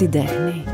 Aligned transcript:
την 0.00 0.10
τέχνη. 0.10 0.64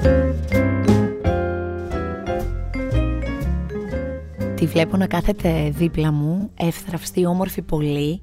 Τη 4.55 4.67
βλέπω 4.67 4.97
να 4.97 5.07
κάθεται 5.07 5.71
δίπλα 5.75 6.13
μου, 6.13 6.51
εύθραυστη, 6.57 7.27
όμορφη 7.27 7.63
πολύ 7.63 8.21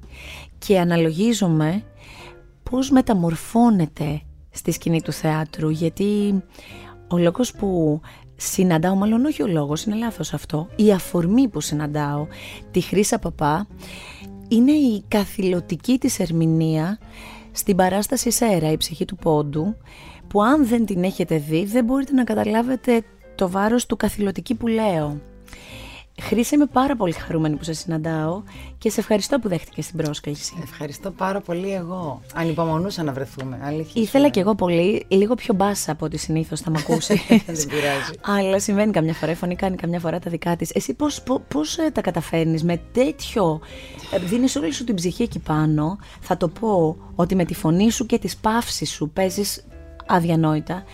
και 0.58 0.78
αναλογίζομαι 0.78 1.82
πώς 2.70 2.90
μεταμορφώνεται 2.90 4.22
στη 4.50 4.72
σκηνή 4.72 5.02
του 5.02 5.12
θεάτρου 5.12 5.68
γιατί 5.68 6.42
ο 7.08 7.16
λόγος 7.16 7.52
που 7.52 8.00
συναντάω, 8.36 8.94
μάλλον 8.94 9.24
όχι 9.24 9.42
ο 9.42 9.46
λόγος, 9.46 9.84
είναι 9.84 9.96
λάθος 9.96 10.34
αυτό, 10.34 10.68
η 10.76 10.92
αφορμή 10.92 11.48
που 11.48 11.60
συναντάω 11.60 12.26
τη 12.70 12.80
Χρύσα 12.80 13.18
Παπά 13.18 13.66
είναι 14.48 14.72
η 14.72 15.04
καθηλωτική 15.08 15.98
της 15.98 16.18
ερμηνεία 16.18 16.98
στην 17.52 17.76
παράσταση 17.76 18.30
Σέρα, 18.30 18.70
η 18.70 18.76
ψυχή 18.76 19.04
του 19.04 19.16
πόντου, 19.16 19.76
που 20.34 20.42
αν 20.42 20.66
δεν 20.66 20.86
την 20.86 21.04
έχετε 21.04 21.38
δει 21.38 21.64
δεν 21.64 21.84
μπορείτε 21.84 22.12
να 22.12 22.24
καταλάβετε 22.24 23.02
το 23.34 23.48
βάρος 23.50 23.86
του 23.86 23.96
καθηλωτική 23.96 24.54
που 24.54 24.66
λέω. 24.66 25.20
Χρήση, 26.20 26.54
είμαι 26.54 26.66
πάρα 26.66 26.96
πολύ 26.96 27.12
χαρούμενη 27.12 27.56
που 27.56 27.64
σε 27.64 27.72
συναντάω 27.72 28.42
και 28.78 28.90
σε 28.90 29.00
ευχαριστώ 29.00 29.38
που 29.38 29.48
δέχτηκε 29.48 29.82
την 29.82 29.96
πρόσκληση. 29.96 30.54
Ευχαριστώ 30.62 31.10
πάρα 31.10 31.40
πολύ 31.40 31.72
εγώ. 31.72 32.20
Ανυπομονούσα 32.34 33.02
να 33.02 33.12
βρεθούμε. 33.12 33.58
Αλήθεια. 33.62 34.02
Ήθελα 34.02 34.28
κι 34.28 34.38
εγώ 34.38 34.54
πολύ, 34.54 35.04
λίγο 35.08 35.34
πιο 35.34 35.54
μπάσα 35.54 35.92
από 35.92 36.04
ό,τι 36.04 36.16
συνήθως 36.16 36.60
θα 36.60 36.70
με 36.70 36.78
ακούσει. 36.78 37.14
Δεν 37.28 37.66
πειράζει. 37.68 38.12
Αλλά 38.20 38.58
συμβαίνει 38.60 38.92
καμιά 38.92 39.14
φορά. 39.14 39.32
Η 39.32 39.34
φωνή 39.34 39.56
κάνει 39.56 39.76
καμιά 39.76 40.00
φορά 40.00 40.18
τα 40.18 40.30
δικά 40.30 40.56
της. 40.56 40.70
Εσύ 40.70 40.94
πώς 40.94 41.22
πώς, 41.48 41.78
ε, 41.78 41.90
τα 41.90 42.00
καταφέρνεις 42.00 42.64
με 42.64 42.80
τέτοιο. 42.92 43.60
Ε, 44.12 44.18
Δίνεις 44.18 44.56
όλη 44.56 44.72
σου 44.72 44.84
την 44.84 44.94
ψυχή 44.94 45.22
εκεί 45.22 45.38
πάνω. 45.38 45.98
Θα 46.20 46.36
το 46.36 46.48
πω 46.48 46.96
ότι 47.14 47.34
με 47.34 47.44
τη 47.44 47.54
φωνή 47.54 47.90
σου 47.90 48.06
και 48.06 48.18
τη 48.18 48.34
παύση 48.40 48.84
σου 48.84 49.10
παίζεις 49.10 49.64
αδιανόητα. 50.06 50.84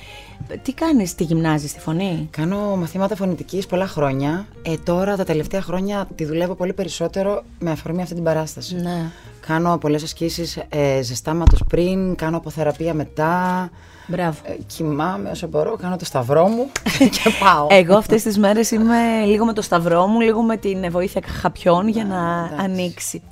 Τι 0.63 0.73
κάνεις, 0.73 1.15
τη 1.15 1.25
γυμνάζεις 1.25 1.73
τη 1.73 1.81
φωνή; 1.81 2.29
Κάνω 2.31 2.77
μαθήματα 2.77 3.17
φωνητικής 3.17 3.67
πολλά 3.67 3.87
χρόνια. 3.87 4.47
Ε, 4.63 4.75
τώρα 4.85 5.17
τα 5.17 5.25
τελευταία 5.25 5.63
χρόνια 5.63 6.09
τη 6.15 6.25
δουλεύω 6.25 6.55
πολύ 6.55 6.73
περισσότερο 6.73 7.43
με 7.59 7.71
αφορμή 7.71 8.03
αυτή 8.03 8.15
την 8.15 8.25
παράσταση. 8.25 8.75
Ναι. 8.75 9.11
Κάνω 9.47 9.79
πολλές 9.79 10.03
ασκήσεις 10.03 10.59
ε, 10.69 11.03
ζεστάματος 11.03 11.65
πριν, 11.69 12.15
κάνω 12.15 12.37
αποθεραπεία 12.37 12.95
μετά. 12.95 13.69
Μπράβο. 14.07 14.39
Ε, 14.43 14.53
κοιμάμαι 14.67 15.31
όσο 15.31 15.47
μπορώ, 15.47 15.77
κάνω 15.77 15.97
το 15.97 16.05
σταυρό 16.05 16.49
μου 16.49 16.71
και 17.23 17.31
πάω. 17.41 17.67
Εγώ 17.71 17.97
αυτές 17.97 18.23
τις 18.23 18.39
μέρες 18.39 18.71
είμαι 18.71 19.25
λίγο 19.27 19.45
με 19.45 19.53
το 19.53 19.63
σταυρό 19.63 20.07
μου, 20.07 20.21
λίγο 20.21 20.43
με 20.43 20.57
την 20.57 20.91
βοήθεια 20.91 21.23
χαπιών 21.41 21.89
για 21.89 22.05
να 22.05 22.49
εντάξει. 22.53 22.65
ανοίξει. 22.65 23.23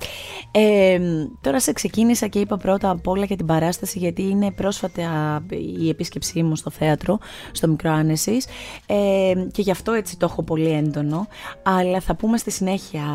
Ε, 0.51 0.99
τώρα 1.41 1.59
σε 1.59 1.73
ξεκίνησα 1.73 2.27
και 2.27 2.39
είπα 2.39 2.57
πρώτα 2.57 2.89
απ' 2.89 3.07
όλα 3.07 3.25
για 3.25 3.35
την 3.35 3.45
παράσταση 3.45 3.99
γιατί 3.99 4.21
είναι 4.21 4.51
πρόσφατα 4.51 5.43
η 5.79 5.89
επίσκεψή 5.89 6.43
μου 6.43 6.55
στο 6.55 6.69
θέατρο, 6.69 7.19
στο 7.51 7.67
Μικρό 7.67 7.91
Άνεσης 7.91 8.47
ε, 8.85 9.33
και 9.51 9.61
γι' 9.61 9.71
αυτό 9.71 9.91
έτσι 9.91 10.17
το 10.17 10.25
έχω 10.29 10.43
πολύ 10.43 10.69
έντονο, 10.69 11.27
αλλά 11.63 11.99
θα 11.99 12.15
πούμε 12.15 12.37
στη 12.37 12.51
συνέχεια 12.51 13.05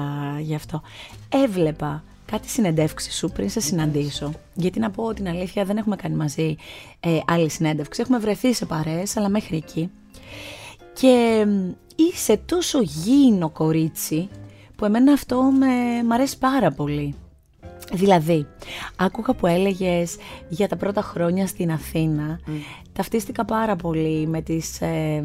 γι' 0.41 0.55
αυτό. 0.55 0.83
Έβλεπα 1.45 2.03
κάτι 2.27 2.49
συνεντεύξεις 2.49 3.17
σου 3.17 3.29
πριν 3.29 3.51
σε 3.51 3.61
συναντήσω. 3.61 4.33
Γιατί 4.55 4.79
να 4.79 4.91
πω 4.91 5.15
την 5.15 5.29
αλήθεια, 5.29 5.65
δεν 5.65 5.77
έχουμε 5.77 5.97
κάνει 5.97 6.15
μαζί 6.15 6.57
ε, 7.01 7.19
άλλη 7.27 7.51
συνέντευξη. 7.51 8.01
Έχουμε 8.01 8.19
βρεθεί 8.19 8.55
σε 8.55 8.67
παρέες, 8.67 9.17
αλλά 9.17 9.29
μέχρι 9.29 9.57
εκεί. 9.57 9.91
Και 10.93 11.45
μ, 11.47 11.71
είσαι 11.97 12.37
τόσο 12.47 12.81
γήινο 12.83 13.51
κορίτσι 13.51 14.29
που 14.77 14.85
εμένα 14.85 15.13
αυτό 15.13 15.43
με, 15.43 16.03
μ' 16.03 16.13
αρέσει 16.13 16.39
πάρα 16.39 16.71
πολύ. 16.71 17.15
Δηλαδή, 17.93 18.47
άκουγα 18.97 19.35
που 19.35 19.47
έλεγες 19.47 20.17
για 20.49 20.69
τα 20.69 20.77
πρώτα 20.77 21.03
χρόνια 21.03 21.47
στην 21.47 21.73
Αθήνα. 21.73 22.41
Ταυτίστηκα 22.93 23.45
πάρα 23.45 23.77
πολύ 23.77 24.27
με, 24.27 24.43
τις, 24.43 24.81
ε, 24.81 25.23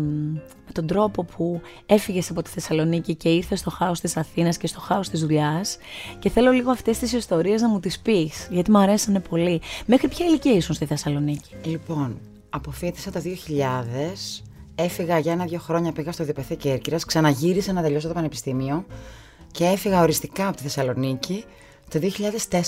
με 0.65 0.71
τον 0.71 0.87
τρόπο 0.87 1.23
που 1.23 1.61
έφυγες 1.85 2.29
από 2.29 2.41
τη 2.41 2.49
Θεσσαλονίκη 2.49 3.15
και 3.15 3.29
ήρθες 3.29 3.59
στο 3.59 3.69
χάος 3.69 3.99
της 3.99 4.17
Αθήνας 4.17 4.57
και 4.57 4.67
στο 4.67 4.79
χάος 4.79 5.09
της 5.09 5.19
δουλειάς 5.19 5.77
και 6.19 6.29
θέλω 6.29 6.51
λίγο 6.51 6.71
αυτές 6.71 6.97
τις 6.97 7.13
ιστορίες 7.13 7.61
να 7.61 7.69
μου 7.69 7.79
τις 7.79 7.99
πεις, 7.99 8.47
γιατί 8.51 8.71
μου 8.71 8.77
αρέσανε 8.77 9.19
πολύ. 9.19 9.61
Μέχρι 9.85 10.07
ποια 10.07 10.25
ηλικία 10.25 10.53
ήσουν 10.53 10.75
στη 10.75 10.85
Θεσσαλονίκη; 10.85 11.55
Λοιπόν, 11.63 12.19
αποφύτησα 12.49 13.11
το 13.11 13.19
2000, 13.19 14.43
έφυγα 14.75 15.19
για 15.19 15.31
ένα-δύο 15.31 15.59
χρόνια, 15.59 15.91
πήγα 15.91 16.11
στο 16.11 16.23
Διοπεθέ 16.23 16.55
Κέρκυρας, 16.55 17.05
ξαναγύρισα 17.05 17.73
να 17.73 17.81
τελειώσω 17.81 18.07
το 18.07 18.13
πανεπιστήμιο 18.13 18.85
και 19.51 19.65
έφυγα 19.65 20.01
οριστικά 20.01 20.47
από 20.47 20.57
τη 20.57 20.63
Θεσσαλονίκη 20.63 21.43
το 21.89 21.99
2004. 22.49 22.59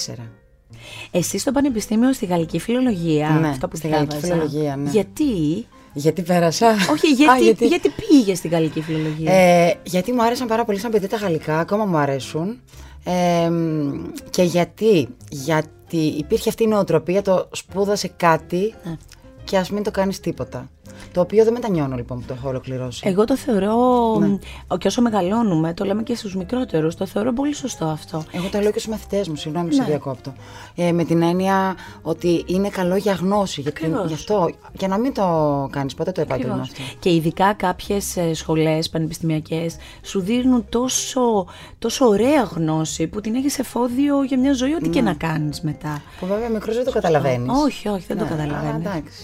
Εσύ 1.11 1.37
στο 1.37 1.51
Πανεπιστήμιο 1.51 2.13
στη 2.13 2.25
Γαλλική 2.25 2.59
Φιλολογία, 2.59 3.29
Ναι, 3.41 3.47
αυτό 3.47 3.67
που 3.67 3.75
στη 3.75 3.87
Γαλλική 3.87 4.15
διάβαζα. 4.17 4.33
Φιλολογία, 4.33 4.75
ναι. 4.75 4.89
Γιατί, 4.89 5.65
Γιατί 5.93 6.21
πέρασα. 6.21 6.67
όχι, 6.91 7.25
Α, 7.29 7.37
γιατί, 7.37 7.67
γιατί... 7.67 7.89
πήγες 7.89 8.37
στη 8.37 8.47
Γαλλική 8.47 8.81
Φιλολογία; 8.81 9.33
Ε, 9.33 9.73
γιατί 9.83 10.11
μου 10.11 10.23
άρεσαν 10.23 10.47
πάρα 10.47 10.65
πολύ 10.65 10.79
σαν 10.79 10.91
παιδί 10.91 11.07
τα 11.07 11.17
γαλλικά, 11.17 11.59
ακόμα 11.59 11.85
μου 11.85 11.97
αρέσουν. 11.97 12.59
Ε, 13.03 13.49
μ, 13.49 13.91
και 14.29 14.43
γιατί, 14.43 15.07
γιατί 15.29 15.97
υπήρχε 15.97 16.49
αυτή 16.49 16.63
η 16.63 16.67
νοοτροπία, 16.67 17.21
το 17.21 17.49
σπούδασε 17.51 18.11
κάτι 18.17 18.73
Ναι. 18.83 18.97
και 19.43 19.57
ας 19.57 19.69
μην 19.69 19.83
το 19.83 19.91
κάνεις 19.91 20.19
τίποτα. 20.19 20.69
Το 21.11 21.21
οποίο 21.21 21.43
δεν 21.43 21.53
μετανιώνω 21.53 21.95
λοιπόν 21.95 22.19
που 22.19 22.25
το 22.27 22.33
έχω 22.37 22.49
ολοκληρώσει. 22.49 23.01
Εγώ 23.07 23.25
το 23.25 23.37
θεωρώ, 23.37 24.17
Ναι. 24.19 24.27
μ, 24.27 24.37
και 24.77 24.87
όσο 24.87 25.01
μεγαλώνουμε, 25.01 25.73
το 25.73 25.85
λέμε 25.85 26.03
και 26.03 26.15
στους 26.15 26.35
μικρότερους, 26.35 26.95
το 26.95 27.05
θεωρώ 27.05 27.33
πολύ 27.33 27.53
σωστό 27.53 27.85
αυτό. 27.85 28.23
Εγώ 28.31 28.47
το 28.51 28.59
λέω 28.59 28.71
και 28.71 28.79
στους 28.79 28.91
μαθητές 28.91 29.27
μου, 29.27 29.35
συγγνώμη 29.35 29.67
Ναι. 29.67 29.73
σε 29.73 29.83
διακόπτω. 29.83 30.33
Ε, 30.75 30.91
με 30.91 31.03
την 31.03 31.21
έννοια 31.21 31.75
ότι 32.01 32.43
είναι 32.47 32.69
καλό 32.69 32.95
για 32.95 33.13
γνώση. 33.13 33.61
Γιατί, 33.61 33.85
Ακριβώς. 33.85 34.07
γι' 34.07 34.13
αυτό, 34.13 34.49
για 34.73 34.87
να 34.87 34.97
μην 34.97 35.13
το 35.13 35.67
κάνεις 35.71 35.93
ποτέ 35.93 36.11
το 36.11 36.21
επάγγελμα 36.21 36.53
Ακριβώς. 36.53 36.79
αυτό. 36.81 36.95
Και 36.99 37.13
ειδικά 37.13 37.53
κάποιες 37.53 38.17
ε, 38.17 38.33
σχολές 38.33 38.89
πανεπιστημιακές 38.89 39.75
σου 40.01 40.21
δίνουν 40.21 40.65
τόσο, 40.69 41.47
τόσο 41.79 42.05
ωραία 42.07 42.43
γνώση 42.43 43.07
που 43.07 43.21
την 43.21 43.35
έχεις 43.35 43.59
εφόδιο 43.59 44.23
για 44.23 44.39
μια 44.39 44.53
ζωή 44.53 44.73
ό,τι 44.73 44.89
και 44.89 45.01
να 45.01 45.13
κάνεις 45.13 45.61
μετά. 45.61 46.01
Που 46.19 46.25
βέβαια 46.25 46.49
μικρός 46.49 46.75
δεν 46.75 46.85
το 46.85 46.91
καταλαβαίνεις. 46.91 47.49
Όχι, 47.65 47.87
όχι, 47.87 48.05
δεν 48.07 48.17
το 48.17 48.23
Ναι, 48.23 48.29
καταλαβαίνεις. 48.29 48.85
αλλά 48.87 48.95
εντάξει. 48.95 49.23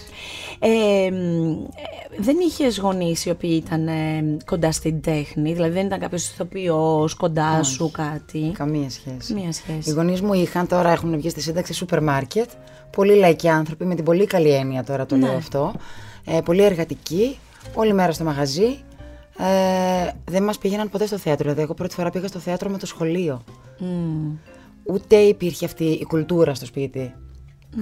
Ε, 0.60 1.10
μ, 1.10 1.50
ε, 1.50 2.16
δεν 2.18 2.36
είχες 2.48 2.78
γονείς 2.78 3.24
οι 3.24 3.30
οποίοι 3.30 3.62
ήταν 3.64 3.88
ε, 3.88 4.36
κοντά 4.44 4.72
στην 4.72 5.00
τέχνη, 5.00 5.52
δηλαδή 5.52 5.72
δεν 5.72 5.86
ήταν 5.86 5.98
κάποιος 5.98 6.28
ηθοποιός 6.30 7.14
κοντά 7.14 7.62
σου 7.62 7.90
κάτι; 7.90 8.50
Καμία 8.54 8.90
σχέση. 8.90 9.34
Μία 9.34 9.52
σχέση. 9.52 9.90
Οι 9.90 9.92
γονείς 9.92 10.20
μου 10.20 10.32
είχαν, 10.32 10.66
τώρα 10.66 10.90
έχουν 10.90 11.16
βγει 11.16 11.28
στη 11.28 11.40
σύνταξη 11.40 11.72
σούπερ 11.74 12.02
μάρκετ. 12.02 12.50
Πολύ 12.96 13.14
λαϊκοί 13.14 13.48
άνθρωποι, 13.48 13.84
με 13.84 13.94
την 13.94 14.04
πολύ 14.04 14.26
καλή 14.26 14.50
έννοια 14.50 14.84
τώρα 14.84 15.06
το 15.06 15.16
Ναι. 15.16 15.26
λέω 15.26 15.36
αυτό. 15.36 15.74
Ε, 16.24 16.40
πολύ 16.44 16.62
εργατικοί, 16.64 17.38
όλη 17.74 17.92
μέρα 17.92 18.12
στο 18.12 18.24
μαγαζί. 18.24 18.78
Ε, 19.38 20.10
δεν 20.24 20.42
μας 20.42 20.58
πήγαιναν 20.58 20.88
ποτέ 20.90 21.06
στο 21.06 21.18
θέατρο. 21.18 21.42
Δηλαδή, 21.42 21.62
εγώ 21.62 21.74
πρώτη 21.74 21.94
φορά 21.94 22.10
πήγα 22.10 22.28
στο 22.28 22.38
θέατρο 22.38 22.70
με 22.70 22.78
το 22.78 22.86
σχολείο. 22.86 23.42
Μμ, 23.78 24.30
Ούτε 24.82 25.16
υπήρχε 25.16 25.64
αυτή 25.64 25.84
η 25.84 26.04
κουλτούρα 26.04 26.54
στο 26.54 26.66
σπίτι. 26.66 27.14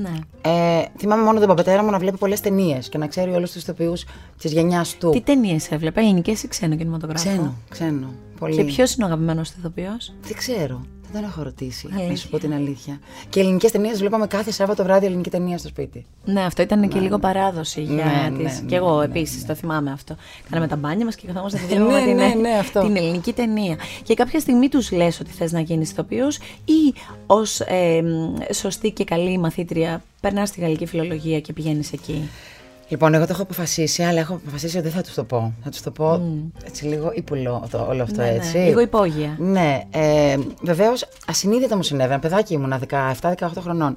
Ναι. 0.00 0.12
Ε, 0.40 0.84
θυμάμαι 0.98 1.22
μόνο 1.22 1.38
τον 1.38 1.48
παπατέρα 1.48 1.82
μου 1.82 1.90
να 1.90 1.98
βλέπει 1.98 2.16
πολλές 2.16 2.40
ταινίες 2.40 2.88
και 2.88 2.98
να 2.98 3.06
ξέρει 3.06 3.30
όλους 3.30 3.52
τους 3.52 3.62
ηθοποιού 3.62 3.92
της 4.38 4.52
γενιάς 4.52 4.96
του. 4.96 5.10
Τι 5.10 5.20
ταινίες 5.20 5.70
έβλεπε, 5.70 6.00
ελληνικές 6.00 6.42
ή 6.42 6.48
ξένο 6.48 6.76
κινηματογράφο; 6.76 7.28
Ξένο, 7.28 7.54
ξένο. 7.68 8.14
Πολύ. 8.38 8.56
Και 8.56 8.64
ποιος 8.64 8.94
είναι 8.94 9.04
ο 9.04 9.06
αγαπημένος 9.06 9.50
ηθοποιός; 9.50 10.12
Δεν 10.22 10.36
ξέρω. 10.36 10.80
Δεν 11.16 11.24
τον 11.24 11.34
έχω 11.34 11.42
ρωτήσει. 11.42 11.88
Να 11.90 11.96
Αλήθεια. 11.96 12.16
σου 12.16 12.28
πω 12.28 12.38
την 12.38 12.52
αλήθεια. 12.54 12.98
Και 13.28 13.40
ελληνικές 13.40 13.70
ταινίες 13.70 13.98
βλέπαμε 13.98 14.26
κάθε 14.26 14.50
Σάββατο 14.50 14.82
βράδυ 14.82 15.06
ελληνική 15.06 15.30
ταινία 15.30 15.58
στο 15.58 15.68
σπίτι. 15.68 16.06
Ναι, 16.24 16.44
αυτό 16.44 16.62
ήταν 16.62 16.88
και 16.88 16.98
λίγο 17.00 17.18
παράδοση 17.18 17.82
για 17.82 17.94
Ναι, 17.94 18.30
τις... 18.36 18.60
ναι, 18.60 18.66
και 18.68 18.74
ναι, 18.74 18.76
εγώ 18.76 18.98
ναι, 18.98 19.04
επίσης 19.04 19.46
το 19.46 19.54
θυμάμαι 19.54 19.90
αυτό. 19.92 20.16
Κάναμε 20.50 20.68
τα 20.68 20.76
μπάνια 20.76 21.04
μας 21.04 21.14
και 21.16 21.26
καθόμαστε 21.26 21.60
να 21.70 21.78
Ναι, 21.78 21.84
δούμε 21.84 22.00
την, 22.02 22.14
ναι, 22.16 22.34
ναι, 22.40 22.50
αυτό. 22.58 22.80
την 22.80 22.96
ελληνική 22.96 23.32
ταινία. 23.32 23.76
Και 24.02 24.14
κάποια 24.14 24.40
στιγμή 24.40 24.68
τους 24.68 24.90
λες 24.92 25.20
ότι 25.20 25.30
θες 25.30 25.52
να 25.52 25.60
γίνεις 25.60 25.90
ηθοποιός 25.90 26.36
ή 26.64 26.94
ως 27.26 27.60
ε, 27.60 28.02
μ, 28.02 28.34
σωστή 28.54 28.90
και 28.90 29.04
καλή 29.04 29.38
μαθήτρια 29.38 30.02
περνάς 30.20 30.48
στη 30.48 30.60
γαλλική 30.60 30.86
φιλολογία 30.86 31.40
και 31.40 31.52
πηγαίνεις 31.52 31.92
εκεί; 31.92 32.28
Λοιπόν, 32.88 33.14
εγώ 33.14 33.24
το 33.24 33.32
έχω 33.32 33.42
αποφασίσει, 33.42 34.02
αλλά 34.02 34.20
έχω 34.20 34.34
αποφασίσει 34.34 34.76
ότι 34.76 34.86
δεν 34.86 34.96
θα 34.96 35.02
τους 35.02 35.14
το 35.14 35.24
πω. 35.24 35.52
Θα 35.64 35.70
τους 35.70 35.80
το 35.82 35.90
πω 35.90 36.20
έτσι 36.66 36.84
λίγο 36.84 37.10
ύπουλο 37.14 37.66
το, 37.70 37.86
όλο 37.88 38.02
αυτό 38.02 38.20
Ναι, 38.20 38.30
ναι, 38.30 38.36
έτσι. 38.36 38.56
λίγο 38.56 38.80
υπόγεια. 38.80 39.36
Ναι, 39.38 39.80
ε, 39.90 40.36
βεβαίως 40.62 41.08
ασυνείδητα 41.26 41.76
μου 41.76 41.82
συνέβαινε. 41.82 42.20
Παιδάκι 42.20 42.54
ήμουν 42.54 42.74
17-18 42.90 43.22
χρονών. 43.60 43.96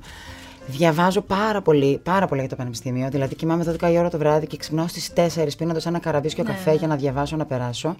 Διαβάζω 0.67 1.21
πάρα 1.21 1.61
πολύ, 1.61 1.99
πάρα 2.03 2.27
πολύ 2.27 2.39
για 2.39 2.49
το 2.49 2.55
πανεπιστήμιο. 2.55 3.09
Δηλαδή, 3.09 3.35
κοιμάμαι 3.35 3.75
12 3.81 3.91
η 3.91 3.97
ώρα 3.97 4.09
το 4.09 4.17
βράδυ 4.17 4.47
και 4.47 4.57
ξυπνάω 4.57 4.87
στις 4.87 5.11
4 5.15 5.47
πίνοντας 5.57 5.85
ένα 5.85 5.99
καραβίσκιο 5.99 6.43
Ναι, 6.43 6.49
καφέ 6.49 6.73
για 6.73 6.87
να 6.87 6.95
διαβάσω, 6.95 7.35
να 7.35 7.45
περάσω. 7.45 7.95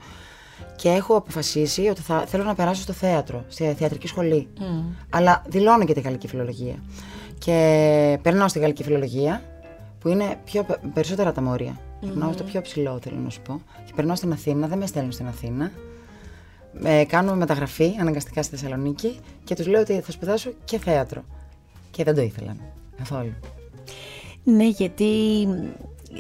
Και 0.76 0.90
έχω 0.90 1.16
αποφασίσει 1.16 1.88
ότι 1.88 2.02
θα 2.02 2.24
θέλω 2.28 2.44
να 2.44 2.56
περάσω 2.56 2.82
στο 2.82 2.94
θέατρο, 2.94 3.44
στη 3.48 3.76
θεατρική 3.78 4.08
σχολή. 4.08 4.48
Αλλά 5.10 5.44
δηλώνω 5.48 5.86
και 5.86 5.94
τη 5.94 6.00
γαλλική 6.02 6.28
φιλολογία. 6.28 6.76
Και 7.38 8.20
περνάω 8.22 8.48
στη 8.48 8.60
γαλλική 8.60 8.84
φιλολογία, 8.84 9.42
που 10.00 10.08
είναι 10.08 10.40
πιο, 10.46 10.66
περισσότερα 10.94 11.32
τα 11.32 11.42
μόρια. 11.42 11.80
Περνάω 12.00 12.32
στο 12.32 12.44
πιο 12.44 12.62
ψηλό, 12.62 13.00
θέλω 13.04 13.18
να 13.18 13.30
σου 13.30 13.42
πω. 13.42 13.62
Και 13.86 13.92
περνάω 13.96 14.16
στην 14.16 14.32
Αθήνα, 14.32 14.68
δεν 14.68 14.78
με 14.78 14.86
στέλνουν 14.86 15.12
στην 15.12 15.28
Αθήνα. 15.28 15.72
Ε, 16.84 17.04
κάνω 17.06 17.36
μεταγραφή 17.36 17.96
αναγκαστικά 18.00 18.44
στη 18.44 18.56
Θεσσαλονίκη 18.56 19.20
και 19.44 19.56
τους 19.56 19.68
λέω 19.68 19.82
ότι 19.82 20.00
θα 20.00 20.12
σπουδάσω 20.12 20.52
και 20.64 20.78
θέατρο. 20.80 21.24
Και 21.92 22.04
δεν 22.04 22.16
το 22.16 22.22
ήθελαν 22.22 22.60
καθόλου. 22.98 23.34
Ναι, 24.44 24.68
γιατί 24.68 25.48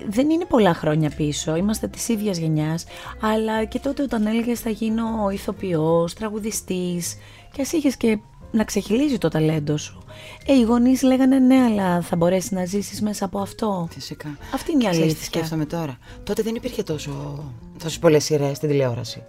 δεν 0.10 0.30
είναι 0.30 0.46
πολλά 0.46 0.74
χρόνια 0.74 1.10
πίσω, 1.10 1.56
είμαστε 1.56 1.88
της 1.88 2.08
ίδιας 2.08 2.38
γενιάς, 2.38 2.86
αλλά 3.22 3.66
και 3.66 3.80
τότε 3.80 4.04
όταν 4.04 4.25
έλεγες 4.25 4.60
θα 4.60 4.70
γίνω 4.70 5.30
ηθοποιός, 5.32 6.14
τραγουδιστής 6.14 7.18
και 7.52 7.62
ας 7.62 7.72
είχες 7.72 7.98
και 7.98 8.20
να 8.51 8.63
ξεχυλίζει 8.63 9.18
το 9.18 9.28
ταλέντο 9.28 9.78
σου. 9.78 10.04
Ε, 10.46 10.54
οι 10.54 10.62
γονείς 10.62 11.01
λέγανε 11.01 11.40
ναι, 11.40 11.56
αλλά 11.63 12.01
θα 12.01 12.16
μπορέσεις 12.16 12.51
να 12.51 12.66
ζήσεις 12.66 13.01
μέσα 13.01 13.25
από 13.25 13.40
αυτό. 13.40 13.88
Φυσικά. 13.92 14.38
Αυτή 14.54 14.72
είναι 14.72 14.84
η 14.84 14.86
Ξέρεις 14.86 15.01
αλήθεια. 15.04 15.19
τι 15.19 15.25
σκέφτομαι 15.25 15.66
τώρα. 15.66 15.98
Τότε 16.24 16.42
δεν 16.42 16.56
υπήρχε 16.56 16.84
τόσο, 16.84 17.44
τόσο 17.84 18.00
πολλές 18.00 18.24
σειρές 18.24 18.57
στην 18.57 18.69
τηλεόραση. 18.69 19.24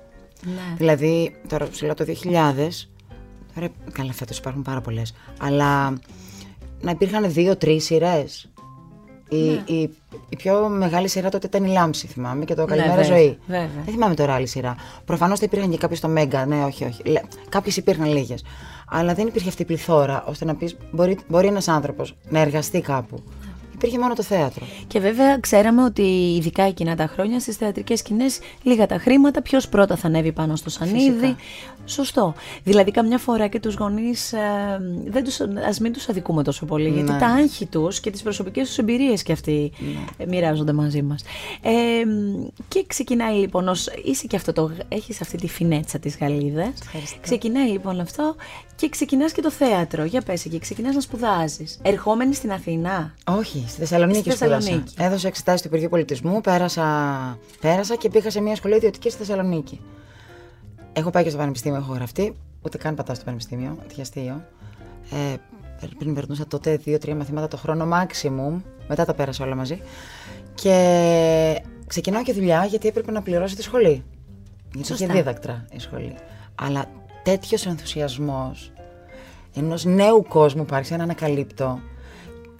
Ναι. 0.45 0.75
Δηλαδή, 0.77 1.37
τώρα 1.49 1.69
ψηλά 1.69 1.95
το 1.95 2.05
2000. 2.05 2.89
Τώρα, 3.55 3.69
καλά, 3.93 4.13
φέτος 4.13 4.39
υπάρχουν 4.39 4.63
πάρα 4.63 4.81
πολλές. 4.81 5.15
Αλλά 5.41 5.91
να 6.81 6.91
υπήρχαν 6.91 7.33
δύο-τρεις 7.33 7.85
σειρές. 7.85 8.51
Η, 9.29 9.37
Ναι. 9.37 9.63
η, 9.67 9.81
η 10.29 10.37
πιο 10.37 10.69
μεγάλη 10.69 11.09
σειρά 11.09 11.29
τότε 11.29 11.47
ήταν 11.47 11.65
η 11.65 11.69
Λάμψη, 11.73 12.07
θυμάμαι, 12.07 12.45
και 12.45 12.55
το 12.55 12.65
Καλημέρα 12.65 12.95
βέβαια, 12.95 13.17
Ζωή. 13.17 13.39
βέβαια. 13.47 13.69
Δεν 13.85 13.93
θυμάμαι 13.95 14.15
τώρα 14.15 14.35
άλλη 14.35 14.47
σειρά. 14.47 14.77
Προφανώς 15.05 15.39
θα 15.39 15.45
υπήρχαν 15.45 15.71
και 15.71 15.77
κάποιες 15.77 15.99
στο 15.99 16.09
Μέγκα. 16.09 16.47
Ναι, 16.47 16.65
όχι, 16.65 16.85
όχι. 16.85 17.03
Κάποιες 17.49 17.77
υπήρχαν 17.77 18.07
λίγες. 18.13 18.45
Αλλά 18.91 19.15
δεν 19.15 19.27
υπήρχε 19.27 19.49
αυτή 19.49 19.63
η 19.63 19.65
πληθώρα 19.65 20.25
ώστε 20.27 20.45
να 20.45 20.55
πεις: 20.55 20.77
Μπορεί, 20.93 21.19
μπορεί 21.29 21.47
ένας 21.47 21.69
άνθρωπος 21.69 22.17
να 22.29 22.41
εργαστεί 22.41 22.81
κάπου. 22.81 23.23
Υπήρχε 23.81 23.99
μόνο 23.99 24.15
το 24.15 24.23
θέατρο. 24.23 24.67
Και 24.87 25.01
βέβαια 25.01 25.39
ξέραμε 25.39 25.85
ότι 25.85 26.03
ειδικά 26.37 26.63
εκείνα 26.63 26.97
τα 26.97 27.07
χρόνια 27.07 27.41
στις 27.41 27.57
θεατρικές 27.57 27.99
σκηνές 27.99 28.39
λίγα 28.63 28.87
τα 28.87 28.99
χρήματα, 28.99 29.43
ποιος 29.43 29.69
πρώτα 29.69 29.97
θα 29.97 30.07
ανέβει 30.07 30.33
πάνω 30.33 30.57
στο 30.57 30.71
σανίδι. 30.71 31.11
Φυσικά. 31.11 31.37
Σωστό. 31.85 32.35
Δηλαδή 32.65 32.91
καμιά 32.91 33.19
φορά 33.19 33.47
και 33.47 33.61
τους 33.61 33.75
γονείς 33.75 34.33
ε, 34.33 34.39
δεν 35.07 35.25
τους, 35.25 35.41
ας 35.69 35.79
μην 35.81 35.93
τους 35.93 36.09
αδικούμε 36.09 36.43
τόσο 36.43 36.67
πολύ 36.67 36.89
γιατί 36.89 37.13
Ναι. 37.13 37.19
τα 37.19 37.27
άγχη 37.27 37.67
τους 37.67 38.01
και 38.01 38.11
τις 38.11 38.23
προσωπικές 38.23 38.67
τους 38.67 38.79
εμπειρίες 38.79 39.23
και 39.23 39.33
αυτοί 39.33 39.73
ε, 40.17 40.27
μοιράζονται 40.27 40.73
μαζί 40.73 41.03
μας. 41.03 41.23
Ε, 41.63 41.71
και 42.69 42.85
ξεκινάει 42.87 43.35
λοιπόν, 43.35 43.69
ως, 43.69 43.89
είσαι 44.05 44.27
και 44.27 44.37
αυτό 44.37 44.53
το, 44.53 44.71
έχεις 44.89 45.21
αυτή 45.21 45.37
τη 45.37 45.49
φινέτσα 45.49 45.99
της 45.99 46.17
Γαλλίδας. 46.21 46.73
Ευχαριστώ. 46.83 47.19
Ξεκινάει 47.21 47.69
λοιπόν 47.69 48.01
αυτό 48.01 48.35
και 48.77 48.89
ξεκινάς 48.89 49.33
και 49.33 49.43
το 49.43 49.51
θέατρο. 49.51 50.05
Για 50.05 50.21
πες 50.21 50.45
εκεί, 50.45 50.59
ξεκινάς 50.59 50.95
να 50.95 51.01
σπουδάζεις. 51.01 51.79
Ερχόμενη 51.83 52.35
στην 52.35 52.53
Αθήνα; 52.53 53.15
Όχι, 53.25 53.65
στη 53.71 53.81
Θεσσαλονίκη 53.81 54.31
Στη 54.31 54.31
σπούδασα. 54.31 54.61
Θεσσαλονίκη. 54.61 54.95
Έδωσα 54.99 55.29
εξετάσεις 55.29 55.61
του 55.61 55.67
Υπουργείου 55.67 55.89
Πολιτισμού, 55.89 56.41
πέρασα, 56.41 56.85
πέρασα 57.61 57.97
και 57.97 58.09
πήγα 58.09 58.31
σε 58.31 58.41
μια 58.41 58.57
σχολή 58.57 58.75
ιδιωτική 58.77 59.11
στη 59.11 59.19
Θεσσαλονίκη. 59.19 59.81
Έχω 60.93 61.11
πάει 61.11 61.23
και 61.23 61.29
στο 61.29 61.39
Πανεπιστήμιο, 61.39 61.79
έχω 61.79 61.93
γραφτεί. 61.93 62.37
Ούτε 62.63 62.79
καν 62.79 62.95
πατάω 62.95 63.15
στο 63.15 63.25
Πανεπιστήμιο, 63.25 63.79
τι 63.95 64.01
αστείο. 64.01 64.45
Ε, 65.11 65.35
πριν 65.99 66.15
περνούσα 66.15 66.47
τότε 66.47 66.77
δύο-τρία 66.77 67.15
μαθήματα 67.15 67.49
το 67.49 67.57
χρόνο 67.57 67.89
maximum. 67.93 68.61
Μετά 68.89 69.05
τα 69.05 69.15
πέρασα 69.15 69.45
όλα 69.45 69.55
μαζί. 69.55 69.81
Και 70.55 71.63
ξεκινάω 71.87 72.23
και 72.23 72.33
δουλειά 72.33 72.65
γιατί 72.65 72.89
έπρεπε 72.89 73.11
να 73.11 73.23
πληρώσω 73.23 73.57
τη 73.57 73.63
σχολή. 73.63 74.05
Γιατί 74.73 74.87
Σωστά. 74.87 75.05
είχε 75.05 75.13
δίδακτρα 75.13 75.65
η 75.73 75.79
σχολή. 75.79 76.15
Αλλά 76.55 76.85
τέτοιος 77.23 77.67
ενθουσιασμός 77.67 78.73
ενός 79.55 79.85
νέου 79.85 80.25
κόσμου 80.29 80.65
που 80.65 80.75
άρχισα 80.75 80.97
να 80.97 81.03
ανακαλύπτω. 81.03 81.81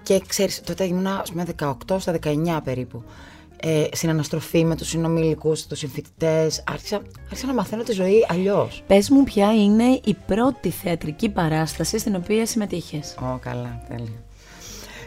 Και 0.03 0.21
ξέρεις, 0.27 0.61
τότε 0.61 0.85
ήμουνα 0.85 1.19
ας 1.19 1.31
πούμε 1.31 1.45
18 1.59 1.99
στα 1.99 2.13
19 2.13 2.61
περίπου. 2.65 3.03
Ε, 3.63 3.85
στην 3.93 4.11
αναστροφή 4.11 4.65
με 4.65 4.77
τους 4.77 4.89
συνομιλικούς, 4.89 5.67
τους 5.67 5.79
συμφοιτητές. 5.79 6.63
Άρχισα, 6.71 7.01
άρχισα 7.31 7.47
να 7.47 7.53
μαθαίνω 7.55 7.83
τη 7.83 7.93
ζωή 7.93 8.27
αλλιώς. 8.29 8.83
Πες 8.87 9.11
μου 9.11 9.25
ποια 9.25 9.53
είναι 9.55 10.01
η 10.05 10.17
πρώτη 10.27 10.71
θεατρική 10.71 11.29
παράσταση 11.29 11.99
στην 11.99 12.15
οποία 12.15 12.47
συμμετείχες. 12.47 13.15
Ω, 13.21 13.39
καλά, 13.43 13.83
τέλεια. 13.89 14.23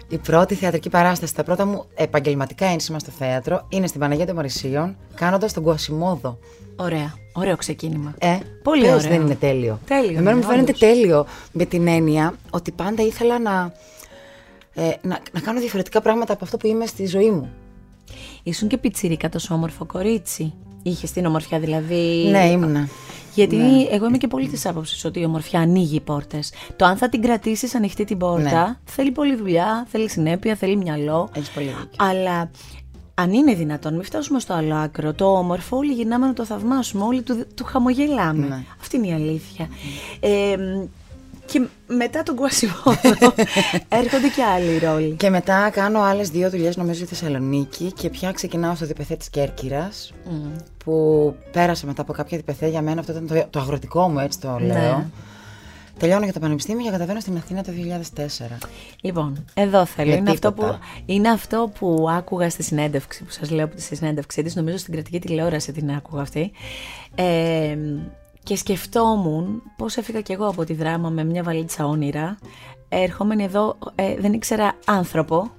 Η 0.10 0.18
πρώτη 0.18 0.56
θεατρική 0.56 0.90
παράσταση, 0.90 1.36
τα 1.36 1.44
πρώτα 1.44 1.66
μου 1.66 1.86
επαγγελματικά 1.94 2.66
ένσημα 2.66 3.00
στο 3.00 3.12
θέατρο 3.12 3.66
είναι 3.70 3.88
στην 3.88 4.00
Παναγία 4.00 4.26
των 4.26 4.36
Μαρισίων, 4.36 4.96
κάνοντας 5.16 5.54
τον 5.54 5.64
Κουασιμόδο. 5.64 6.38
Ωραία, 6.76 7.14
ωραίο 7.34 7.56
ξεκίνημα. 7.56 8.14
Ε, 8.20 8.38
Πολύ 8.64 8.82
πες 8.82 8.90
ωραίο. 8.94 9.10
δεν 9.10 9.22
είναι 9.22 9.36
τέλειο. 9.36 9.80
Τέλειο 9.88 10.10
Εμένα 10.18 10.30
είναι, 10.32 10.34
μου 10.40 10.44
φαίνεται 10.44 10.62
όντως. 10.76 10.80
τέλειο 10.80 11.26
με 11.52 11.66
την 11.66 11.88
έννοια 11.88 12.34
ότι 12.50 12.72
πάντα 12.72 13.04
ήθελα 13.04 13.40
να, 13.40 13.74
ε, 14.74 14.90
να, 15.02 15.20
να 15.32 15.40
κάνω 15.40 15.60
διαφορετικά 15.60 16.02
πράγματα 16.02 16.34
από 16.34 16.44
αυτό 16.44 16.58
που 16.58 16.68
είμαι 16.68 16.86
στη 16.86 17.06
ζωή 17.06 17.32
μου. 17.32 17.50
Ήσουν 18.44 18.68
και 18.68 18.78
πιτσιρίκα 18.78 19.30
τόσο 19.30 19.54
όμορφο 19.54 19.86
κορίτσι. 19.86 20.54
Είχες 20.84 21.12
την 21.12 21.26
ομορφιά 21.26 21.60
δηλαδή. 21.60 22.28
Ναι, 22.30 22.46
ήμουνα. 22.46 22.88
Γιατί 23.36 23.88
εγώ 23.92 24.06
είμαι 24.06 24.18
και 24.18 24.28
πολύ 24.28 24.48
της 24.48 24.66
άποψης 24.66 25.06
ότι 25.06 25.20
η 25.20 25.26
ομορφιά 25.26 25.60
ανοίγει 25.60 26.00
πόρτες. 26.00 26.54
Το 26.76 26.86
αν 26.86 26.98
θα 26.98 27.10
την 27.10 27.22
κρατήσεις 27.22 27.76
ανοιχτή 27.76 28.04
την 28.04 28.18
πόρτα 28.18 28.68
Ναι. 28.68 28.78
θέλει 28.86 29.12
πολλή 29.12 29.36
δουλειά, 29.36 29.86
θέλει 29.90 30.10
συνέπεια, 30.10 30.56
θέλει 30.56 30.76
μυαλό. 30.76 31.30
Έχεις 31.34 31.50
πολύ 31.50 31.66
δίκιο. 31.66 31.90
Αλλά 31.98 32.50
αν 33.14 33.34
είναι 33.34 33.54
δυνατόν, 33.54 33.94
μην 33.94 34.04
φτάσουμε 34.04 34.40
στο 34.40 34.54
άλλο 34.54 34.76
άκρο. 34.76 35.14
Το 35.14 35.38
όμορφο, 35.38 35.78
όλοι 35.78 35.94
γυρνάμε 35.94 36.28
να 36.28 36.34
το 36.34 36.46
θαυμάσουμε, 36.46 37.04
όλοι 37.04 37.22
του, 37.22 37.46
του 37.56 37.64
χαμογελάμε. 37.64 38.48
Ναι. 38.48 38.64
Αυτή 38.82 38.98
είναι 38.98 39.08
η 39.08 39.14
αλήθεια. 39.14 39.70
Ε, 40.20 40.56
και 41.54 41.68
μετά 41.88 42.24
τον 42.24 42.36
Κουασιμόδο 42.36 42.94
έρχονται 44.02 44.28
και 44.36 44.44
άλλοι 44.44 44.78
ρόλοι. 44.78 45.12
Και 45.16 45.30
μετά 45.30 45.70
κάνω 45.70 46.02
άλλες 46.02 46.30
δύο 46.30 46.50
δουλειές 46.50 46.78
νομίζω 46.78 47.06
στη 47.06 47.16
Θεσσαλονίκη 47.16 47.92
και 47.92 48.10
πια 48.10 48.32
ξεκινάω 48.32 48.76
στο 48.76 48.86
διπεθέ 48.86 49.16
της 49.16 49.30
Κέρκυρας 49.30 50.14
που 50.84 51.36
πέρασα 51.52 51.86
μετά 51.86 52.02
από 52.02 52.14
κάποια 52.14 52.38
διπεθέ 52.38 52.68
για 52.68 52.82
μένα 52.82 53.00
αυτό 53.00 53.12
ήταν 53.12 53.28
το, 53.28 53.46
το 53.50 53.60
αγροτικό 53.60 54.10
μου 54.10 54.20
έτσι 54.20 54.40
το 54.40 54.60
Ναι. 54.60 54.66
λέω. 54.74 55.10
Τελειώνω 56.00 56.24
για 56.24 56.34
το 56.34 56.40
πανεπιστήμιο 56.40 56.84
και 56.86 56.92
καταβαίνω 56.92 57.20
στην 57.20 57.38
Αθήνα 57.38 57.64
το 57.64 57.72
2004. 58.16 58.58
Λοιπόν, 59.02 59.46
εδώ 59.54 59.86
θέλω. 59.86 60.10
Με 60.10 60.16
Είναι 60.16 60.30
αυτό, 60.32 60.52
που, 60.54 60.62
τίποτα. 60.62 60.80
είναι 61.06 61.30
αυτό 61.30 61.72
που 61.80 62.08
άκουγα 62.10 62.50
στη 62.50 62.64
συνέντευξη, 62.64 63.24
που 63.24 63.32
σας 63.32 63.50
λέω 63.50 63.66
από 63.66 63.76
τη 63.76 63.82
συνέντευξή 63.82 64.44
της, 64.44 64.56
νομίζω 64.56 64.78
στην 64.78 64.94
κρατική 64.94 65.20
τηλεόραση 65.20 65.72
την 65.72 65.92
άκουγα 65.92 66.22
αυτή. 66.22 66.52
Ε, 67.16 67.78
και 68.44 68.56
σκεφτόμουν 68.56 69.62
πώς 69.78 69.98
έφυγα 69.98 70.22
κι 70.22 70.32
εγώ 70.32 70.48
από 70.48 70.64
τη 70.64 70.74
δράμα 70.74 71.10
με 71.10 71.24
μια 71.24 71.44
βαλίτσα 71.44 71.86
όνειρα, 71.86 72.38
ερχόμενη 72.90 73.44
εδώ, 73.44 73.78
ε, 73.96 74.16
δεν 74.16 74.34
ήξερα 74.34 74.74
άνθρωπο. 74.86 75.52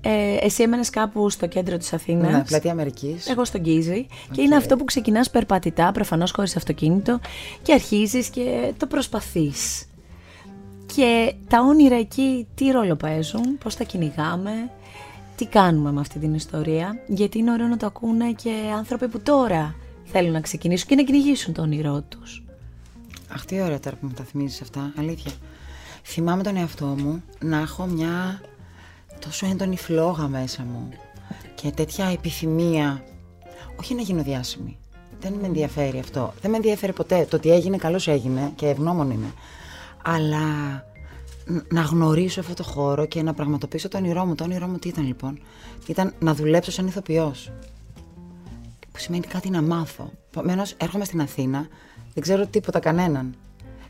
Ε, 0.00 0.36
εσύ 0.40 0.62
έμενες 0.62 0.90
κάπου 0.90 1.30
στο 1.30 1.46
κέντρο 1.46 1.76
της 1.76 1.92
Αθήνας. 1.92 2.32
Ναι, 2.32 2.44
πλατεία 2.44 2.72
Αμερικής. 2.72 3.28
Εγώ 3.28 3.44
στον 3.44 3.62
Κίζη. 3.62 4.06
Και 4.30 4.42
είναι 4.42 4.56
αυτό 4.56 4.76
που 4.76 4.84
ξεκινάς 4.84 5.30
περπατητά, 5.30 5.92
προφανώς 5.92 6.32
χωρίς 6.32 6.56
αυτοκίνητο, 6.56 7.20
και 7.62 7.72
αρχίζεις 7.72 8.28
και 8.28 8.72
το 8.76 8.86
προσπαθείς. 8.86 9.86
Και 10.94 11.34
τα 11.48 11.60
όνειρα 11.60 11.96
εκεί 11.96 12.46
τι 12.54 12.70
ρόλο 12.70 12.96
παίζουν, 12.96 13.58
πώς 13.58 13.76
τα 13.76 13.84
κυνηγάμε, 13.84 14.70
τι 15.36 15.46
κάνουμε 15.46 15.92
με 15.92 16.00
αυτή 16.00 16.18
την 16.18 16.34
ιστορία. 16.34 16.98
Γιατί 17.06 17.38
είναι 17.38 17.52
ωραίο 17.52 17.66
να 17.66 17.76
το 17.76 17.86
ακούνε 17.86 18.32
και 18.32 18.50
άνθρωποι 18.76 19.08
που 19.08 19.20
τώρα 19.20 19.74
θέλουν 20.16 20.32
να 20.32 20.40
ξεκινήσουν 20.40 20.88
και 20.88 20.94
να 20.94 21.02
κυνηγήσουν 21.02 21.52
το 21.52 21.62
όνειρό 21.62 22.02
τους. 22.08 22.42
Αχ, 23.28 23.44
τι 23.44 23.60
ωραία 23.60 23.80
τώρα 23.80 23.96
που 23.96 24.06
μου 24.06 24.12
τα 24.12 24.24
θυμίζεις 24.24 24.60
αυτά, 24.60 24.92
αλήθεια. 24.98 25.32
Θυμάμαι 26.04 26.42
τον 26.42 26.56
εαυτό 26.56 26.86
μου 26.86 27.22
να 27.40 27.58
έχω 27.58 27.84
μια 27.86 28.40
τόσο 29.20 29.46
έντονη 29.46 29.76
φλόγα 29.76 30.28
μέσα 30.28 30.62
μου 30.62 30.88
και 31.54 31.70
τέτοια 31.70 32.06
επιθυμία, 32.06 33.04
όχι 33.80 33.94
να 33.94 34.02
γίνω 34.02 34.22
διάσημη. 34.22 34.78
Δεν 35.20 35.32
με 35.32 35.46
ενδιαφέρει 35.46 35.98
αυτό. 35.98 36.34
Δεν 36.40 36.50
με 36.50 36.56
ενδιαφέρει 36.56 36.92
ποτέ. 36.92 37.26
Το 37.30 37.36
ότι 37.36 37.50
έγινε, 37.50 37.76
καλώς 37.76 38.08
έγινε 38.08 38.52
και 38.54 38.68
ευγνώμων 38.68 39.10
είναι. 39.10 39.32
Αλλά 40.02 40.38
ν- 41.46 41.72
να 41.72 41.80
γνωρίσω 41.80 42.40
αυτό 42.40 42.54
το 42.54 42.62
χώρο 42.62 43.06
και 43.06 43.22
να 43.22 43.34
πραγματοποιήσω 43.34 43.88
το 43.88 43.98
όνειρό 43.98 44.24
μου. 44.24 44.34
Το 44.34 44.44
όνειρό 44.44 44.66
μου 44.66 44.78
τι 44.78 44.88
ήταν 44.88 45.06
λοιπόν; 45.06 45.38
Ήταν 45.86 46.14
να 46.18 46.34
δουλέψω 46.34 46.70
σαν 46.70 46.86
ηθοποιός 46.86 47.50
που 48.94 49.00
σημαίνει 49.00 49.26
κάτι 49.26 49.50
να 49.50 49.62
μάθω. 49.62 50.10
Επομένως, 50.30 50.72
έρχομαι 50.76 51.04
στην 51.04 51.20
Αθήνα, 51.20 51.68
δεν 52.14 52.22
ξέρω 52.22 52.46
τίποτα 52.46 52.78
κανέναν. 52.78 53.34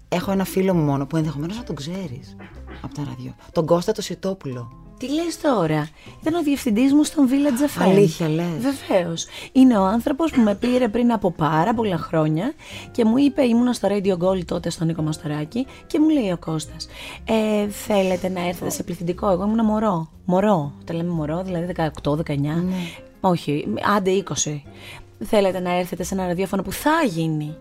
Έχω 0.08 0.30
ένα 0.30 0.44
φίλο 0.44 0.75
μου 0.75 0.82
μόνο 0.82 1.06
που 1.06 1.16
ενδεχομένως 1.16 1.56
να 1.56 1.62
τον 1.62 1.75
ξέρεις 1.75 2.37
από 2.82 2.94
τα 2.94 3.04
ραδιο. 3.04 3.34
Τον 3.52 3.66
Κώστα 3.66 3.92
το 3.92 4.02
Σιτόπουλο. 4.02 4.84
Τι 4.98 5.12
λες 5.12 5.40
τώρα, 5.40 5.88
ήταν 6.20 6.34
ο 6.34 6.42
διευθυντής 6.42 6.92
μου 6.92 7.04
στον 7.04 7.28
Village 7.28 7.80
FM. 7.80 7.82
Αλήθεια 7.82 8.28
λες; 8.28 8.46
Βεβαίως. 8.58 9.26
Είναι 9.52 9.78
ο 9.78 9.84
άνθρωπος 9.84 10.30
που 10.30 10.40
με 10.40 10.54
πήρε 10.54 10.88
πριν 10.88 11.12
από 11.12 11.30
πάρα 11.30 11.74
πολλά 11.74 11.96
χρόνια 11.96 12.52
και 12.90 13.04
μου 13.04 13.18
είπε, 13.18 13.42
ήμουνα 13.42 13.72
στο 13.72 13.88
Radio 13.90 14.16
Gold 14.18 14.44
τότε 14.44 14.70
στον 14.70 14.86
Νίκο 14.86 15.02
Μαστοράκη 15.02 15.66
και 15.86 16.00
μου 16.00 16.08
λέει 16.08 16.30
ο 16.30 16.38
Κώστας, 16.38 16.88
ε, 17.24 17.68
θέλετε 17.68 18.28
να 18.28 18.46
έρθετε 18.46 18.70
σε 18.70 18.82
πληθυντικό, 18.82 19.30
εγώ 19.30 19.44
ήμουνα 19.44 19.64
μωρό, 19.64 20.08
μωρό, 20.24 20.72
τα 20.84 20.94
λέμε 20.94 21.10
μωρό, 21.10 21.42
δηλαδή 21.42 21.74
18-19, 22.02 22.64
όχι, 23.20 23.66
άντε 23.96 24.24
20. 24.44 24.62
Θέλετε 25.24 25.60
να 25.60 25.72
έρθετε 25.78 26.02
σε 26.02 26.14
ένα 26.14 26.26
ραδιόφωνο 26.26 26.62
που 26.62 26.72
θα 26.72 27.02
γίνει 27.08 27.56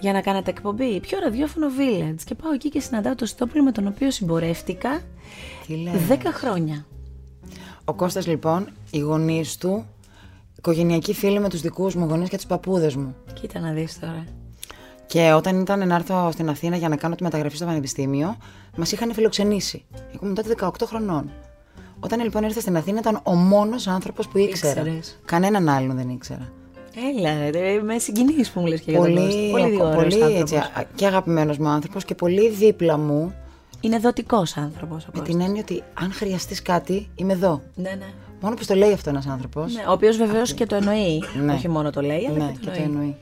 για 0.00 0.12
να 0.12 0.20
κάνετε 0.20 0.50
εκπομπή; 0.50 1.00
Ποιο 1.00 1.18
ραδιόφωνο 1.18 1.66
Village. 1.78 2.20
Και 2.24 2.34
πάω 2.34 2.52
εκεί 2.52 2.68
και 2.68 2.80
συναντάω 2.80 3.14
το 3.14 3.26
Στόπουλο 3.26 3.62
με 3.62 3.72
τον 3.72 3.86
οποίο 3.86 4.10
συμπορεύτηκα 4.10 5.00
Τι 5.66 5.74
λέει. 5.76 5.92
10 6.08 6.16
χρόνια. 6.32 6.86
Ο 7.84 7.94
Κώστας 7.94 8.26
λοιπόν, 8.26 8.68
οι 8.90 8.98
γονείς 8.98 9.56
του, 9.56 9.84
οικογενειακοί 10.58 11.14
φίλοι 11.14 11.40
με 11.40 11.48
τους 11.48 11.60
δικούς 11.60 11.94
μου 11.94 12.06
γονείς 12.08 12.28
και 12.28 12.38
του 12.38 12.46
παππούδες 12.46 12.96
μου. 12.96 13.14
Κοίτα 13.32 13.60
να 13.60 13.70
δεις 13.72 13.98
τώρα. 13.98 14.24
Και 15.06 15.32
όταν 15.32 15.60
ήταν 15.60 15.88
να 15.88 15.94
έρθω 15.94 16.30
στην 16.32 16.48
Αθήνα 16.48 16.76
για 16.76 16.88
να 16.88 16.96
κάνω 16.96 17.14
τη 17.14 17.22
μεταγραφή 17.22 17.56
στο 17.56 17.64
πανεπιστήμιο, 17.64 18.36
μας 18.76 18.92
είχαν 18.92 19.12
φιλοξενήσει. 19.12 19.84
Εγώ 19.94 20.18
ήμουν 20.22 20.34
τότε 20.34 20.54
18 20.60 20.68
χρονών. 20.86 21.30
Όταν 22.00 22.20
Όταν 22.20 22.20
λοιπόν 22.20 22.42
ήρθα 22.42 22.60
στην 22.60 22.76
Αθήνα 22.76 22.98
ήταν 22.98 23.20
ο 23.22 23.34
μόνος 23.34 23.86
άνθρωπος 23.86 24.28
που 24.28 24.38
ήξερα. 24.38 24.80
Ήξερες. 24.80 25.18
Κανέναν 25.24 25.68
άλλον 25.68 25.96
δεν 25.96 26.08
ήξερα. 26.08 26.52
Έλα, 27.16 27.50
ρε, 27.50 27.82
με 27.82 27.98
συγκινείς 27.98 28.50
που 28.50 28.60
μου 28.60 28.66
λες 28.66 28.80
και 28.80 28.90
για 28.90 29.00
τον 29.00 29.08
Πολύ, 29.14 29.50
Κώστα. 29.50 29.50
Πολύ, 29.50 29.76
ο- 29.80 29.84
ωραίος 29.86 29.94
πολύ 30.02 30.22
άνθρωπος. 30.24 30.40
έτσι, 30.40 30.56
α- 30.56 30.84
και 30.94 31.06
αγαπημένος 31.06 31.58
μου 31.58 31.68
άνθρωπος 31.68 32.04
και 32.04 32.14
πολύ 32.14 32.50
δίπλα 32.50 32.96
μου. 32.98 33.34
Είναι 33.84 33.98
δοτικός 33.98 34.56
άνθρωπος 34.56 35.02
ο 35.04 35.06
Με 35.12 35.18
Κώστας. 35.18 35.28
την 35.36 35.40
έννοια 35.46 35.60
ότι 35.62 35.82
αν 35.94 36.12
χρειαστείς 36.12 36.62
κάτι, 36.62 37.08
είμαι 37.14 37.32
εδώ. 37.32 37.62
Ναι, 37.74 37.90
ναι. 37.98 38.06
Μόνο 38.40 38.54
που 38.54 38.64
το 38.66 38.74
λέει 38.74 38.92
αυτό 38.92 39.10
ένας 39.10 39.26
άνθρωπος. 39.26 39.74
ναι. 39.74 39.82
Ο 39.88 39.92
οποίος 39.92 40.16
βεβαίως 40.16 40.52
και 40.54 40.66
το 40.66 40.74
εννοεί. 40.74 41.22
Ναι. 41.44 41.52
Όχι 41.52 41.68
μόνο 41.68 41.90
το 41.90 42.00
λέει, 42.00 42.26
αλλά 42.28 42.38
Ναι, 42.44 42.50
και 42.52 42.58
και 42.60 42.66
το 42.66 42.70
το 42.70 42.82
εννοεί. 42.82 42.84
εννοεί. 43.00 43.16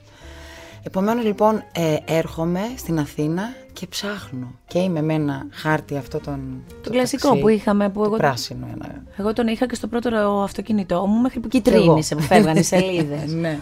Επομένως 0.83 1.25
λοιπόν 1.25 1.63
ε, 1.73 1.97
έρχομαι 2.05 2.61
στην 2.77 2.99
Αθήνα 2.99 3.43
και 3.73 3.87
ψάχνω 3.87 4.53
και 4.67 4.79
είμαι 4.79 5.03
με 5.03 5.15
ένα 5.15 5.47
χάρτη 5.51 5.97
αυτό 5.97 6.19
τον... 6.21 6.63
Το 6.83 6.91
κλασικό 6.91 7.37
που 7.37 7.49
είχαμε, 7.49 7.89
που 7.89 7.99
το 8.01 8.05
εγώ, 8.07 8.17
πράσινο 8.17 8.67
ένα. 8.75 9.03
εγώ 9.17 9.33
τον 9.33 9.47
είχα 9.47 9.67
και 9.67 9.75
στο 9.75 9.87
πρώτο 9.87 10.41
αυτοκίνητό 10.45 11.07
μου 11.07 11.21
μέχρι 11.21 11.41
που 11.41 11.49
εγώ. 11.53 11.63
κυτρίνησε, 11.63 12.15
που 12.15 12.23
φεύγανε 12.23 12.59
οι 12.59 12.63
σελίδες. 12.73 13.33
ναι. 13.33 13.59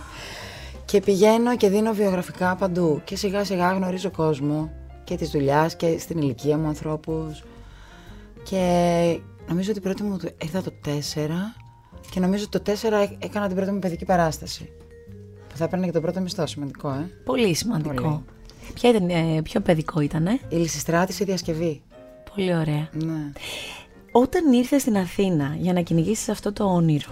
Και 0.84 1.00
πηγαίνω 1.00 1.56
και 1.56 1.68
δίνω 1.68 1.92
βιογραφικά 1.92 2.54
παντού 2.56 3.00
και 3.04 3.16
σιγά 3.16 3.44
σιγά 3.44 3.72
γνωρίζω 3.72 4.10
κόσμο 4.10 4.70
και 5.08 5.16
της 5.16 5.30
δουλειάς 5.30 5.76
και 5.76 5.98
στην 5.98 6.18
ηλικία 6.18 6.58
μου 6.58 6.66
ανθρώπους 6.68 7.42
και 8.42 9.18
νομίζω 9.48 9.70
ότι 9.70 9.80
πρώτη 9.80 10.02
μου 10.02 10.18
το- 10.18 10.28
ήρθα 10.42 10.62
το 10.62 10.72
4 10.84 10.90
και 12.10 12.20
νομίζω 12.20 12.44
ότι 12.44 12.58
το 12.60 12.72
4 12.72 13.00
έ- 13.02 13.24
έκανα 13.24 13.46
την 13.46 13.56
πρώτη 13.56 13.70
μου 13.70 13.78
παιδική 13.78 14.04
παράσταση 14.04 14.70
που 15.48 15.56
θα 15.56 15.64
έπαιρνε 15.64 15.86
και 15.86 15.92
το 15.92 16.00
πρώτο 16.00 16.20
μισθό, 16.20 16.46
σημαντικό 16.46 16.88
ε. 16.90 17.10
Πολύ 17.24 17.54
σημαντικό. 17.54 17.94
Πολύ. 18.02 18.20
Ποια 18.74 18.90
ήταν, 18.90 19.08
ε, 19.08 19.42
ποιο 19.42 19.60
παιδικό 19.60 20.00
ήτανε; 20.00 20.38
Η 20.48 20.56
Λυσιστράτηση 20.56 21.24
διασκευή. 21.24 21.82
Πολύ 22.34 22.56
ωραία. 22.56 22.88
Ναι. 22.92 23.32
Όταν 24.12 24.52
ήρθες 24.52 24.80
στην 24.80 24.96
Αθήνα 24.96 25.56
για 25.58 25.72
να 25.72 25.80
κυνηγήσεις 25.80 26.28
αυτό 26.28 26.52
το 26.52 26.64
όνειρο, 26.64 27.10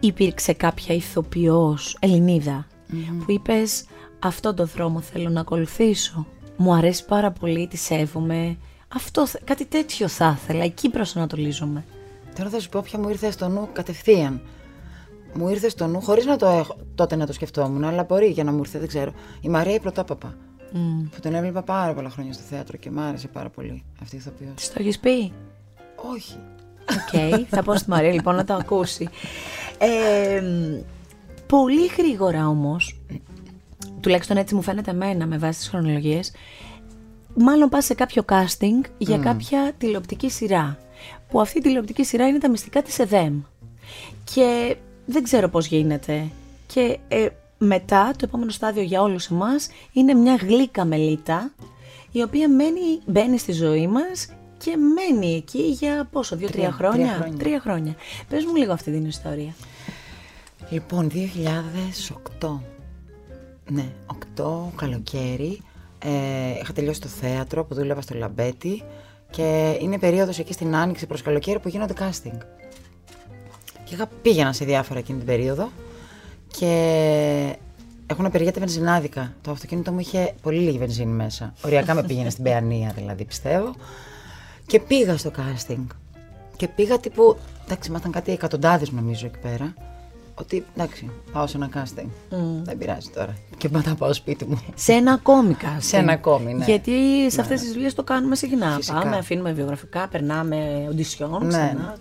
υπήρξε 0.00 0.52
κάποια 0.52 0.94
ηθοποιός 0.94 1.96
Ελληνίδα 2.00 2.66
που 3.24 3.32
είπες 3.32 3.84
αυτό 4.18 4.54
το 4.54 4.64
δρόμο 4.66 5.00
θέλω 5.00 5.28
να 5.28 5.40
ακολουθήσω. 5.40 6.26
Μου 6.62 6.74
αρέσει 6.74 7.04
πάρα 7.04 7.30
πολύ, 7.30 7.66
τη 7.68 7.76
σέβομαι. 7.76 8.56
Αυτό, 8.94 9.26
θε- 9.26 9.42
κάτι 9.44 9.64
τέτοιο 9.66 10.08
θα 10.08 10.38
ήθελα, 10.42 10.64
εκεί 10.64 10.88
προσανατολίζομαι. 10.90 11.84
Τώρα 12.36 12.50
θα 12.50 12.60
σου 12.60 12.68
πω 12.68 12.80
ποια 12.84 12.98
μου 12.98 13.08
ήρθε 13.08 13.30
στο 13.30 13.48
νου 13.48 13.68
κατευθείαν. 13.72 14.40
Μου 15.34 15.48
ήρθε 15.48 15.68
στο 15.68 15.86
νου, 15.86 16.00
χωρίς 16.00 16.24
να 16.26 16.36
το 16.36 16.46
έχω 16.46 16.76
τότε 16.94 17.16
να 17.16 17.26
το 17.26 17.32
σκεφτόμουν, 17.32 17.84
αλλά 17.84 18.02
μπορεί 18.04 18.26
για 18.26 18.44
να 18.44 18.52
μου 18.52 18.58
ήρθε, 18.58 18.78
δεν 18.78 18.88
ξέρω. 18.88 19.12
Η 19.40 19.48
Μαρία 19.48 19.74
η 19.74 19.80
Πρωτόπαπα. 19.80 20.34
Mm. 20.72 21.08
Που 21.10 21.20
τον 21.20 21.34
έβλεπα 21.34 21.62
πάρα 21.62 21.94
πολλά 21.94 22.10
χρόνια 22.10 22.32
στο 22.32 22.42
θέατρο 22.42 22.76
και 22.76 22.90
μ' 22.90 22.98
άρεσε 22.98 23.28
πάρα 23.28 23.48
πολύ 23.48 23.84
αυτή 24.02 24.14
η 24.16 24.18
ηθοποιός. 24.18 24.54
Της 24.54 24.68
το 24.72 24.76
έχεις 24.78 24.98
πει; 24.98 25.32
Όχι. 26.14 26.36
Οκ, 26.80 27.46
θα 27.48 27.62
πω 27.62 27.74
στη 27.76 27.90
Μαρία 27.90 28.12
λοιπόν 28.12 28.34
να 28.34 28.44
το 28.44 28.54
ακούσει. 28.54 29.08
Ε, 29.78 30.40
μ, 30.40 30.80
πολύ 31.46 31.86
γρήγορα 31.98 32.48
όμως, 32.48 33.00
τουλάχιστον 34.00 34.36
έτσι 34.36 34.54
μου 34.54 34.62
φαίνεται 34.62 34.90
εμένα 34.90 35.26
με 35.26 35.38
βάση 35.38 35.58
τις 35.58 35.68
χρονολογίες, 35.68 36.32
μάλλον 37.34 37.68
πας 37.68 37.84
σε 37.84 37.94
κάποιο 37.94 38.24
casting 38.28 38.90
για 38.98 39.18
κάποια 39.18 39.72
τηλεοπτική 39.78 40.30
σειρά. 40.30 40.78
Που 41.28 41.40
αυτή 41.40 41.58
η 41.58 41.60
τηλεοπτική 41.60 42.04
σειρά 42.04 42.28
είναι 42.28 42.38
τα 42.38 42.50
μυστικά 42.50 42.82
της 42.82 42.98
ΕΔΕΜ. 42.98 43.40
Και 44.34 44.76
δεν 45.06 45.22
ξέρω 45.22 45.48
πώς 45.48 45.66
γίνεται. 45.66 46.28
Και 46.66 46.98
ε, 47.08 47.26
μετά 47.58 48.10
το 48.10 48.24
επόμενο 48.24 48.50
στάδιο 48.50 48.82
για 48.82 49.02
όλους 49.02 49.26
εμάς 49.26 49.68
είναι 49.92 50.14
μια 50.14 50.34
γλύκα 50.34 50.84
μελίτα 50.84 51.52
η 52.12 52.22
οποία 52.22 52.48
μένει, 52.48 53.00
μπαίνει 53.06 53.38
στη 53.38 53.52
ζωή 53.52 53.86
μας 53.86 54.28
και 54.58 54.76
μένει 54.76 55.34
εκεί 55.34 55.62
για 55.62 56.08
πόσο, 56.12 56.36
δύο-τρία 56.36 56.62
Τρία, 56.62 56.76
χρόνια. 56.76 57.06
τρία 57.06 57.14
χρόνια; 57.16 57.38
Τρία 57.38 57.60
χρόνια. 57.60 57.94
Πες 58.28 58.44
μου 58.44 58.54
λίγο 58.56 58.72
αυτή 58.72 58.90
την 58.90 59.04
ιστορία. 59.04 59.54
Λοιπόν, 60.70 61.10
2008. 62.40 62.60
Ναι, 63.68 63.92
8 64.36 64.72
καλοκαίρι. 64.76 65.60
Ε, 65.98 66.10
είχα 66.62 66.72
τελειώσει 66.72 67.00
το 67.00 67.08
θέατρο 67.08 67.64
που 67.64 67.74
δούλευα 67.74 68.00
στο 68.00 68.14
Λαμπέτη 68.14 68.82
και 69.30 69.78
είναι 69.80 69.98
περίοδος 69.98 70.38
εκεί 70.38 70.52
στην 70.52 70.74
Άνοιξη 70.76 71.06
προς 71.06 71.22
καλοκαίρι 71.22 71.58
που 71.58 71.68
γίνονται 71.68 71.94
casting. 71.98 72.38
Και 73.84 73.94
είχα 73.94 74.06
πήγαινα 74.22 74.52
σε 74.52 74.64
διάφορα 74.64 74.98
εκείνη 74.98 75.18
την 75.18 75.26
περίοδο 75.26 75.70
και 76.46 77.56
έχουν 78.06 78.26
απεργία 78.26 78.52
τα 78.52 78.60
βενζινάδικα. 78.60 79.34
Το 79.42 79.50
αυτοκίνητο 79.50 79.92
μου 79.92 79.98
είχε 79.98 80.34
πολύ 80.42 80.58
λίγη 80.58 80.78
βενζίνη 80.78 81.12
μέσα. 81.12 81.54
Οριακά 81.64 81.94
με 81.94 82.02
πήγαινε 82.02 82.30
στην 82.30 82.44
Παιανία 82.44 82.92
δηλαδή 82.96 83.24
πιστεύω. 83.24 83.74
Και 84.66 84.80
πήγα 84.80 85.16
στο 85.16 85.30
casting. 85.36 85.86
Και 86.56 86.68
πήγα 86.68 86.98
τύπου, 86.98 87.36
εντάξει, 87.64 87.88
ήμασταν 87.88 88.12
κάτι 88.12 88.32
εκατοντάδες 88.32 88.90
νομίζω 88.90 89.26
εκεί 89.26 89.38
πέρα. 89.38 89.74
Ότι 90.40 90.64
εντάξει, 90.76 91.10
πάω 91.32 91.46
σε 91.46 91.56
ένα 91.56 91.68
casting. 91.74 92.06
Δεν 92.62 92.78
πειράζει 92.78 93.10
τώρα. 93.14 93.36
Και 93.56 93.68
μετά 93.72 93.94
πάω 93.94 94.12
σπίτι 94.12 94.44
μου. 94.44 94.60
Σε 94.74 94.92
ένα 94.92 95.12
ακόμη 95.12 95.56
casting. 95.60 95.76
Σε 95.78 95.96
ένα 95.96 96.12
ακόμη, 96.12 96.54
ναι. 96.54 96.64
Γιατί 96.64 96.92
σε 97.30 97.40
αυτές 97.40 97.60
τις 97.60 97.72
δουλειές 97.72 97.94
το 97.94 98.02
κάνουμε 98.02 98.34
συχνά. 98.36 98.74
Φυσικά. 98.76 98.98
Πάμε, 99.00 99.16
αφήνουμε 99.16 99.52
βιογραφικά, 99.52 100.08
περνάμε 100.08 100.86
οντισιόν, 100.90 101.38
Ναι. 101.42 101.48
ξανά. 101.48 101.96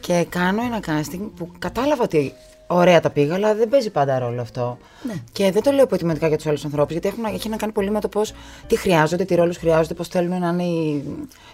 Και 0.00 0.26
κάνω 0.28 0.62
ένα 0.62 0.80
casting 0.86 1.30
που 1.36 1.50
κατάλαβα 1.58 2.02
ότι 2.02 2.32
ωραία 2.66 3.00
τα 3.00 3.10
πήγα, 3.10 3.34
αλλά 3.34 3.54
δεν 3.54 3.68
παίζει 3.68 3.90
πάντα 3.90 4.18
ρόλο 4.18 4.40
αυτό. 4.40 4.78
Ναι. 5.02 5.14
Και 5.32 5.50
δεν 5.52 5.62
το 5.62 5.70
λέω 5.70 5.84
υποτιμητικά 5.84 6.26
για 6.28 6.36
τους 6.36 6.46
άλλους 6.46 6.64
ανθρώπους, 6.64 6.92
γιατί 6.92 7.08
έχουν, 7.08 7.24
έχει 7.24 7.48
να 7.48 7.56
κάνει 7.56 7.72
πολύ 7.72 7.90
με 7.90 8.00
το 8.00 8.08
πώς 8.08 8.32
τι 8.66 8.76
χρειάζονται, 8.76 9.24
τι 9.24 9.34
ρόλους 9.34 9.56
χρειάζονται, 9.56 9.94
πώς 9.94 10.08
θέλουν 10.08 10.38
να 10.40 10.48
είναι 10.48 10.62
οι- 10.64 11.04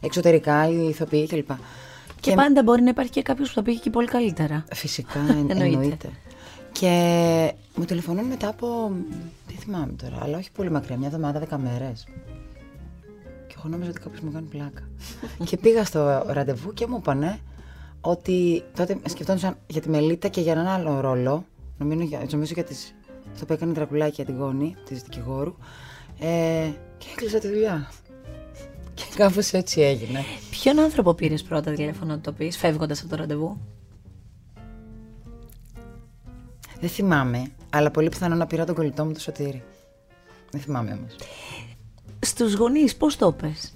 εξωτερικά 0.00 0.68
οι 0.68 0.88
ηθοποιοί 0.88 1.26
κλπ. 1.26 1.50
Και, 2.30 2.34
πάντα 2.36 2.62
μπορεί 2.62 2.82
να 2.82 2.88
υπάρχει 2.88 3.10
και 3.10 3.22
κάποιος 3.22 3.48
που 3.48 3.54
θα 3.54 3.62
πήγε 3.62 3.76
εκεί 3.78 3.90
πολύ 3.90 4.06
καλύτερα. 4.06 4.64
Φυσικά, 4.74 5.18
εν- 5.28 5.28
Εννοείται. 5.50 5.64
εννοείται. 5.64 6.10
Και 6.72 7.52
μου 7.76 7.84
τηλεφωνούν 7.84 8.24
μετά 8.24 8.48
από. 8.48 8.92
Δεν 9.46 9.56
θυμάμαι 9.58 9.92
τώρα, 9.92 10.18
αλλά 10.22 10.38
όχι 10.38 10.50
πολύ 10.52 10.70
μακριά, 10.70 10.96
μια 10.96 11.06
εβδομάδα, 11.06 11.38
δέκα 11.38 11.58
μέρες. 11.58 12.06
Και 13.46 13.54
εγώ 13.58 13.68
νόμιζα 13.68 13.90
ότι 13.90 14.00
κάποιος 14.00 14.20
μου 14.20 14.32
κάνει 14.32 14.46
πλάκα. 14.46 14.88
και 15.48 15.56
πήγα 15.56 15.84
στο 15.84 16.24
ραντεβού 16.26 16.72
και 16.72 16.86
μου 16.86 16.96
είπανε 17.00 17.38
ότι 18.00 18.62
τότε 18.76 18.98
σκεφτόντουσαν 19.08 19.56
για 19.66 19.80
τη 19.80 19.88
Μελίτα 19.88 20.28
και 20.28 20.40
για 20.40 20.52
έναν 20.52 20.66
άλλο 20.66 21.00
ρόλο. 21.00 21.44
Νομίζω 21.78 22.02
για, 22.02 22.26
νομίζω 22.30 22.52
για 22.54 22.64
τις, 22.64 22.94
αυτό 23.32 23.44
που 23.46 23.52
έκανε 23.52 23.70
η 23.70 23.74
Δρακουλάκη 23.74 24.12
για 24.14 24.24
την 24.24 24.36
Γόνη, 24.36 24.76
της 24.84 25.02
δικηγόρου. 25.02 25.54
Ε, 26.18 26.68
και 26.98 27.06
έκλεισα 27.12 27.38
τη 27.38 27.48
δουλειά. 27.48 27.90
Και 28.96 29.04
κάπως 29.16 29.52
έτσι 29.52 29.80
έγινε. 29.80 30.24
Ποιον 30.50 30.78
άνθρωπο 30.78 31.14
πήρες 31.14 31.42
πρώτα 31.42 31.72
τηλέφωνο 31.72 32.14
να 32.14 32.20
το 32.20 32.32
πεις, 32.32 32.56
φεύγοντας 32.56 33.00
από 33.00 33.08
το 33.08 33.16
ραντεβού; 33.16 33.60
Δεν 36.80 36.88
θυμάμαι, 36.88 37.50
αλλά 37.70 37.90
πολύ 37.90 38.08
πιθανό 38.08 38.34
να 38.34 38.46
πήρα 38.46 38.64
τον 38.64 38.74
κολλητό 38.74 39.04
μου 39.04 39.12
το 39.12 39.20
σωτήρι. 39.20 39.62
Δεν 40.50 40.60
θυμάμαι 40.60 40.92
όμως. 40.92 41.16
Στους 42.18 42.54
γονείς 42.54 42.96
πώς 42.96 43.16
το 43.16 43.32
πες; 43.32 43.72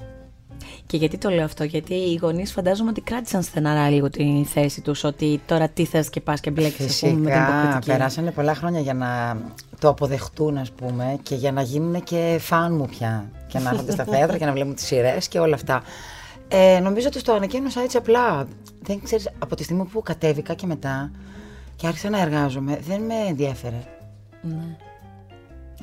Και 0.91 0.97
γιατί 0.97 1.19
το 1.19 1.31
λέω 1.31 1.45
αυτό, 1.45 1.65
γιατί 1.65 1.95
οι 1.95 2.19
γονείς 2.23 2.53
φαντάζομαι 2.53 2.91
ότι 2.91 3.01
κράτησαν 3.01 3.43
στεναρά 3.43 3.91
λίγο 3.91 4.11
τη 4.11 4.45
θέση 4.45 4.81
τους, 4.81 5.05
ότι 5.05 5.41
τώρα 5.47 5.69
τι 5.69 5.85
θες 5.85 6.11
και 6.11 6.21
πας 6.21 6.41
και 6.41 6.51
μπλέκεις 6.51 6.87
ας 6.87 6.99
πούμε, 7.01 7.13
με 7.13 7.19
την 7.19 7.25
Φυσικά, 7.33 7.53
υποκριτική. 7.53 7.91
περάσανε 7.91 8.31
πολλά 8.31 8.55
χρόνια 8.55 8.81
για 8.81 8.95
να 8.95 9.37
το 9.79 9.89
αποδεχτούν, 9.89 10.59
ας 10.59 10.71
πούμε, 10.71 11.19
και 11.23 11.35
για 11.35 11.53
να 11.53 11.63
γίνουν 11.63 12.03
και 12.03 12.37
φαν 12.41 12.75
μου 12.75 12.87
πια. 12.87 13.31
Και 13.47 13.59
να 13.59 13.71
έρχονται 13.71 13.93
στα 13.93 14.05
θέατρα 14.05 14.39
και 14.39 14.45
να 14.45 14.53
βλέπουν 14.53 14.75
τις 14.75 14.85
σειρές 14.85 15.29
και 15.29 15.39
όλα 15.39 15.55
αυτά. 15.55 15.83
Ε, 16.49 16.81
νομίζω 16.83 17.07
ότι 17.07 17.19
στο 17.19 17.33
ανακοίνωσα 17.33 17.81
έτσι 17.81 17.97
απλά. 17.97 18.47
Δεν 18.83 19.01
ξέρεις, 19.03 19.31
από 19.39 19.57
τη 19.57 19.63
στιγμή 19.63 19.85
που 19.85 20.03
κατέβηκα 20.03 20.55
και 20.55 20.67
μετά 20.67 21.11
και 21.77 21.87
άρχισα 21.87 22.11
να 22.11 22.21
εργάζομαι, 22.21 22.79
δεν 22.87 23.01
με 23.01 23.15
ενδιέφερε. 23.29 23.83
Ναι. 24.43 24.77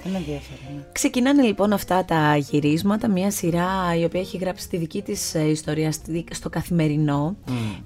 Δεν 0.03 0.11
με 0.11 0.17
ενδιέφερε. 0.17 0.59
ναι. 0.75 0.81
Ξεκινάνε 0.91 1.41
λοιπόν 1.41 1.73
αυτά 1.73 2.05
τα 2.05 2.35
γυρίσματα, 2.37 3.07
μια 3.07 3.31
σειρά 3.31 3.95
η 3.99 4.03
οποία 4.03 4.19
έχει 4.19 4.37
γράψει 4.37 4.69
τη 4.69 4.77
δική 4.77 5.01
της 5.01 5.35
ε, 5.35 5.49
ιστορία 5.49 5.91
στη- 5.91 6.25
στο 6.31 6.49
καθημερινό. 6.49 7.35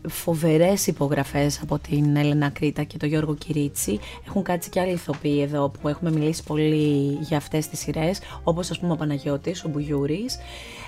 Φοβερές 0.07 0.87
υπογραφές 0.87 1.59
από 1.61 1.79
την 1.79 2.15
Έλενα 2.15 2.49
Κρήτα 2.49 2.83
και 2.83 2.97
τον 2.97 3.09
Γιώργο 3.09 3.35
Κυρίτσι. 3.35 3.99
Έχουν 4.27 4.43
κάτσει 4.43 4.69
και 4.69 4.79
άλλοι 4.79 4.91
ηθοποιοί 4.91 5.39
εδώ 5.43 5.69
που 5.81 5.87
έχουμε 5.87 6.11
μιλήσει 6.11 6.43
πολύ 6.43 7.17
για 7.21 7.37
αυτές 7.37 7.67
τις 7.67 7.79
σειρές, 7.79 8.19
όπως 8.43 8.69
ας 8.71 8.79
πούμε 8.79 8.93
ο 8.93 8.95
Παναγιώτης, 8.95 9.63
ο 9.63 9.69
Μπουγιούρης. 9.69 10.37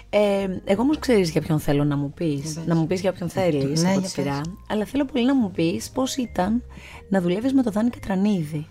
Ε, 0.09 0.47
εγώ 0.65 0.81
όμως 0.81 0.99
ξέρεις 0.99 1.29
για 1.29 1.41
ποιον 1.41 1.59
θέλω 1.59 1.83
να 1.83 1.97
μου 1.97 2.11
πεις, 2.15 2.59
να 2.65 2.75
μου 2.75 2.87
πεις 2.87 3.01
για 3.01 3.11
ποιον 3.13 3.29
θέλεις 3.29 3.81
Ναι, 3.81 3.89
από 3.89 3.99
για 3.99 4.09
τη 4.09 4.13
πες. 4.15 4.23
σειρά, 4.25 4.41
αλλά 4.69 4.85
θέλω 4.85 5.05
πολύ 5.05 5.25
να 5.25 5.35
μου 5.35 5.51
πεις 5.51 5.89
πώς 5.89 6.15
ήταν 6.15 6.63
να 7.09 7.21
δουλεύεις 7.21 7.53
με 7.53 7.63
τον 7.63 7.71
Δάνη 7.71 7.89
Κατρανίδη, 7.89 8.67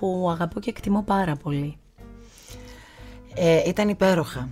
που 0.00 0.28
αγαπώ 0.30 0.60
και 0.60 0.70
εκτιμώ 0.70 1.02
πάρα 1.02 1.36
πολύ. 1.36 1.76
Ε, 3.34 3.68
ήταν 3.68 3.88
υπέροχα. 3.88 4.48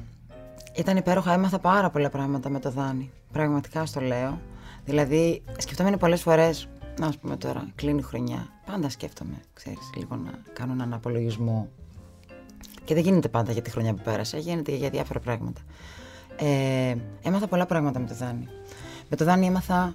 Ήταν 0.77 0.97
υπέροχα. 0.97 1.33
Έμαθα 1.33 1.59
πάρα 1.59 1.91
πολλά 1.91 2.09
πράγματα 2.11 2.49
με 2.49 2.59
το 2.61 2.71
Δάνη. 2.71 3.11
Πραγματικά 3.33 3.87
στο 3.87 4.01
λέω. 4.01 4.41
Δηλαδή, 4.85 5.43
σκεφτόμουν 5.59 5.97
πολλές 5.99 6.23
φορές. 6.23 6.69
Να 7.01 7.07
α 7.07 7.11
πούμε 7.21 7.37
τώρα, 7.37 7.69
κλείνει 7.75 7.99
η 7.99 8.03
χρονιά. 8.03 8.49
Πάντα 8.67 8.89
σκέφτομαι, 8.89 9.41
ξέρεις, 9.55 9.91
λίγο 9.97 10.17
να 10.17 10.31
κάνω 10.53 10.73
έναν 10.73 10.93
απολογισμό. 10.93 11.69
Και 12.85 12.95
δεν 12.95 13.03
γίνεται 13.03 13.29
πάντα 13.29 13.53
για 13.53 13.63
τη 13.63 13.71
χρονιά 13.71 13.95
που 13.95 14.03
πέρασε, 14.03 14.39
γίνεται 14.39 14.73
για 14.75 14.91
διάφορα 14.91 15.21
πράγματα. 15.21 15.61
Ε, 16.37 16.95
έμαθα 17.23 17.47
πολλά 17.47 17.67
πράγματα 17.67 17.99
με 17.99 18.07
το 18.07 18.15
Δάνη. 18.15 18.49
Με 19.09 19.17
το 19.17 19.25
Δάνη 19.25 19.47
έμαθα 19.47 19.95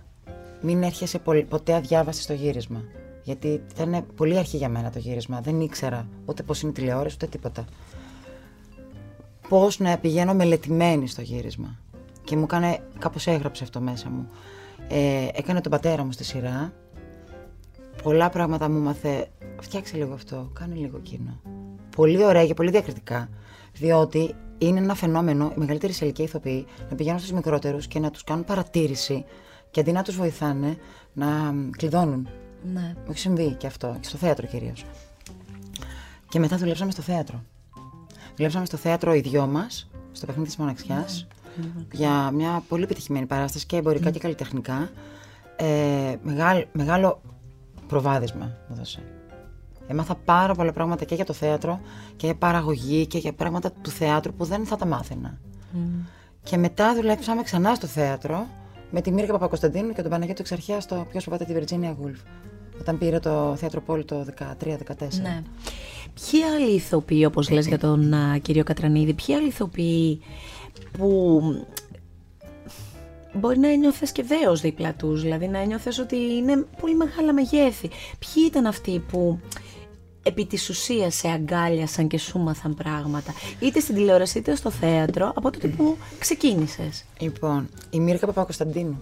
μην 0.61 0.83
έρχεσαι 0.83 1.19
πολ- 1.19 1.45
ποτέ 1.45 1.73
αδιάβαστη 1.73 2.21
στο 2.21 2.33
γύρισμα. 2.33 2.83
Γιατί 3.23 3.63
ήταν 3.71 4.05
πολύ 4.15 4.37
αρχή 4.37 4.57
για 4.57 4.69
μένα 4.69 4.89
το 4.89 4.99
γύρισμα. 4.99 5.41
Δεν 5.41 5.61
ήξερα 5.61 6.07
ούτε 6.25 6.43
πώς 6.43 6.61
είναι 6.61 6.71
η 6.71 6.73
τηλεόραση 6.73 7.15
ούτε 7.15 7.27
τίποτα. 7.27 7.65
Πώς 9.49 9.79
να 9.79 9.97
πηγαίνω 9.97 10.33
μελετημένη 10.33 11.07
στο 11.07 11.21
γύρισμα. 11.21 11.79
Και 12.23 12.35
μου 12.35 12.43
έκανε, 12.43 12.79
κάπως 12.99 13.27
έγραψε 13.27 13.63
αυτό 13.63 13.81
μέσα 13.81 14.09
μου. 14.09 14.29
Ε, 14.87 15.27
έκανε 15.33 15.61
τον 15.61 15.71
πατέρα 15.71 16.03
μου 16.03 16.11
στη 16.11 16.23
σειρά. 16.23 16.73
Πολλά 18.03 18.29
πράγματα 18.29 18.69
μου 18.69 18.79
μάθε. 18.79 19.27
Φτιάξε 19.61 19.97
λίγο 19.97 20.13
αυτό, 20.13 20.49
κάνε 20.53 20.75
λίγο 20.75 20.97
εκείνο. 20.97 21.41
Πολύ 21.95 22.23
ωραία 22.23 22.45
και 22.45 22.53
πολύ 22.53 22.71
διακριτικά. 22.71 23.29
Διότι 23.73 24.35
είναι 24.57 24.79
ένα 24.79 24.95
φαινόμενο 24.95 25.51
οι 25.55 25.59
μεγαλύτεροι 25.59 25.93
σε 25.93 26.05
ηλικία 26.05 26.25
ηθοποιοί 26.25 26.65
να 26.89 26.95
πηγαίνουν 26.95 27.19
στους 27.19 27.31
μικρότερους 27.31 27.87
και 27.87 27.99
να 27.99 28.11
τους 28.11 28.23
κάνουν 28.23 28.43
παρατήρηση 28.43 29.25
και 29.71 29.79
αντί 29.79 29.91
να 29.91 30.03
τους 30.03 30.15
βοηθάνε 30.15 30.77
να 31.13 31.25
μ, 31.27 31.69
κλειδώνουν. 31.69 32.27
Ναι. 32.73 32.93
Μου 32.95 33.09
έχει 33.09 33.19
συμβεί 33.19 33.51
και 33.51 33.67
αυτό, 33.67 33.97
και 33.99 34.07
στο 34.07 34.17
θέατρο 34.17 34.47
κυρίως. 34.47 34.85
Και 36.29 36.39
μετά 36.39 36.57
δουλέψαμε 36.57 36.91
στο 36.91 37.01
θέατρο. 37.01 37.43
Δουλέψαμε 38.35 38.65
στο 38.65 38.77
θέατρο 38.77 39.13
οι 39.13 39.19
δυο 39.19 39.47
μας, 39.47 39.89
στο 40.11 40.25
παιχνίδι 40.25 40.47
της 40.47 40.57
μοναξιάς, 40.57 41.27
για 41.91 42.31
μια 42.31 42.63
πολύ 42.67 42.83
επιτυχημένη 42.83 43.25
παράσταση 43.25 43.65
και 43.65 43.75
εμπορικά 43.75 44.09
και 44.11 44.19
καλλιτεχνικά. 44.19 44.89
Ε, 45.55 46.15
μεγάλο, 46.23 46.65
μεγάλο 46.71 47.21
προβάδισμα 47.87 48.45
μου 48.45 48.75
έδωσε. 48.75 49.03
Έμαθα 49.87 50.15
πάρα 50.15 50.53
πολλά 50.53 50.71
πράγματα 50.71 51.05
και 51.05 51.15
για 51.15 51.25
το 51.25 51.33
θέατρο 51.33 51.79
και 52.15 52.25
για 52.25 52.35
παραγωγή 52.35 53.07
και 53.07 53.17
για 53.17 53.33
πράγματα 53.33 53.71
του 53.81 53.89
θεάτρου 53.89 54.33
που 54.33 54.45
δεν 54.45 54.65
θα 54.65 54.75
τα 54.75 54.85
μάθαινα. 54.85 55.37
Και 56.43 56.57
μετά 56.57 56.95
δουλέψαμε 56.95 57.43
ξανά 57.43 57.75
στο 57.75 57.87
θέατρο 57.87 58.47
με 58.91 59.01
τη 59.01 59.11
Μίρκα 59.11 59.31
Παπακοσταντίνου 59.31 59.93
και 59.93 60.01
τον 60.01 60.11
Παναγιώτο 60.11 60.41
Εξαρχιά 60.41 60.79
στο 60.79 61.05
Ποιος 61.09 61.23
φοβάται 61.23 61.45
τη 61.45 61.53
Virginia 61.55 61.89
Woolf. 61.89 62.17
Όταν 62.79 62.97
πήρε 62.97 63.19
το 63.19 63.55
θέατρο 63.55 63.81
Πόλη 63.81 64.05
το 64.05 64.25
13-14. 64.39 64.45
Ναι. 65.21 65.41
Ποιοι 66.13 66.43
άλλοι 66.43 66.75
ηθοποιοί, 66.75 67.23
όπως 67.27 67.49
λες 67.49 67.67
για 67.67 67.79
τον 67.79 68.13
α, 68.13 68.37
κύριο 68.37 68.63
Κατρανίδη, 68.63 69.13
ποιοι 69.13 69.35
άλλοι 69.35 69.47
ηθοποιοί 69.47 70.21
που 70.91 71.41
μπορεί 73.33 73.57
να 73.59 73.67
ένιωθες 73.71 74.11
και 74.11 74.23
δέος 74.23 74.61
δίπλα 74.61 74.93
τους, 74.93 75.21
δηλαδή 75.21 75.47
να 75.47 75.57
ένιωθες 75.57 75.99
ότι 75.99 76.15
είναι 76.15 76.65
πολύ 76.81 76.95
μεγάλα 76.95 77.33
μεγέθη. 77.33 77.87
Ποιοι 78.19 78.43
ήταν 78.47 78.65
αυτοί 78.65 78.99
που 78.99 79.39
επί 80.23 80.45
της 80.45 80.69
ουσίας 80.69 81.15
σε 81.15 81.27
αγκάλιασαν 81.27 82.07
και 82.07 82.17
σου 82.17 82.39
μάθαν 82.39 82.73
πράγματα, 82.73 83.33
είτε 83.59 83.79
στην 83.79 83.95
τηλεόραση 83.95 84.37
είτε 84.37 84.55
στο 84.55 84.69
θέατρο, 84.69 85.31
από 85.35 85.51
τότε 85.51 85.67
που 85.67 85.97
ξεκίνησες; 86.19 87.05
Λοιπόν, 87.19 87.69
η 87.89 87.99
Μίρκα 87.99 88.25
Παπακοσταντίνου. 88.25 89.01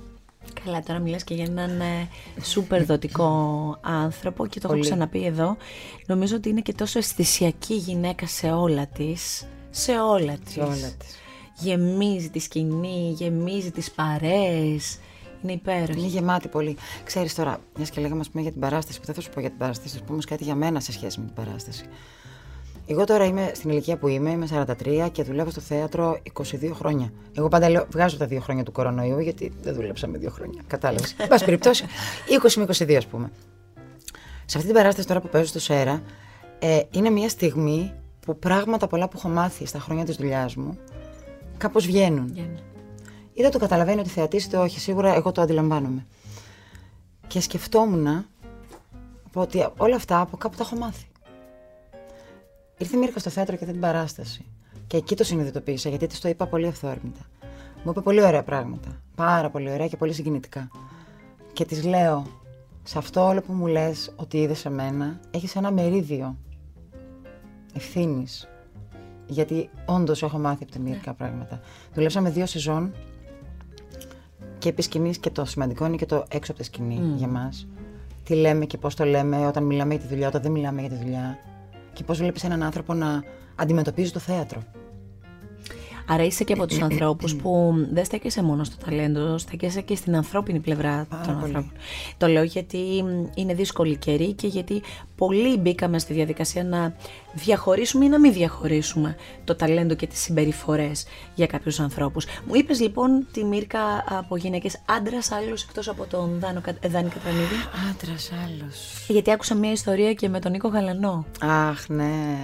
Καλά, 0.64 0.82
τώρα 0.82 1.00
μιλάς 1.00 1.24
και 1.24 1.34
για 1.34 1.44
έναν 1.44 1.82
ε, 1.82 2.08
σούπερ 2.42 2.86
δοτικό 2.86 3.78
άνθρωπο 3.82 4.48
και 4.48 4.60
το 4.60 4.68
έχω 4.68 4.74
Πολύ. 4.74 4.90
ξαναπεί 4.90 5.26
εδώ. 5.26 5.58
Νομίζω 6.06 6.36
ότι 6.36 6.50
είναι 6.50 6.62
και 6.62 6.74
τόσο 6.74 6.98
αισθησιακή 7.00 7.74
γυναίκα 7.74 8.28
σε 8.28 8.52
όλα 8.52 8.88
της. 8.88 9.48
Σε 9.70 9.92
όλα 9.92 10.38
της. 10.44 10.54
Σε 10.54 10.60
όλα 10.60 10.92
της. 10.98 11.16
Γεμίζει 11.58 12.30
τη 12.30 12.40
σκηνή, 12.40 13.14
γεμίζει 13.18 13.72
τις 13.72 13.92
παρέες. 13.92 15.00
Είναι 15.44 15.52
υπέροχη. 15.52 16.00
Είναι 16.00 16.08
γεμάτη 16.08 16.48
πολύ. 16.48 16.78
Ξέρεις 17.04 17.36
τώρα, 17.36 17.60
μιας 17.76 17.90
και 17.90 18.02
λέγαμε 18.02 18.20
ας 18.20 18.30
πούμε, 18.30 18.42
για 18.42 18.52
την 18.52 18.62
παράσταση, 18.62 19.00
που 19.00 19.06
δεν 19.06 19.16
θα 19.16 19.22
σου 19.22 19.30
πω 19.30 19.40
για 19.40 19.50
την 19.50 19.58
παράσταση, 19.58 19.90
θα 19.90 19.98
σου 19.98 20.04
πω 20.04 20.12
όμως 20.12 20.26
κάτι 20.26 20.44
για 20.44 20.56
μένα 20.56 20.80
σε 20.80 20.92
σχέση 20.92 21.20
με 21.20 21.26
την 21.26 21.34
παράσταση. 21.34 21.86
Εγώ 22.92 23.04
τώρα 23.04 23.26
είμαι 23.26 23.52
στην 23.56 23.70
ηλικία 23.70 23.98
που 23.98 24.08
είμαι, 24.08 24.30
είμαι 24.30 24.48
43 24.84 25.10
και 25.12 25.24
δουλεύω 25.24 25.50
στο 25.50 25.62
θέατρο 25.62 26.18
22 26.42 26.72
χρόνια. 26.74 27.12
Εγώ 27.34 27.48
πάντα 27.48 27.70
λέω, 27.70 27.86
βγάζω 27.92 28.18
τα 28.18 28.26
δύο 28.26 28.40
χρόνια 28.40 28.64
του 28.64 28.72
κορονοϊού, 28.72 29.20
γιατί 29.20 29.52
δεν 29.62 29.74
δούλεψα 29.74 30.08
με 30.08 30.18
δύο 30.18 30.30
χρόνια. 30.30 30.62
Κατάλαβες. 30.68 31.16
Εν 31.18 31.28
πάση 31.28 31.46
περιπτώσει, 31.46 31.86
20 32.44 32.54
με 32.54 32.64
22 32.64 32.94
ας 32.94 33.06
πούμε. 33.06 33.32
Σε 34.46 34.58
αυτή 34.58 34.66
την 34.70 34.74
παράσταση 34.74 35.08
τώρα 35.08 35.20
που 35.22 35.30
παίζω 35.30 35.46
στο 35.46 35.60
ΣΕΡΑ, 35.60 36.02
ε, 36.60 36.80
είναι 36.92 37.10
μια 37.10 37.30
στιγμή 37.30 37.94
που 38.26 38.40
πράγματα 38.40 38.88
πολλά 38.88 39.08
που 39.08 39.18
έχω 39.18 39.30
μάθει 39.30 39.66
στα 39.66 39.80
χρόνια 39.80 40.06
της 40.06 40.16
δουλειάς 40.16 40.56
μου 40.56 40.78
κάπως 41.58 41.86
βγαίνουν. 41.86 42.28
Βγαίνει. 42.28 42.60
Είτε 43.34 43.50
το 43.50 43.60
καταλαβαίνει 43.60 44.00
ότι 44.00 44.10
θεατή, 44.10 44.38
είτε 44.38 44.58
όχι. 44.58 44.80
Σίγουρα 44.80 45.16
εγώ 45.16 45.32
το 45.32 45.42
αντιλαμβάνομαι. 45.42 46.06
Και 47.28 47.42
σκεφτόμουν 47.42 48.26
ότι 49.34 49.68
όλα 49.78 49.96
αυτά 49.96 50.20
από 50.20 50.38
κάπου 50.38 50.56
τα 50.56 50.64
έχω 50.64 50.76
μάθει. 50.76 51.06
Ήρθε 52.82 52.96
η 52.96 53.00
Μίρκα 53.00 53.20
στο 53.20 53.30
θέατρο 53.30 53.56
και 53.56 53.64
είδε 53.64 53.72
την 53.72 53.82
παράσταση. 53.82 54.46
Και 54.88 54.98
εκεί 54.98 55.16
το 55.16 55.24
συνειδητοποίησα, 55.24 55.90
γιατί 55.90 56.08
της 56.08 56.20
το 56.20 56.30
είπα 56.30 56.48
πολύ 56.48 56.68
αυθόρμητα. 56.68 57.20
Μου 57.84 57.92
είπε 57.92 58.02
πολύ 58.02 58.24
ωραία 58.24 58.44
πράγματα. 58.44 59.02
Πάρα 59.16 59.50
πολύ 59.50 59.72
ωραία 59.72 59.88
και 59.88 59.98
πολύ 59.98 60.14
συγκινητικά. 60.14 60.70
Και 61.54 61.66
της 61.66 61.84
λέω, 61.84 62.26
σε 62.84 62.98
αυτό 62.98 63.26
όλο 63.28 63.42
που 63.42 63.54
μου 63.54 63.68
λες 63.68 64.14
ότι 64.16 64.38
είδες 64.38 64.60
σε 64.60 64.70
μένα, 64.70 65.20
έχεις 65.32 65.56
ένα 65.56 65.72
μερίδιο 65.72 66.38
ευθύνης. 67.74 68.48
Γιατί 69.28 69.70
όντως 69.86 70.24
έχω 70.24 70.38
μάθει 70.38 70.64
από 70.64 70.72
τη 70.72 70.80
Μίρκα 70.80 71.14
πράγματα. 71.14 71.62
Δουλέψαμε 71.94 72.30
δύο 72.30 72.46
σεζόν 72.46 72.94
και 74.58 74.70
επί 74.70 74.82
σκηνής 74.82 75.18
και 75.18 75.30
το 75.30 75.46
σημαντικό 75.46 75.86
είναι 75.86 75.96
και 75.96 76.06
το 76.06 76.26
έξω 76.30 76.52
από 76.52 76.62
τη 76.62 76.66
σκηνή 76.66 77.14
για 77.16 77.28
μας. 77.28 77.68
Τι 78.24 78.36
λέμε 78.36 78.66
και 78.66 78.78
πώς 78.78 78.96
το 78.96 79.06
λέμε 79.06 79.48
όταν 79.48 79.64
μιλάμε 79.64 79.94
για 79.94 80.04
τη 80.04 80.10
δουλειά, 80.10 80.28
όταν 80.28 80.42
δεν 80.42 80.52
μιλάμε 80.52 80.82
για 80.82 80.90
τη 80.90 80.96
δουλειά. 80.96 81.38
Και 81.94 82.04
πώς 82.04 82.18
βλέπεις 82.18 82.44
έναν 82.44 82.64
άνθρωπο 82.64 82.94
να 82.94 83.24
αντιμετωπίζει 83.56 84.12
το 84.12 84.20
θέατρο; 84.20 84.64
Άρα 86.14 86.24
είσαι 86.24 86.44
και 86.44 86.54
από 86.54 86.66
τους 86.68 86.82
ανθρώπους 86.88 87.36
που 87.36 87.74
δεν 87.92 88.06
στέκεσαι 88.06 88.44
μόνος 88.44 88.68
στο 88.68 88.76
ταλέντο, 88.86 89.38
στέκεσαι 89.38 89.82
και 89.82 89.96
στην 89.96 90.16
ανθρώπινη 90.16 90.60
πλευρά 90.60 91.06
Πάρα 91.10 91.24
των 91.26 91.40
πολύ. 91.40 91.56
ανθρώπων. 91.56 91.72
Το 92.18 92.28
λέω 92.28 92.44
γιατί 92.44 92.78
μ, 93.04 93.26
είναι 93.36 93.54
δύσκολη 93.54 93.96
καιρή 93.98 94.34
και 94.34 94.48
γιατί 94.48 94.82
πολλοί 95.16 95.58
μπήκαμε 95.58 96.00
στη 96.00 96.14
διαδικασία 96.14 96.64
να 96.64 96.96
διαχωρίσουμε 97.34 98.06
ή 98.06 98.10
να 98.10 98.20
μην 98.20 98.34
διαχωρίσουμε 98.34 99.16
το 99.44 99.56
ταλέντο 99.56 99.96
και 99.96 100.08
τις 100.08 100.20
συμπεριφορές 100.20 101.06
για 101.36 101.46
κάποιους 101.48 101.80
ανθρώπους. 101.80 102.26
Μου 102.48 102.56
είπες 102.56 102.80
λοιπόν 102.82 103.28
τη 103.32 103.44
Μύρκα 103.44 103.80
από 104.10 104.38
γυναίκες 104.38 104.82
άντρας 104.86 105.32
άλλος 105.32 105.64
εκτός 105.64 105.88
από 105.90 106.06
τον 106.06 106.40
Δάνο, 106.40 106.62
Κα- 106.62 106.76
ε, 106.80 106.88
Δάνη 106.88 107.10
Κατρανίδη. 107.10 107.56
Άντρας 107.92 108.32
άλλος. 108.46 109.06
Γιατί 109.08 109.32
άκουσα 109.32 109.56
μια 109.56 109.72
ιστορία 109.72 110.14
και 110.14 110.30
με 110.30 110.40
τον 110.40 110.52
Νίκο 110.52 110.68
Γαλανό. 110.68 111.26
Αχ, 111.42 111.88
ναι. 111.90 112.38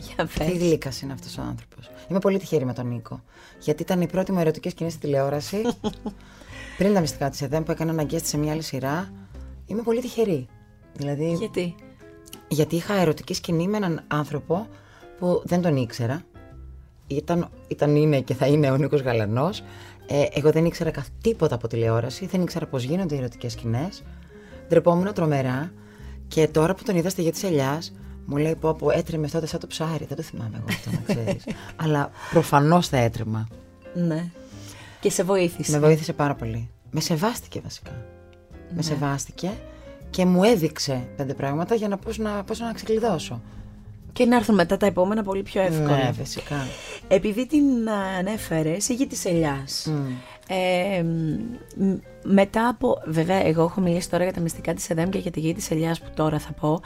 Για 0.00 0.26
Τι 0.26 0.38
πες. 0.38 0.48
γλύκας 0.48 1.00
είναι 1.00 1.12
αυτός 1.12 1.38
ο 1.38 1.40
άνθρωπος. 1.40 1.90
Είμαι 2.08 2.18
πολύ 2.18 2.38
τυχερή 2.38 2.64
με 2.64 2.72
τον 2.72 2.88
Νίκο. 2.88 3.22
Γιατί 3.60 3.82
ήταν 3.82 4.00
η 4.00 4.06
πρώτη 4.06 4.32
μου 4.32 4.40
ερωτική 4.40 4.68
σκηνή 4.68 4.90
στη 4.90 5.00
τηλεόραση. 5.00 5.62
πριν 6.78 6.94
τα 6.94 7.00
μυστικά 7.00 7.30
της 7.30 7.42
ΕΔΕΜ 7.42 7.62
που 7.62 7.70
έκανα 7.70 7.90
αναγκαίστη 7.90 8.28
σε 8.28 8.38
μια 8.38 8.52
άλλη 8.52 8.62
σειρά. 8.62 9.12
Είμαι 9.66 9.82
πολύ 9.82 10.00
τυχερή. 10.00 10.46
Δηλαδή, 10.96 11.32
Γιατί; 11.32 11.74
Γιατί 12.48 12.76
είχα 12.76 12.94
ερωτική 12.94 13.34
σκηνή 13.34 13.68
με 13.68 13.76
έναν 13.76 14.04
άνθρωπο 14.08 14.66
που 15.18 15.42
δεν 15.44 15.62
τον 15.62 15.76
ήξερα. 15.76 16.22
Ήταν, 17.06 17.48
ήταν 17.68 17.96
είναι 17.96 18.20
και 18.20 18.34
θα 18.34 18.46
είναι 18.46 18.70
ο 18.70 18.76
Νίκος 18.76 19.00
Γαλανός. 19.00 19.62
Ε, 20.06 20.24
εγώ 20.32 20.50
δεν 20.50 20.64
ήξερα 20.64 20.90
καθ' 20.90 21.08
τίποτα 21.20 21.54
από 21.54 21.68
τηλεόραση, 21.68 22.26
δεν 22.26 22.42
ήξερα 22.42 22.66
πώς 22.66 22.82
γίνονται 22.82 23.14
οι 23.14 23.18
ερωτικές 23.18 23.52
σκηνές. 23.52 24.02
Ντρεπόμουν 24.68 25.12
τρομερά 25.14 25.72
και 26.28 26.48
τώρα 26.48 26.74
που 26.74 26.82
τον 26.82 26.96
είδα 26.96 27.08
στη 27.08 27.22
γη 27.22 27.30
της 27.30 27.42
ελιάς, 27.42 27.92
μου 28.26 28.36
λέει 28.36 28.54
πω 28.54 28.74
πω 28.74 28.90
έτρεμε 28.90 29.28
τότε 29.28 29.46
σαν 29.46 29.60
το 29.60 29.66
ψάρι. 29.66 30.04
Δεν 30.04 30.16
το 30.16 30.22
θυμάμαι 30.22 30.56
εγώ 30.56 30.66
αυτό 30.68 30.90
να 30.90 31.14
ξέρεις. 31.14 31.44
Αλλά 31.84 32.10
προφανώς 32.30 32.88
θα 32.88 32.96
έτρεμα. 32.96 33.48
Ναι. 33.94 34.24
Και 35.00 35.10
σε 35.10 35.22
βοήθησε. 35.22 35.72
Με 35.72 35.78
βοήθησε 35.78 36.12
πάρα 36.12 36.34
πολύ. 36.34 36.70
Με 36.90 37.00
σεβάστηκε 37.00 37.60
βασικά. 37.62 38.06
Με 38.74 38.82
σεβάστηκε 38.82 39.50
και 40.10 40.24
μου 40.24 40.44
έδειξε 40.44 41.08
πέντε 41.16 41.34
πράγματα 41.34 41.74
για 41.74 41.88
να 41.88 41.96
πώς 41.96 42.18
να, 42.18 42.44
πώς 42.44 42.58
να 42.58 42.72
ξεκλειδώσω. 42.72 43.40
Και 44.12 44.24
να 44.24 44.36
έρθουν 44.36 44.54
μετά 44.54 44.76
τα 44.76 44.86
επόμενα 44.86 45.22
πολύ 45.22 45.42
πιο 45.42 45.62
εύκολα. 45.62 45.96
Ναι, 45.96 46.12
φυσικά. 46.12 46.66
Επειδή 47.08 47.46
την 47.46 47.90
ανέφερες, 48.18 48.88
η 48.88 48.94
γη 48.94 49.06
της 49.06 49.24
ελιάς. 49.24 49.92
Ε, 50.48 51.02
μ, 51.02 51.94
μετά 52.22 52.68
από, 52.68 53.02
βέβαια 53.06 53.46
εγώ 53.46 53.62
έχω 53.62 53.80
μιλήσει 53.80 54.10
τώρα 54.10 54.24
για 54.24 54.32
τα 54.32 54.40
μυστικά 54.40 54.74
της 54.74 54.90
ΕΔΕΜ 54.90 55.08
και 55.08 55.18
για 55.18 55.30
τη 55.30 55.40
γη 55.40 55.54
της 55.54 55.70
ελιάς 55.70 56.00
που 56.00 56.08
τώρα 56.14 56.38
θα 56.38 56.52
πω. 56.52 56.80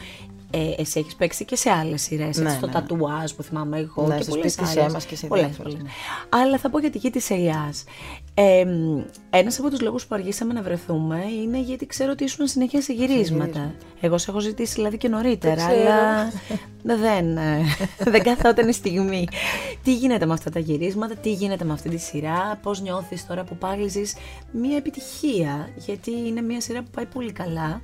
Ε, 0.57 0.81
εσύ 0.81 0.99
έχεις 1.01 1.15
παίξει 1.15 1.45
και 1.45 1.57
σε 1.57 1.71
άλλες 1.71 2.03
σειρές, 2.03 2.37
Ναι, 2.37 2.45
έτσι, 2.45 2.57
στο 2.57 2.67
ναι. 2.67 2.73
τατουάζ 2.73 3.33
που 3.33 3.43
θυμάμαι 3.43 3.79
εγώ 3.79 4.07
Ναι, 4.07 4.17
και 4.17 4.23
στο 4.23 4.31
πολλές 4.35 4.53
σπίτι 4.53 4.67
της 4.69 4.77
άλλες. 4.77 4.89
Έμμας 4.89 5.05
και 5.05 5.17
σε 5.17 5.27
Πολλές, 5.27 5.45
διάφορες, 5.47 5.73
πολλές. 5.73 5.89
ναι. 5.93 6.39
Αλλά 6.43 6.59
θα 6.59 6.71
πω 6.71 6.79
για 6.79 6.91
τη 6.91 6.99
γη 6.99 7.11
της 7.11 7.31
ελιάς. 7.31 7.85
Ε, 8.35 8.65
μ, 8.65 9.01
ένας 9.31 9.59
από 9.59 9.71
τους 9.71 9.81
λόγους 9.81 10.07
που 10.07 10.15
αργήσαμε 10.15 10.53
να 10.53 10.63
βρεθούμε 10.63 11.23
είναι 11.43 11.61
γιατί 11.61 11.87
ξέρω 11.87 12.11
ότι 12.11 12.25
ήσουν 12.25 12.47
συνέχεια 12.47 12.83
σε 12.83 12.93
γυρίσματα. 12.93 13.75
Εγώ 14.01 14.19
σε 14.19 14.31
έχω 14.31 14.41
ζητήσει 14.41 14.75
δηλαδή 14.75 14.97
και 14.97 15.09
νωρίτερα, 15.09 15.55
Το 15.55 15.73
ξέρω. 15.73 15.91
αλλά 15.91 16.33
δεν, 16.83 17.37
ε, 17.37 17.61
δεν 18.13 18.23
καθόταν 18.23 18.69
η 18.69 18.73
στιγμή. 18.73 19.29
Τι 19.85 19.95
γίνεται 19.95 20.27
με 20.27 20.33
αυτά 20.33 20.51
τα 20.51 20.59
γυρίσματα, 20.59 21.15
τι 21.17 21.33
γίνεται 21.33 21.65
με 21.65 21.73
αυτή 21.73 21.89
τη 21.89 21.99
σειρά, 21.99 22.59
πώς 22.63 22.81
νιώθεις 22.81 23.27
τώρα 23.27 23.45
που 23.45 23.57
πάλι 23.57 23.89
ζεις 23.89 24.15
μια 24.53 24.77
επιτυχία, 24.77 25.69
γιατί 25.77 26.11
είναι 26.27 26.41
μια 26.41 26.61
σειρά 26.61 26.83
που 26.83 26.91
πάει 26.91 27.07
πολύ 27.07 27.33
καλά. 27.33 27.81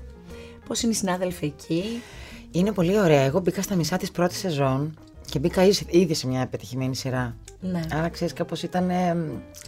Πώς 0.66 0.82
είναι 0.82 0.92
οι 0.92 0.94
συνάδελφοι 0.94 1.44
εκεί; 1.44 2.02
Είναι 2.50 2.72
πολύ 2.72 2.98
ωραία. 3.00 3.20
Εγώ 3.20 3.40
μπήκα 3.40 3.62
στα 3.62 3.74
μισά 3.74 3.96
της 3.96 4.10
πρώτης 4.10 4.38
σεζόν 4.38 4.94
και 5.30 5.38
μπήκα 5.38 5.64
ήδη- 5.64 5.86
ήδη 5.90 6.14
σε 6.14 6.26
μια 6.26 6.40
επιτυχημένη 6.40 6.96
σειρά. 6.96 7.36
Ναι. 7.60 7.80
Άρα 7.92 8.08
ξέρεις 8.08 8.32
κάπως 8.32 8.62
ήταν 8.62 8.90
ε, 8.90 9.16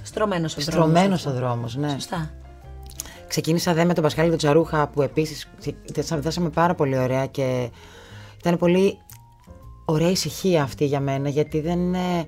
Στρωμένος 0.02 0.56
ο 0.56 0.60
δρόμος. 0.60 0.74
στρωμένος 0.74 1.26
ο 1.26 1.28
αυτό. 1.28 1.40
δρόμος, 1.40 1.76
ναι. 1.76 1.88
Σωστά. 1.88 2.30
Ξεκίνησα 3.28 3.74
δε 3.74 3.84
με 3.84 3.94
τον 3.94 4.02
Πασχάλη 4.02 4.28
τον 4.28 4.38
Τσαρούχα 4.38 4.88
που 4.88 5.02
επίσης 5.02 5.48
δέσαμε 6.14 6.48
πάρα 6.50 6.74
πολύ 6.74 6.98
ωραία 6.98 7.26
και 7.26 7.70
ήταν 8.38 8.58
πολύ 8.58 8.98
ωραία 9.84 10.10
ησυχία 10.10 10.62
αυτή 10.62 10.84
για 10.84 11.00
μένα 11.00 11.28
γιατί 11.28 11.60
δεν, 11.60 11.94
ε, 11.94 12.26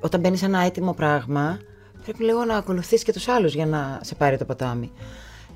όταν 0.00 0.20
μπαίνεις 0.20 0.38
σε 0.38 0.44
ένα 0.46 0.58
έτοιμο 0.60 0.92
πράγμα 0.92 1.58
πρέπει 2.04 2.24
λίγο 2.24 2.44
να 2.44 2.56
ακολουθείς 2.56 3.02
και 3.02 3.12
τους 3.12 3.28
άλλους 3.28 3.54
για 3.54 3.66
να 3.66 4.00
σε 4.02 4.14
πάρει 4.14 4.38
το 4.38 4.44
ποτάμι. 4.44 4.90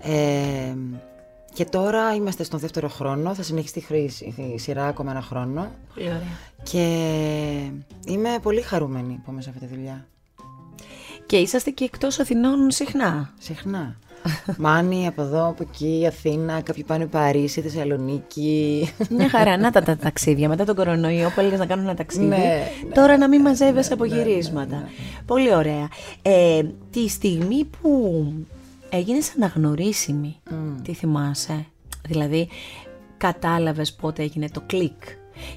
Ε, 0.02 0.74
και 1.58 1.64
τώρα 1.64 2.14
είμαστε 2.14 2.42
στον 2.44 2.58
δεύτερο 2.58 2.88
χρόνο, 2.88 3.34
θα 3.34 3.42
συνεχιστεί 3.42 3.84
η 4.54 4.58
σειρά 4.58 4.86
ακόμα 4.86 5.10
ένα 5.10 5.22
χρόνο. 5.22 5.70
Πολύ 5.94 6.06
ωραία. 6.06 6.22
Και 6.62 6.84
είμαι 8.06 8.28
πολύ 8.42 8.60
χαρούμενη 8.60 9.20
που 9.24 9.30
είμαι 9.30 9.42
σε 9.42 9.50
αυτή 9.50 9.66
τη 9.66 9.74
δουλειά. 9.74 10.06
Και 11.26 11.36
είσαστε 11.36 11.70
και 11.70 11.84
εκτός 11.84 12.18
Αθηνών 12.18 12.70
συχνά; 12.70 13.34
Συχνά. 13.38 13.96
Μάνι 14.58 15.06
από 15.06 15.22
εδώ, 15.22 15.48
από 15.48 15.66
εκεί, 15.70 16.04
Αθήνα, 16.08 16.60
κάποιοι 16.60 16.84
πάνε 16.84 17.06
Παρίσι, 17.06 17.60
Θεσσαλονίκη. 17.60 18.88
Μια 19.10 19.28
χαρά, 19.28 19.56
να 19.56 19.70
τα, 19.70 19.82
τα 19.82 19.96
ταξίδια. 19.96 20.48
Μετά 20.48 20.64
τον 20.64 20.74
κορονοϊό 20.74 21.30
που 21.34 21.40
έλεγες 21.40 21.58
να 21.58 21.66
κάνουν 21.66 21.84
ένα 21.84 21.94
ταξίδι. 21.94 22.26
Ναι, 22.26 22.70
Τώρα 22.94 23.16
να 23.16 23.28
μην 23.28 23.40
μαζεύεσαι 23.40 23.92
από 23.92 24.04
γυρίσματα. 24.04 24.76
Ναι, 24.76 24.82
ναι, 24.82 24.88
Πολύ 25.26 25.54
ωραία. 25.54 25.88
Ε, 26.22 26.62
τη 26.90 27.08
στιγμή 27.08 27.64
που 27.64 28.24
έγινε 28.90 29.18
αναγνωρίσιμη, 29.36 30.36
mm. 30.50 30.52
τι 30.82 30.94
θυμάσαι; 30.94 31.66
Δηλαδή, 32.08 32.48
κατάλαβες 33.16 33.92
πότε 33.92 34.22
έγινε 34.22 34.48
το 34.48 34.62
κλικ; 34.66 35.02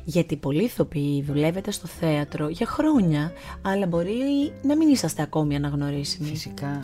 Γιατί 0.04 0.36
πολλοί 0.36 0.64
ηθοποιοί 0.64 1.24
δουλεύετε 1.24 1.72
στο 1.72 1.88
θέατρο 1.88 2.50
για 2.50 2.66
χρόνια, 2.66 3.32
αλλά 3.62 3.88
μπορεί 3.88 4.14
να 4.62 4.76
μην 4.76 4.90
είσαστε 4.90 5.22
ακόμη 5.22 5.56
αναγνωρίσιμοι. 5.56 6.30
Φυσικά. 6.30 6.80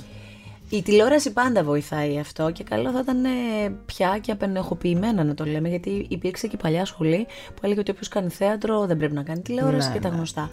Η 0.69 0.81
τηλεόραση 0.81 1.33
πάντα 1.33 1.63
βοηθάει 1.63 2.19
αυτό 2.19 2.51
και 2.51 2.63
καλό 2.63 2.91
θα 2.91 2.99
ήταν 2.99 3.25
ε, 3.25 3.29
πια 3.85 4.17
και 4.21 4.31
απενεχοποιημένα 4.31 5.23
να 5.23 5.33
το 5.33 5.45
λέμε, 5.45 5.69
γιατί 5.69 6.05
υπήρξε 6.09 6.47
και 6.47 6.57
παλιά 6.57 6.85
σχολή 6.85 7.25
που 7.25 7.61
έλεγε 7.61 7.79
ότι 7.79 7.91
όποιος 7.91 8.07
κάνει 8.07 8.29
θέατρο 8.29 8.85
δεν 8.85 8.97
πρέπει 8.97 9.13
να 9.13 9.23
κάνει 9.23 9.41
τηλεόραση 9.41 9.87
ναι, 9.87 9.93
και 9.93 9.99
τα 9.99 10.09
ναι. 10.09 10.15
γνωστά. 10.15 10.49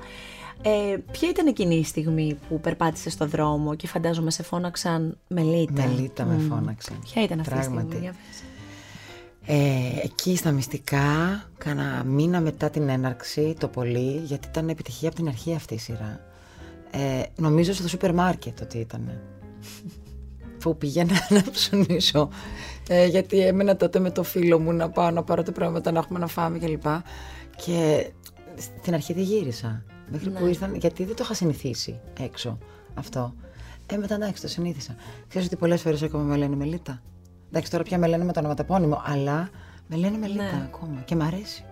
Ε, 0.63 0.97
ποια 1.13 1.29
ήταν 1.29 1.47
εκείνη 1.47 1.75
η 1.75 1.85
στιγμή 1.85 2.39
που 2.49 2.61
περπάτησε 2.61 3.11
στο 3.11 3.27
δρόμο 3.27 3.75
και 3.75 3.87
φαντάζομαι 3.87 4.31
σε 4.31 4.43
φώναξαν 4.43 5.19
Μελίτα. 5.29 5.87
Μελίτα 5.87 6.25
με 6.25 6.39
φώναξαν. 6.49 6.99
Ποια 7.05 7.23
ήταν 7.23 7.41
αυτή 7.41 7.53
Πράγματι. 7.53 7.87
η 7.87 7.99
στιγμή, 7.99 8.11
ε, 9.47 10.01
εκεί 10.03 10.37
στα 10.37 10.51
μυστικά, 10.51 11.05
κάνα 11.59 12.05
μήνα 12.05 12.41
μετά 12.41 12.71
την 12.71 12.89
έναρξη, 12.89 13.57
το 13.59 13.69
πολύ, 13.69 14.17
γιατί 14.25 14.49
ήταν 14.49 14.69
επιτυχία 14.69 15.09
από 15.09 15.17
την 15.17 15.29
αρχή 15.29 15.55
αυτή 15.55 15.75
η 15.75 15.79
σειρά. 15.79 16.21
Ε, 16.91 17.23
νομίζω 17.37 17.73
στο 17.73 17.89
σούπερ 17.89 18.15
μάρκετ 18.15 18.61
ότι 18.61 18.79
ήταν 18.79 19.21
που 20.59 20.77
πήγαινα 20.77 21.13
να 21.37 21.43
ψωνίσω. 21.51 22.29
Ε, 22.89 23.07
γιατί 23.07 23.41
έμενα 23.41 23.77
τότε 23.77 23.99
με 23.99 24.11
το 24.11 24.23
φίλο 24.23 24.59
μου 24.59 24.73
να 24.73 24.91
πάω 24.91 25.11
να 25.11 25.23
πάρω 25.23 25.43
τα 25.43 25.53
πράγματα 25.53 25.93
να 25.93 25.99
έχουμε 25.99 26.19
να 26.19 26.27
φάμε 26.27 26.59
κλπ. 26.59 26.83
Και, 26.83 27.01
και 27.57 28.61
στην 28.81 28.95
αρχή 28.95 29.13
δεν 29.13 29.23
γύρισα. 29.23 29.85
Μέχρι 30.11 30.31
ναι. 30.31 30.39
που 30.39 30.47
ήρθαν, 30.47 30.75
γιατί 30.75 31.05
δεν 31.05 31.17
το 31.17 31.23
είχα 31.25 31.35
συνηθίσει 31.35 32.01
έξω 32.21 32.59
αυτό. 32.95 33.35
Ε, 33.87 33.97
μετά 33.97 34.15
εντάξει, 34.15 34.43
το 34.43 34.49
συνήθισα. 34.49 34.95
Ξέρεις 35.29 35.47
ότι 35.47 35.57
πολλές 35.57 35.81
φορές 35.83 36.03
ακόμα 36.03 36.23
με 36.23 36.37
λένε 36.37 36.57
Μελίτα. 36.57 37.03
Εντάξει, 37.49 37.71
τώρα 37.71 37.85
πια 37.85 37.99
με 37.99 38.07
λένε 38.07 38.25
με 38.25 38.33
το 38.33 38.39
ονοματεπώνυμο, 38.39 39.03
αλλά 39.05 39.51
με 39.87 39.97
λένε 39.97 40.19
Μελίτα 40.19 40.43
ναι. 40.43 40.69
ακόμα 40.73 41.03
και 41.05 41.17
μ' 41.17 41.23
αρέσει. 41.23 41.65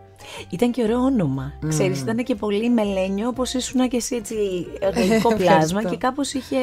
Ήταν 0.50 0.70
και 0.70 0.82
ωραίο 0.82 0.98
όνομα. 0.98 1.52
Mm. 1.62 1.68
Ξέρεις, 1.68 2.00
ήταν 2.00 2.16
και 2.16 2.34
πολύ 2.34 2.70
μελένιο, 2.70 3.28
όπως 3.28 3.54
ήσουν 3.54 3.88
και 3.88 3.96
εσύ 3.96 4.16
έτσι 4.16 4.36
εργαλικό 4.80 5.34
πλάσμα 5.34 5.84
και 5.84 5.96
κάπως 5.96 6.32
είχε, 6.32 6.56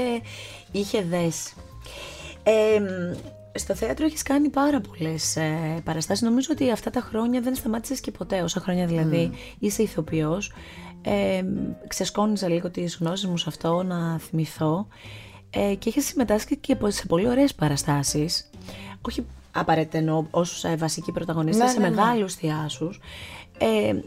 είχε 0.71 1.01
δέσει. 1.01 1.53
Ε, 2.43 2.81
στο 3.53 3.75
θέατρο 3.75 4.05
έχεις 4.05 4.23
κάνει 4.23 4.49
πάρα 4.49 4.81
πολλές 4.81 5.35
ε, 5.35 5.81
παραστάσεις. 5.83 6.23
Νομίζω 6.23 6.49
ότι 6.51 6.71
αυτά 6.71 6.89
τα 6.89 7.01
χρόνια 7.01 7.41
δεν 7.41 7.55
σταμάτησες 7.55 7.99
και 7.99 8.11
ποτέ, 8.11 8.41
όσα 8.41 8.59
χρόνια 8.59 8.85
δηλαδή 8.85 9.31
mm. 9.33 9.55
είσαι 9.59 9.83
ηθοποιός. 9.83 10.51
Ε, 11.01 11.43
ξεσκόνιζα 11.87 12.47
λίγο 12.47 12.69
τις 12.69 12.97
γνώσεις 13.01 13.27
μου 13.27 13.37
σε 13.37 13.45
αυτό, 13.47 13.83
να 13.83 14.19
θυμηθώ. 14.19 14.87
Ε, 15.49 15.75
και 15.75 15.89
έχεις 15.89 16.05
συμμετάσχει 16.05 16.57
και 16.57 16.77
σε 16.87 17.05
πολύ 17.05 17.27
ωραίες 17.27 17.55
παραστάσεις. 17.55 18.49
Όχι 19.01 19.25
απαραίτητα 19.51 19.97
εννοώ 19.97 20.25
ως 20.31 20.63
ε, 20.63 20.75
βασική 20.75 21.11
πρωταγωνίστρια, 21.11 21.65
ναι, 21.65 21.71
σε 21.71 21.79
ναι, 21.79 21.89
ναι. 21.89 21.95
μεγάλους 21.95 22.33
θειάσους. 22.33 22.99
Ε, 23.57 23.99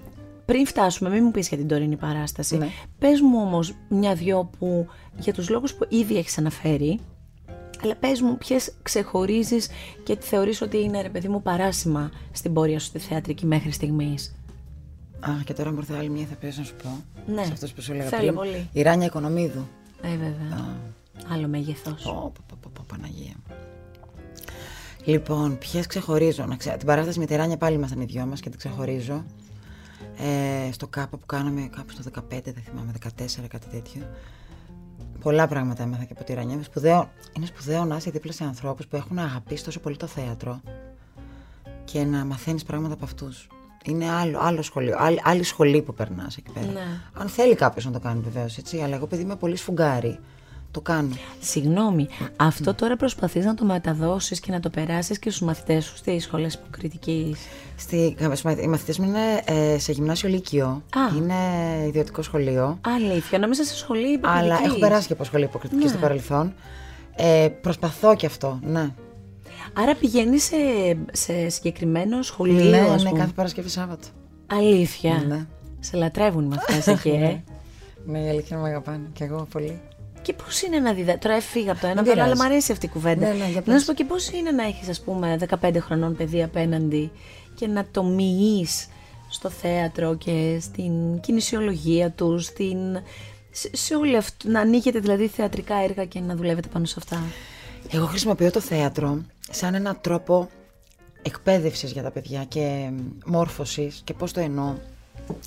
πριν 0.45 0.67
φτάσουμε, 0.67 1.11
μην 1.11 1.25
μου 1.25 1.31
πεις 1.31 1.49
για 1.49 1.57
την 1.57 1.69
τωρινή 1.69 1.97
παράσταση, 1.97 2.57
ναι. 2.57 2.69
πες 2.99 3.21
μου 3.21 3.39
όμως 3.41 3.75
μια-δυο 3.89 4.51
που 4.59 4.87
για 5.19 5.33
τους 5.33 5.49
λόγους 5.49 5.75
που 5.75 5.87
ήδη 5.89 6.17
έχεις 6.17 6.39
αναφέρει, 6.39 7.01
αλλά 7.83 7.97
πες 7.97 8.21
μου 8.21 8.39
ποιες 8.39 8.73
ξεχωρίζεις 8.83 9.69
και 10.03 10.17
θεωρείς 10.21 10.63
ότι 10.63 10.83
είναι 10.83 11.03
ρε 11.03 11.09
παιδί 11.09 11.29
μου 11.29 11.43
παράσημα 11.43 12.11
στην 12.33 12.53
πορεία 12.53 12.79
σου 12.79 12.87
στη 12.87 12.99
θεατρική 12.99 13.47
μέχρι 13.47 13.71
στιγμής. 13.71 14.35
Α, 15.31 15.43
και 15.45 15.53
τώρα 15.53 15.73
μου 15.73 15.79
ήρθε 15.79 15.97
άλλη 15.97 16.09
μια 16.09 16.27
θα 16.27 16.47
να 16.47 16.65
σου 16.65 16.75
πω. 16.83 17.05
Ναι, 17.33 17.45
σε 17.45 17.53
αυτός 17.53 17.73
που 17.73 17.83
σου 17.83 17.93
έλεγα 17.93 18.09
θέλω 18.09 18.23
πριν. 18.23 18.35
πολύ. 18.35 18.69
Η 18.73 18.83
Ράνια 18.83 19.07
Οικονομίδου. 19.07 19.69
Ε, 20.03 20.09
βέβαια. 20.09 20.57
Α. 20.57 21.35
Άλλο 21.35 21.49
μέγεθος. 21.49 22.03
Πω, 22.03 22.33
πω, 22.49 22.57
πω, 22.63 22.71
πω, 22.73 22.85
Παναγία. 22.87 23.35
Λοιπόν, 25.05 25.59
ποιες 25.59 25.87
ξεχωρίζω. 25.87 26.45
Να 26.45 26.57
ξε... 26.57 26.75
Την 26.79 26.87
παράσταση 26.87 27.19
με 27.19 27.27
τη 27.27 27.37
Ράνια 27.37 27.57
πάλι 27.57 27.77
ήμασταν 27.77 28.01
οι 28.01 28.05
δυο 28.05 28.27
μας 28.27 28.41
και 28.41 28.49
την 28.49 28.59
ξεχωρίζω. 28.59 29.25
Ε, 30.19 30.73
στο 30.73 30.87
ΚΑΠΑ 30.87 31.17
που 31.17 31.27
κάναμε 31.27 31.69
κάπου 31.77 31.93
στο 31.93 32.11
15, 32.15 32.21
δεν 32.29 32.63
θυμάμαι, 32.65 32.93
14, 33.05 33.09
κάτι 33.49 33.67
τέτοιο. 33.71 34.03
Πολλά 35.21 35.47
πράγματα 35.47 35.83
έμαθα 35.83 36.05
και 36.05 36.13
από 36.17 36.25
τη 36.25 36.35
Ράνια. 36.35 36.55
Είναι 36.55 36.63
σπουδαίο, 36.63 37.11
είναι 37.37 37.47
σπουδαίο 37.47 37.85
να 37.85 37.97
είσαι 37.97 38.11
δίπλα 38.11 38.33
σε 38.33 38.45
ανθρώπους 38.45 38.87
που 38.87 38.97
έχουν 38.97 39.19
αγαπήσει 39.19 39.65
τόσο 39.65 39.81
πολύ 39.81 39.97
το 39.97 40.07
θέατρο 40.07 40.61
και 41.85 42.05
να 42.05 42.25
μαθαίνεις 42.25 42.65
πράγματα 42.65 42.95
από 42.95 43.05
αυτούς. 43.05 43.49
Είναι 43.85 44.11
άλλο, 44.11 44.39
άλλο 44.41 44.63
σχολείο, 44.63 44.97
άλλη, 44.99 45.21
άλλη 45.25 45.43
σχολή 45.43 45.83
που 45.83 45.95
περνάς 45.95 46.37
εκεί 46.37 46.51
πέρα. 46.53 46.67
Ναι. 46.67 47.01
Αν 47.13 47.29
θέλει 47.29 47.55
κάποιος 47.55 47.85
να 47.85 47.91
το 47.91 48.01
κάνει 48.01 48.21
βεβαίως, 48.21 48.57
έτσι. 48.59 48.81
Αλλά 48.81 48.97
εγώ 48.97 49.07
παιδί 49.07 49.23
είμαι 49.23 49.37
πολύ 49.37 49.57
σφουγγάρι 49.57 50.19
το 50.73 50.81
κάνω. 50.81 51.09
Συγγνώμη, 51.41 52.09
αυτό 52.37 52.75
τώρα 52.75 52.97
προσπαθείς 52.97 53.45
να 53.45 53.55
το 53.55 53.65
μεταδώσεις 53.65 54.41
και 54.41 54.53
να 54.53 54.61
το 54.61 54.71
περάσεις 54.71 55.19
και 55.19 55.31
στους 55.31 55.43
μαθητές 55.47 55.85
σου 55.85 55.97
στις 55.97 56.23
σχολές 56.23 56.55
υποκριτικής; 56.55 57.39
Στη, 57.77 58.17
οι 58.63 58.67
μαθητές 58.67 58.99
μου 58.99 59.07
είναι 59.09 59.43
ε, 59.45 59.79
σε 59.79 59.93
γυμνάσιο 59.93 60.29
λύκειο. 60.29 60.67
Α. 60.67 61.17
Είναι 61.17 61.35
ιδιωτικό 61.87 62.23
σχολείο. 62.23 62.79
Αλήθεια, 62.81 63.39
νόμιζα 63.39 63.65
σε 63.65 63.77
σχολή 63.77 64.13
υποκριτικής. 64.13 64.51
Αλλά 64.51 64.61
έχω 64.65 64.79
περάσει 64.79 65.07
και 65.07 65.13
από 65.13 65.25
σχολή 65.25 65.45
υποκριτικής 65.45 65.85
ναι. 65.85 65.91
στο 65.91 65.99
παρελθόν. 65.99 66.55
Ε, 67.17 67.49
προσπαθώ 67.61 68.17
και 68.17 68.27
αυτό, 68.27 68.59
ναι. 68.63 68.95
Άρα 69.73 69.95
πηγαίνει 69.95 70.39
σε, 70.39 70.57
σε 71.13 71.49
συγκεκριμένο 71.49 72.23
σχολείο, 72.23 72.65
Ναι, 72.65 72.79
ας 72.79 73.03
ναι, 73.03 73.09
πούμε. 73.09 73.21
κάθε 73.21 73.33
Παρασκευή 73.35 73.69
Σάββατο. 73.69 74.07
Αλήθεια. 74.47 75.25
Ναι. 75.29 75.47
Σε 75.81 75.97
λατρεύουν 75.97 76.45
οι 76.45 76.47
μαθητές 76.47 76.87
εκεί, 76.87 77.09
ε. 77.09 77.19
Ναι. 77.19 77.43
Ναι, 78.07 78.19
η 78.19 78.29
αλήθεια 78.29 78.59
με 78.59 78.69
αγαπάνε. 78.69 79.09
Και 79.13 79.25
εγώ 79.25 79.47
πολύ. 79.53 79.81
Και 80.23 80.33
πώς 80.33 80.63
είναι 80.63 80.79
να 80.79 80.93
διδα... 80.93 81.19
Τώρα 81.19 81.35
έφυγα 81.35 81.73
από 81.73 81.81
το 81.81 81.87
ένα, 81.87 82.01
από 82.01 82.15
το 82.15 82.23
αλλά 82.23 82.37
μου 82.37 82.43
αρέσει 82.43 82.73
αυτή 82.73 82.87
η 82.87 82.89
κουβέντα. 82.89 83.27
Ναι, 83.27 83.33
ναι, 83.35 83.49
για 83.51 83.63
να 83.67 83.79
σου 83.79 83.87
πω 83.87 83.93
και 83.93 84.05
πώς 84.05 84.31
είναι 84.31 84.51
να 84.51 84.65
έχεις, 84.65 84.89
ας 84.89 85.01
πούμε, 85.01 85.39
15 85.61 85.77
χρονών 85.81 86.17
παιδί 86.17 86.43
απέναντι 86.43 87.11
και 87.55 87.67
να 87.67 87.87
το 87.91 88.03
μοιεί 88.05 88.67
στο 89.29 89.51
θέατρο 89.51 90.15
και 90.15 90.59
στην 90.61 91.21
κινησιολογία 91.21 92.11
τους, 92.11 92.45
στην... 92.45 92.79
σε, 93.51 93.71
σε 93.73 93.95
όλη 93.95 94.17
αυτό. 94.17 94.49
Να 94.49 94.61
ανοίγετε 94.61 94.99
δηλαδή 94.99 95.27
θεατρικά 95.27 95.75
έργα 95.75 96.05
και 96.05 96.21
να 96.21 96.37
δουλεύετε 96.37 96.69
πάνω 96.73 96.85
σε 96.85 96.95
αυτά. 96.99 97.23
Εγώ 97.91 98.07
χρησιμοποιώ 98.07 98.51
το 98.51 98.61
θέατρο 98.61 99.23
σαν 99.51 99.75
έναν 99.75 99.99
τρόπο 100.01 100.49
εκπαίδευσης 101.23 101.93
για 101.93 102.03
τα 102.03 102.11
παιδιά 102.11 102.45
και 102.45 102.91
μόρφωσης 103.27 104.01
και 104.05 104.15
πώς 104.15 104.33
το 104.33 104.41
εννοώ. 104.41 104.75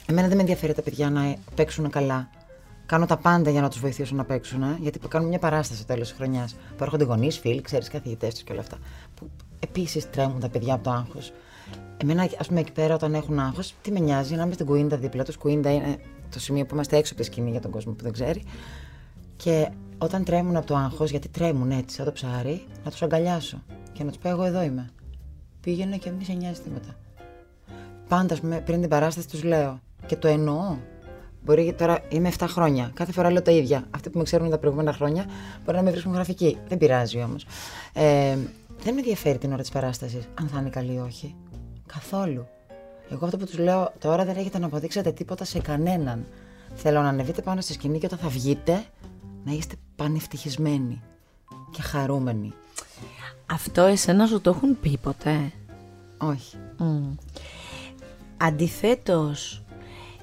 Εμένα 0.06 0.28
δεν 0.28 0.36
με 0.36 0.42
ενδιαφέρει 0.42 0.74
τα 0.74 0.82
παιδιά 0.82 1.10
να 1.10 1.36
παίξουν 1.56 1.90
καλά. 1.90 2.30
Κάνω 2.86 3.06
τα 3.06 3.18
πάντα 3.18 3.50
για 3.50 3.62
να 3.62 3.70
τους 3.70 3.80
βοηθήσω 3.80 4.16
να 4.16 4.24
παίξουν, 4.24 4.64
ε, 4.64 4.78
γιατί 4.82 5.00
κάνουμε 5.00 5.30
μια 5.30 5.40
παράσταση 5.40 5.80
στο 5.80 5.88
τέλος 5.88 6.08
της 6.08 6.18
χρονιάς. 6.18 6.56
Που 6.78 6.84
έρχονται 6.84 7.04
γονείς, 7.04 7.38
φίλοι, 7.38 7.62
ξέρεις, 7.62 7.90
καθηγητές 7.90 8.34
τους 8.34 8.44
και 8.44 8.52
όλα 8.52 8.62
αυτά. 8.62 8.78
Που 9.16 9.30
επίσης 9.60 10.10
τρέμουν 10.10 10.40
τα 10.40 10.50
παιδιά 10.50 10.74
από 10.74 10.84
το 10.84 10.90
άγχος. 10.90 11.34
Εμένα, 11.98 12.30
ας 12.40 12.48
πούμε, 12.48 12.60
εκεί 12.60 12.72
πέρα 12.72 12.94
όταν 12.94 13.14
έχουν 13.14 13.40
άγχος, 13.40 13.74
τι 13.82 13.92
με 13.92 14.00
νοιάζει 14.00 14.36
να 14.36 14.44
είμαι 14.44 14.54
στην 14.54 14.66
κουίντα 14.66 14.98
δίπλα 14.98 15.24
τους. 15.24 15.38
Κουίντα 15.38 15.72
είναι 15.72 15.98
το 16.32 16.40
σημείο 16.40 16.66
που 16.66 16.74
είμαστε 16.74 16.98
έξω 16.98 17.14
από 17.14 17.22
τη 17.22 17.28
σκηνή 17.28 17.52
για 17.52 17.62
τον 17.62 17.72
κόσμο 17.72 17.94
που 17.94 18.04
δεν 18.04 18.12
ξέρει. 18.12 18.44
Και 19.36 19.70
όταν 19.98 20.24
τρέμουν 20.24 20.56
από 20.56 20.66
το 20.66 20.76
άγχος, 20.76 21.10
γιατί 21.10 21.28
τρέμουν 21.28 21.72
έτσι, 21.72 21.96
σαν 21.96 22.06
το 22.06 22.12
ψάρι, 22.12 22.66
να 22.84 22.92
τους 22.92 23.02
αγκαλιάσω 23.02 23.64
και 23.96 24.04
να 24.04 24.10
τους 24.10 24.18
πω: 24.18 24.30
Εγώ 24.30 24.44
εδώ 24.44 24.62
είμαι. 24.62 24.90
Πήγαινε 25.62 25.98
και 25.98 26.12
μη 26.12 26.24
σε 26.24 26.34
νοιάζει 26.34 26.62
τίποτα. 26.62 26.96
Πάντα, 28.08 28.38
πριν 28.66 28.80
την 28.80 28.90
παράσταση 28.90 29.28
τους 29.28 29.44
λέω 29.44 29.80
και 30.06 30.16
το 30.16 30.28
εννοώ. 30.28 30.78
Μπορεί 31.44 31.74
τώρα 31.78 32.00
είμαι 32.10 32.32
7 32.38 32.46
χρόνια. 32.48 32.92
Κάθε 32.94 33.12
φορά 33.12 33.32
λέω 33.32 33.42
τα 33.42 33.52
ίδια. 33.52 33.88
Αυτοί 33.92 34.10
που 34.10 34.18
με 34.18 34.24
ξέρουν 34.24 34.50
τα 34.50 34.58
προηγούμενα 34.58 34.94
χρόνια 34.94 35.26
μπορεί 35.66 35.78
να 35.78 35.84
με 35.84 35.92
βρίσκουν 35.92 36.14
γραφική. 36.14 36.58
Δεν 36.68 36.78
πειράζει 36.78 37.22
όμως. 37.22 37.46
Ε, 37.94 38.38
δεν 38.84 38.94
με 38.94 39.00
ενδιαφέρει 39.00 39.38
την 39.38 39.52
ώρα 39.52 39.62
της 39.62 39.72
παράστασης 39.72 40.28
αν 40.34 40.48
θα 40.48 40.60
είναι 40.60 40.70
καλή 40.70 40.94
ή 40.94 41.00
όχι. 41.00 41.36
Καθόλου. 41.86 42.48
Εγώ 43.10 43.26
αυτό 43.26 43.38
που 43.38 43.46
τους 43.46 43.58
λέω 43.58 43.94
τώρα 44.00 44.26
δεν 44.26 44.38
έχετε 44.38 44.60
να 44.60 44.66
αποδείξετε 44.66 45.12
τίποτα 45.12 45.46
σε 45.46 45.60
κανέναν. 45.60 46.26
Θέλω 46.76 47.02
να 47.02 47.08
ανεβείτε 47.08 47.42
πάνω 47.42 47.62
στη 47.62 47.74
σκηνή 47.74 48.00
και 48.00 48.06
όταν 48.06 48.18
θα 48.18 48.28
βγείτε 48.28 48.84
να 49.46 49.52
είστε 49.52 49.76
πανευτυχισμένοι 49.96 51.02
και 51.72 51.82
χαρούμενοι. 51.82 52.54
Αυτό 53.46 53.82
εσένα 53.82 54.26
σου 54.26 54.42
το 54.42 54.50
έχουν 54.50 54.80
πει 54.80 54.98
ποτέ; 54.98 55.52
Όχι. 56.18 56.58
Mm. 56.80 57.16
Αντιθέτως, 58.38 59.64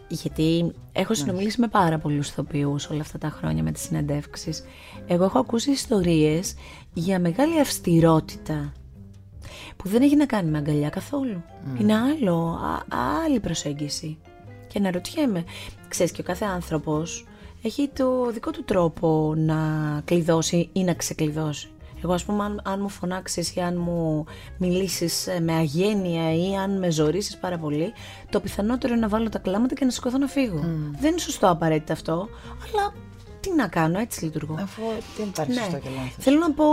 γιατί 0.08 0.72
έχω 0.92 1.14
συνομιλήσει 1.14 1.60
με 1.60 1.68
πάρα 1.68 1.98
πολλούς 1.98 2.28
ηθοποιούς 2.28 2.88
όλα 2.88 3.00
αυτά 3.00 3.18
τα 3.18 3.28
χρόνια 3.28 3.62
με 3.62 3.72
τις 3.72 3.82
συνεντεύξεις, 3.82 4.64
εγώ 5.06 5.24
έχω 5.24 5.38
ακούσει 5.38 5.70
ιστορίες 5.70 6.54
για 6.92 7.20
μεγάλη 7.20 7.60
αυστηρότητα 7.60 8.72
που 9.76 9.88
δεν 9.88 10.02
έχει 10.02 10.16
να 10.16 10.26
κάνει 10.26 10.50
με 10.50 10.58
αγκαλιά 10.58 10.88
καθόλου. 10.88 11.42
Είναι 11.80 11.94
άλλο, 11.94 12.60
α- 12.62 12.96
άλλη 13.24 13.40
προσέγγιση. 13.40 14.18
Και 14.68 14.80
να 14.80 14.90
ρωτιέμαι, 14.90 15.44
ξέρεις 15.88 16.12
και 16.12 16.20
ο 16.20 16.24
κάθε 16.24 16.44
άνθρωπος 16.44 17.26
έχει 17.62 17.88
το 17.88 18.30
δικό 18.30 18.50
του 18.50 18.64
τρόπο 18.64 19.34
να 19.36 19.56
κλειδώσει 20.04 20.68
ή 20.72 20.84
να 20.84 20.94
ξεκλειδώσει. 20.94 21.71
Εγώ 22.04 22.12
ας 22.12 22.24
πούμε 22.24 22.44
αν, 22.44 22.60
αν 22.64 22.80
μου 22.80 22.88
φωνάξεις 22.88 23.54
ή 23.54 23.60
αν 23.60 23.76
μου 23.76 24.24
μιλήσεις 24.56 25.26
ε, 25.26 25.40
με 25.40 25.52
αγένεια 25.52 26.34
ή 26.34 26.56
αν 26.56 26.78
με 26.78 26.90
ζωρίσεις 26.90 27.36
πάρα 27.36 27.58
πολύ, 27.58 27.92
το 28.30 28.40
πιθανότερο 28.40 28.92
είναι 28.92 29.02
να 29.02 29.08
βάλω 29.08 29.28
τα 29.28 29.38
κλάματα 29.38 29.74
και 29.74 29.84
να 29.84 29.90
σηκωθώ 29.90 30.18
να 30.18 30.26
φύγω. 30.26 30.60
Δεν 31.00 31.10
είναι 31.10 31.20
σωστό 31.20 31.48
απαραίτητα 31.48 31.92
αυτό, 31.92 32.28
αλλά 32.62 32.94
τι 33.40 33.54
να 33.54 33.68
κάνω, 33.68 33.98
έτσι 33.98 34.24
λειτουργώ. 34.24 34.56
Αφού 34.60 34.82
δεν 35.16 35.26
υπάρχει 35.26 35.52
σωστό 35.52 35.78
και 35.78 35.88
λάθος. 35.96 36.14
Θέλω 36.18 36.38
να 36.38 36.52
πω, 36.52 36.64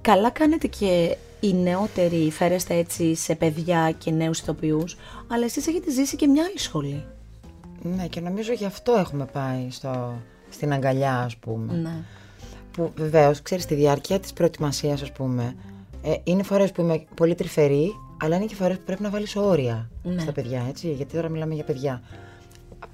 καλά 0.00 0.30
κάνετε 0.30 0.66
και 0.66 1.16
οι 1.40 1.54
νεότεροι 1.54 2.30
φέρεστε 2.30 2.74
έτσι 2.74 3.14
σε 3.14 3.34
παιδιά 3.34 3.94
και 3.98 4.10
νέους 4.10 4.38
ηθοποιούς, 4.38 4.96
αλλά 5.28 5.44
εσείς 5.44 5.66
έχετε 5.66 5.90
ζήσει 5.90 6.16
και 6.16 6.26
μια 6.26 6.44
άλλη 6.44 6.58
σχολή. 6.58 7.04
Ναι, 7.82 8.06
και 8.06 8.20
νομίζω 8.20 8.52
γι' 8.52 8.64
αυτό 8.64 8.92
έχουμε 8.92 9.24
πάει 9.24 9.70
στο, 9.70 10.14
στην 10.50 10.72
αγκαλιά, 10.72 11.18
ας 11.18 11.36
πούμε. 11.36 11.72
Ναι. 11.72 12.04
Που 12.76 12.92
βεβαίως, 12.96 13.42
ξέρεις, 13.42 13.64
στη 13.64 13.74
διάρκεια 13.74 14.20
της 14.20 14.32
προετοιμασίας, 14.32 15.02
ας 15.02 15.12
πούμε, 15.12 15.54
ε, 16.02 16.14
είναι 16.24 16.42
φορές 16.42 16.72
που 16.72 16.80
είμαι 16.80 17.04
πολύ 17.14 17.34
τρυφερή, 17.34 17.92
αλλά 18.20 18.36
είναι 18.36 18.44
και 18.44 18.54
φορές 18.54 18.76
που 18.76 18.82
πρέπει 18.86 19.02
να 19.02 19.10
βάλεις 19.10 19.36
όρια 19.36 19.90
Ναι. 20.02 20.20
στα 20.20 20.32
παιδιά, 20.32 20.64
έτσι. 20.68 20.92
Γιατί 20.92 21.14
τώρα 21.14 21.28
μιλάμε 21.28 21.54
για 21.54 21.64
παιδιά. 21.64 22.02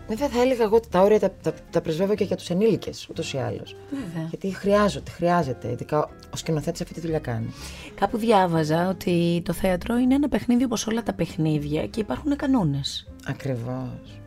Βέβαια, 0.09 0.29
θα 0.29 0.41
έλεγα 0.41 0.63
εγώ 0.63 0.77
ότι 0.77 0.89
τα 0.89 1.01
όρια 1.03 1.21
τα, 1.21 1.31
τα, 1.43 1.55
τα 1.71 1.81
πρεσβεύω 1.81 2.15
και 2.15 2.25
για 2.25 2.37
τους 2.37 2.51
ενήλικες, 2.51 3.07
ούτως 3.11 3.33
ή 3.33 3.39
άλλως. 3.39 3.77
Βέβαια. 3.91 4.27
Γιατί 4.29 4.55
χρειάζονται, 4.55 5.11
χρειάζεται. 5.11 5.71
Ειδικά 5.71 6.11
ο 6.33 6.37
σκηνοθέτης 6.37 6.81
αυτή 6.81 6.95
τη 6.95 7.01
δουλειά 7.01 7.19
κάνει. 7.19 7.53
Κάπου 7.95 8.17
διάβαζα 8.19 8.89
ότι 8.89 9.43
το 9.45 9.53
θέατρο 9.53 9.97
είναι 9.97 10.15
ένα 10.15 10.29
παιχνίδι 10.29 10.65
όπως 10.65 10.87
όλα 10.87 11.03
τα 11.03 11.13
παιχνίδια 11.13 11.87
και 11.87 12.01
υπάρχουν 12.01 12.37
κανόνες. 12.37 13.07
Ακριβώς. 13.27 14.21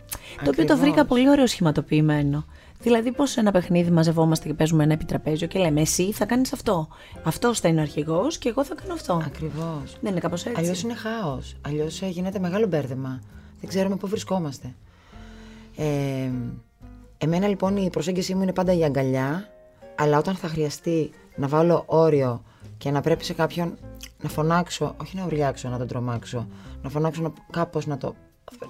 Το 0.43 0.49
οποίο 0.49 0.65
το 0.65 0.77
βρήκα 0.77 1.05
πολύ 1.05 1.29
ωραίο 1.29 1.47
σχηματοποιημένο. 1.47 2.45
Δηλαδή, 2.85 3.11
πώς 3.11 3.29
σε 3.29 3.39
ένα 3.39 3.51
παιχνίδι 3.51 3.91
μαζευόμαστε 3.91 4.47
και 4.47 4.53
παίζουμε 4.53 4.83
ένα 4.83 4.93
επιτραπέζιο 4.93 5.47
και 5.47 5.59
λέμε 5.59 5.81
Εσύ 5.81 6.11
θα 6.11 6.25
κάνεις 6.25 6.53
αυτό. 6.53 6.87
Αυτός 7.23 7.59
θα 7.59 7.67
είναι 7.67 7.79
ο 7.79 7.81
αρχηγός 7.81 8.37
και 8.37 8.49
εγώ 8.49 8.65
θα 8.65 8.75
κάνω 8.75 8.93
αυτό. 8.93 9.21
Ακριβώς. 9.25 9.97
Δεν 10.01 10.11
είναι 10.11 10.19
κάπως 10.19 10.45
έτσι. 10.45 10.61
Αλλιώς 10.61 10.81
είναι 10.81 10.93
χάος. 10.93 11.55
Αλλιώς 11.61 12.01
γίνεται 12.01 12.39
μεγάλο 12.39 12.67
μπέρδεμα. 12.67 13.21
Δεν 13.59 13.69
ξέρουμε 13.69 13.95
πού 13.95 14.07
βρισκόμαστε. 14.07 14.73
Ε, 15.75 16.29
εμένα 17.17 17.47
λοιπόν 17.47 17.77
η 17.77 17.89
προσέγγιση 17.89 18.35
μου 18.35 18.41
είναι 18.41 18.53
πάντα 18.53 18.73
η 18.73 18.83
αγκαλιά, 18.83 19.49
αλλά 19.95 20.17
όταν 20.17 20.35
θα 20.35 20.47
χρειαστεί 20.47 21.09
να 21.35 21.47
βάλω 21.47 21.83
όριο 21.85 22.43
και 22.77 22.91
να 22.91 23.01
πρέπει 23.01 23.23
σε 23.23 23.33
κάποιον 23.33 23.77
να 24.21 24.29
φωνάξω, 24.29 24.95
όχι 25.01 25.17
να 25.17 25.25
ουρλιάξω, 25.25 25.69
να 25.69 25.77
τον 25.77 25.87
τρομάξω, 25.87 26.47
να 26.81 26.89
φωνάξω 26.89 27.21
να, 27.21 27.33
κάπως 27.51 27.85
να 27.85 27.97
το, 27.97 28.15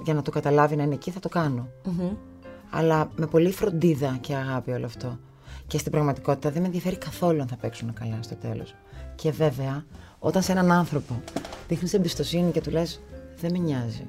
για 0.03 0.13
να 0.13 0.21
το 0.21 0.31
καταλάβει 0.31 0.75
να 0.75 0.83
είναι 0.83 0.93
εκεί, 0.93 1.11
θα 1.11 1.19
το 1.19 1.29
κάνω. 1.29 1.67
Αλλά 2.69 3.11
με 3.15 3.27
πολύ 3.27 3.51
φροντίδα 3.51 4.17
και 4.21 4.35
αγάπη 4.35 4.71
όλο 4.71 4.85
αυτό. 4.85 5.19
Και 5.67 5.77
στην 5.77 5.91
πραγματικότητα 5.91 6.51
δεν 6.51 6.61
με 6.61 6.67
ενδιαφέρει 6.67 6.97
καθόλου 6.97 7.41
αν 7.41 7.47
θα 7.47 7.55
παίξουν 7.55 7.93
καλά 7.93 8.19
στο 8.21 8.35
τέλος. 8.35 8.75
Και 9.15 9.31
βέβαια, 9.31 9.85
όταν 10.19 10.41
σε 10.41 10.51
έναν 10.51 10.71
άνθρωπο 10.71 11.21
δείχνεις 11.67 11.93
εμπιστοσύνη 11.93 12.51
και 12.51 12.61
του 12.61 12.71
λες 12.71 13.01
δεν 13.39 13.51
με 13.51 13.57
νοιάζει, 13.57 14.07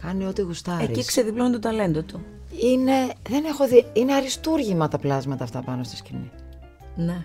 κάνει 0.00 0.26
ό,τι 0.26 0.42
γουστάρεις. 0.42 0.88
Εκεί 0.88 1.04
ξεδιπλώνει 1.04 1.52
το 1.52 1.58
ταλέντο 1.58 2.02
του. 2.02 2.20
Είναι, 2.62 2.92
δεν 3.28 3.44
έχω 3.44 3.68
δει, 3.68 3.86
είναι 3.92 4.14
αριστούργημα 4.14 4.88
τα 4.88 4.98
πλάσματα 4.98 5.44
αυτά 5.44 5.62
πάνω 5.62 5.82
στη 5.82 5.96
σκηνή. 5.96 6.30
Ναι. 6.96 7.24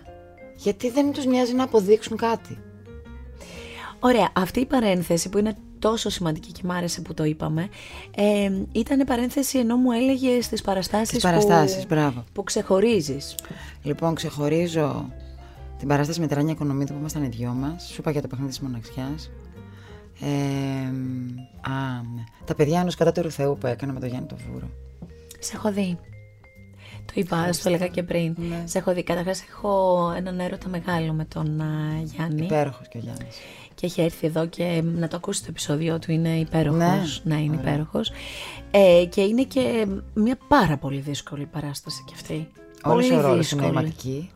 Γιατί 0.56 0.90
δεν 0.90 1.12
τους 1.12 1.26
μοιάζει 1.26 1.54
να 1.54 1.64
αποδείξουν 1.64 2.18
κάτι. 2.18 2.58
Ωραία, 4.00 4.30
αυτή 4.34 4.60
η 4.60 4.66
παρένθεση 4.66 5.30
που 5.30 5.38
είναι 5.38 5.56
τόσο 5.82 6.10
σημαντική 6.10 6.52
και 6.52 6.62
μ' 6.64 6.72
άρεσε 6.72 7.02
που 7.02 7.14
το 7.14 7.24
είπαμε, 7.24 7.70
ε, 8.16 8.52
ήταν 8.72 9.04
παρένθεση 9.06 9.58
ενώ 9.58 9.76
μου 9.76 9.92
έλεγε 9.92 10.42
στις 10.42 10.62
παραστάσεις, 10.62 11.10
Τις 11.10 11.24
παραστάσεις, 11.24 11.82
που, 11.82 11.86
μπράβο. 11.90 12.24
που 12.34 12.44
ξεχωρίζεις. 12.44 13.36
Λοιπόν, 13.84 14.16
ξεχωρίζω 14.16 15.12
την 15.78 15.88
παράσταση 15.88 16.20
με 16.20 16.28
Τεράνια 16.28 16.54
Οικονομίδου 16.54 16.94
που 16.94 17.00
ήμασταν 17.00 17.24
οι 17.24 17.28
δυο 17.28 17.52
μας. 17.52 17.84
Σου 17.84 17.96
είπα 18.00 18.12
για 18.12 18.22
το 18.22 18.28
παιχνίδι 18.28 18.50
της 18.50 18.60
μοναξιάς. 18.60 19.32
Ε, 20.22 20.28
α, 21.72 22.02
ναι. 22.16 22.24
Τα 22.46 22.56
παιδιά 22.56 22.80
ενός 22.80 22.96
κατώτερου 22.96 23.32
Θεού 23.32 23.58
που 23.58 23.68
έκανα 23.68 23.94
με 23.94 24.00
τον 24.00 24.10
Γιάννη 24.10 24.28
το 24.28 24.36
Βούρο. 24.52 24.70
Σε 25.40 25.52
έχω 25.56 25.72
δει. 25.72 25.98
Το 27.06 27.14
είπα, 27.14 27.54
στο 27.54 27.70
έλεγα 27.70 27.88
και 27.88 28.04
πριν. 28.04 28.36
Ναι. 28.38 28.64
Σε 28.66 28.78
έχω 28.78 28.94
δει. 28.94 29.04
Καταρχάς, 29.04 29.44
έχω 29.50 30.14
έναν 30.18 30.40
έρωτα 30.40 30.70
μεγάλο 30.70 31.14
με 31.14 31.26
τον 31.26 31.62
α, 31.62 31.66
Γιάννη. 32.04 32.44
Υπέροχος 32.44 32.88
και 32.88 32.98
ο 32.98 33.02
Γιάννης. 33.04 33.36
Και 33.82 33.88
έχει 33.88 34.02
έρθει 34.02 34.28
εδώ 34.28 34.46
και 34.46 34.84
να 34.96 35.08
το 35.08 35.16
ακούσει 35.16 35.42
το 35.42 35.48
επεισόδιο 35.50 36.00
του. 36.00 36.12
Είναι 36.12 36.30
υπέροχος. 36.38 37.22
Ναι. 37.24 37.36
Να 37.36 37.42
είναι 37.42 37.56
υπέροχος. 37.56 38.12
Ε, 38.72 39.06
και 39.10 39.22
είναι 39.22 39.44
και 39.44 39.88
μια 40.14 40.38
πάρα 40.48 40.78
πολύ 40.78 41.00
δύσκολη 41.00 41.46
παράσταση 41.46 42.04
κι 42.08 42.14
αυτή. 42.16 42.48
Όλος 42.84 43.08
πολύ 43.08 43.20
ο 43.20 43.22
ρόλος 43.22 43.52
είναι 43.52 43.62
δύσκολη. 43.62 43.62
νοηματική. 43.74 44.32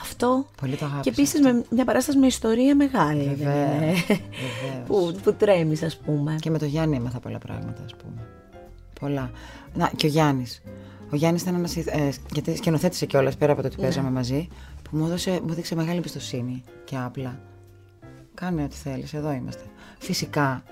Αυτό. 0.00 0.46
Πολύ 0.60 0.76
το 0.76 0.84
αγάπησα. 0.84 1.02
Και 1.02 1.20
επίση 1.20 1.40
με 1.42 1.64
μια 1.70 1.84
παράσταση 1.84 2.18
με 2.18 2.26
ιστορία 2.26 2.76
μεγάλη. 2.76 3.24
δεν 3.24 3.36
Βεβαίως, 3.36 3.76
είναι; 3.76 3.92
βεβαίως. 4.08 4.22
που, 4.86 5.20
που 5.22 5.32
τρέμεις, 5.34 5.82
ας 5.82 5.96
πούμε. 5.96 6.36
Και 6.40 6.50
με 6.50 6.58
τον 6.58 6.68
Γιάννη 6.68 6.96
έμαθα 6.96 7.20
πολλά 7.20 7.38
πράγματα, 7.38 7.82
ας 7.84 7.94
πούμε. 7.96 8.26
Πολλά. 9.00 9.30
Να, 9.74 9.90
και 9.96 10.06
ο 10.06 10.08
Γιάννης. 10.08 10.62
Ο 11.12 11.16
Γιάννης 11.16 11.42
ήταν 11.42 11.54
ένας. 11.54 11.76
Ε, 11.76 12.12
γιατί 12.32 12.56
σκηνοθέτησε 12.56 13.06
κιόλας 13.06 13.36
πέρα 13.36 13.52
από 13.52 13.60
το 13.60 13.66
ότι 13.66 13.76
Ναι. 13.76 13.82
παίζαμε 13.82 14.10
μαζί, 14.10 14.48
που 14.82 14.96
μου, 14.96 15.06
έδωσε, 15.06 15.30
μου 15.44 15.48
έδειξε 15.52 15.74
μεγάλη 15.74 15.96
εμπιστοσύνη 15.98 16.62
και 16.84 16.96
απλά. 16.96 17.40
Κάνε 18.34 18.62
ό,τι 18.62 18.74
θέλεις, 18.76 19.14
εδώ 19.14 19.32
είμαστε. 19.32 19.62
Φυσικά, 19.98 20.62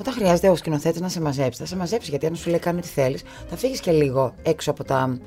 όταν 0.00 0.14
χρειάζεται 0.14 0.48
ο 0.48 0.56
σκηνοθέτης 0.56 1.00
να 1.00 1.08
σε 1.08 1.20
μαζέψει, 1.20 1.60
θα 1.60 1.66
σε 1.66 1.76
μαζέψει. 1.76 2.10
Γιατί 2.10 2.26
αν 2.26 2.36
σου 2.36 2.50
λέει 2.50 2.58
κάνει 2.58 2.78
ό,τι 2.78 2.88
θέλεις, 2.88 3.22
θα 3.48 3.56
φύγεις 3.56 3.80
και 3.80 3.92
λίγο 3.92 4.34
έξω 4.42 4.70
από 4.70 4.84
τα. 4.84 5.18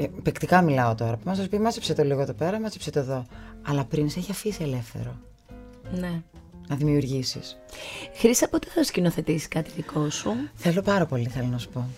ε, 0.00 0.06
Παικτικά 0.22 0.62
μιλάω 0.62 0.94
τώρα. 0.94 1.18
Μα 1.24 1.34
θα 1.34 1.42
σου 1.42 1.48
πει, 1.48 1.58
μάζεψε 1.58 1.94
το 1.94 2.02
λίγο 2.04 2.20
εδώ 2.20 2.32
πέρα, 2.32 2.60
μάζεψε 2.60 2.90
το 2.90 2.98
εδώ. 2.98 3.26
Αλλά 3.62 3.84
πριν 3.84 4.10
σε 4.10 4.18
έχει 4.18 4.30
αφήσει 4.30 4.62
ελεύθερο 4.62 5.16
Ναι. 5.92 6.22
να 6.68 6.76
δημιουργήσεις. 6.76 7.56
Χρήσα, 8.14 8.48
πότε 8.48 8.68
θα 8.74 8.84
σκηνοθετήσει 8.84 9.48
κάτι 9.48 9.70
δικό 9.76 10.10
σου; 10.10 10.32
Θέλω 10.54 10.82
πάρα 10.82 11.06
πολύ, 11.06 11.26
θέλω 11.28 11.46
να 11.46 11.58
σου 11.58 11.68
πω. 11.68 11.88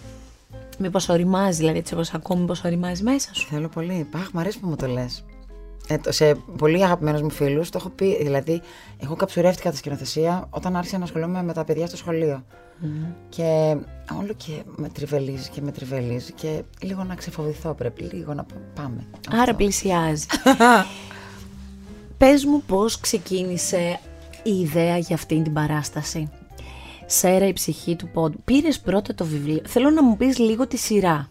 Μήπως 0.79 1.09
οριμάζεις, 1.09 1.57
δηλαδή 1.59 1.79
έτσι 1.79 1.95
όπως 1.95 2.15
ακούω, 2.15 2.37
μήπως 2.37 2.65
οριμάζεις 2.65 3.03
μέσα 3.03 3.35
σου; 3.35 3.47
Θέλω 3.47 3.69
πολύ. 3.69 4.09
Πάχ, 4.11 4.31
μου 4.33 4.41
αρέσει 4.41 4.59
που 4.61 4.69
μου 4.69 4.77
το 4.77 4.87
λες. 4.87 5.25
Ε, 5.89 5.99
το- 5.99 6.13
σε 6.13 6.35
πολύ 6.59 6.85
αγαπημένους 6.85 7.23
μου 7.23 7.31
φίλους 7.31 7.71
το 7.71 7.79
έχω 7.81 7.89
πει. 7.89 8.17
Δηλαδή, 8.23 8.61
εγώ 9.03 9.15
καψουρεύτηκα 9.17 9.71
τη 9.71 9.77
σκηνοθεσία 9.77 10.47
όταν 10.51 10.77
άρχισα 10.77 10.99
να 10.99 11.05
ασχολούμαι 11.05 11.43
με 11.43 11.53
τα 11.53 11.65
παιδιά 11.65 11.87
στο 11.87 11.97
σχολείο. 11.97 12.45
Και 13.29 13.77
όλο 14.21 14.33
και 14.37 14.53
με 14.77 14.89
τριβελίζεις 14.89 15.49
και 15.49 15.61
με 15.61 15.71
τριβελίζεις 15.73 16.33
και 16.35 16.63
λίγο 16.81 17.05
να 17.05 17.15
ξεφοβηθώ 17.15 17.75
πρέπει. 17.75 18.03
Λίγο 18.03 18.35
να 18.35 18.45
πα- 18.45 18.55
πάμε. 18.75 19.07
Άρα 19.31 19.41
Αυτό. 19.41 19.55
πλησιάζει. 19.55 20.27
Πες 22.19 22.45
μου 22.45 22.63
πώς 22.67 23.01
ξεκίνησε 23.01 24.01
η 24.43 24.51
ιδέα 24.61 24.99
για 24.99 25.15
αυτήν 25.15 25.43
την 25.43 25.53
παράσταση. 25.53 26.31
Σέρα 27.07 27.47
η 27.47 27.53
ψυχή 27.53 27.97
του 27.97 28.09
πόντου. 28.09 28.39
Πήρες 28.45 28.81
πρώτα 28.81 29.15
το 29.15 29.25
βιβλίο. 29.25 29.61
Θέλω 29.67 29.91
να 29.91 30.03
μου 30.03 30.17
πεις 30.17 30.39
λίγο 30.39 30.67
τη 30.67 30.77
σειρά. 30.77 31.29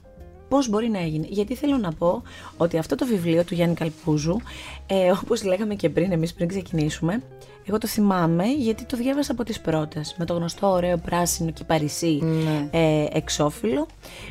Πώς 0.50 0.70
μπορεί 0.70 0.90
να 0.90 1.00
έγινε. 1.00 1.28
Γιατί 1.30 1.56
θέλω 1.56 1.78
να 1.78 1.92
πω 1.94 2.22
ότι 2.58 2.78
αυτό 2.78 2.96
το 2.96 3.06
βιβλίο 3.06 3.44
του 3.44 3.54
Γιάννη 3.54 3.76
Καλπούζου, 3.76 4.38
ε, 4.86 5.12
όπως 5.24 5.44
λέγαμε 5.44 5.76
και 5.76 5.90
πριν 5.90 6.12
εμείς 6.12 6.34
πριν 6.34 6.48
ξεκινήσουμε, 6.48 7.22
εγώ 7.68 7.78
το 7.78 7.88
θυμάμαι 7.88 8.46
γιατί 8.46 8.86
το 8.86 8.98
διάβασα 8.98 9.32
από 9.32 9.44
τις 9.44 9.60
πρώτες. 9.62 10.16
Με 10.18 10.26
το 10.26 10.34
γνωστό 10.34 10.68
ωραίο 10.72 10.98
πράσινο 10.98 11.52
και 11.52 11.64
παρισί 11.64 12.20
Ναι. 12.24 12.70
ε, 12.72 13.06
εξώφυλλο. 13.12 13.88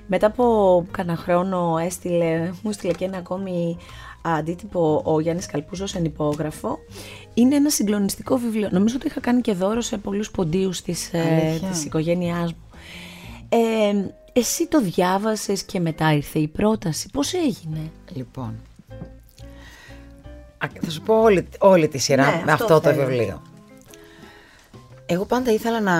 Μετά 0.06 0.26
από 0.26 0.86
κάνα 0.90 1.16
χρόνο 1.16 1.78
έστειλε, 1.84 2.50
μου 2.62 2.70
έστειλε 2.70 2.92
και 2.92 3.04
ένα 3.04 3.16
ακόμη 3.16 3.76
αντίτυπο 4.22 5.02
ο 5.04 5.20
Γιάννης 5.20 5.46
Καλπούζος 5.46 5.94
εν 5.94 6.04
υπόγραφο. 6.04 6.78
Είναι 7.34 7.54
ένα 7.54 7.70
συγκλονιστικό 7.70 8.36
βιβλίο. 8.36 8.68
Νομίζω 8.72 8.96
ότι 8.96 9.06
είχα 9.06 9.20
κάνει 9.20 9.40
και 9.40 9.52
δώρο 9.52 9.80
σε 9.80 9.96
πολλούς 9.98 10.30
ποντίους 10.30 10.82
της, 10.82 11.12
ε, 11.12 11.18
Αλήθεια; 11.20 11.68
της 11.68 11.84
οικογένειάς 11.84 12.52
μου. 12.52 12.58
Ε, 13.48 13.92
εσύ 14.36 14.66
το 14.66 14.80
διάβασες 14.80 15.62
και 15.62 15.80
μετά 15.80 16.12
ήρθε 16.12 16.38
η 16.38 16.48
πρόταση. 16.48 17.08
Πώς 17.12 17.32
έγινε; 17.34 17.90
Λοιπόν. 18.12 18.54
Α, 20.58 20.66
Θα 20.80 20.90
σου 20.90 21.00
πω 21.02 21.20
όλη, 21.20 21.48
όλη 21.58 21.88
τη 21.88 21.98
σειρά 21.98 22.24
Ναι, 22.24 22.42
με 22.44 22.52
αυτό 22.52 22.64
αυτό, 22.64 22.80
το 22.80 22.94
θέλω. 22.94 23.06
βιβλίο. 23.06 23.42
Εγώ 25.06 25.24
πάντα 25.24 25.52
ήθελα 25.52 25.80
να, 25.80 25.96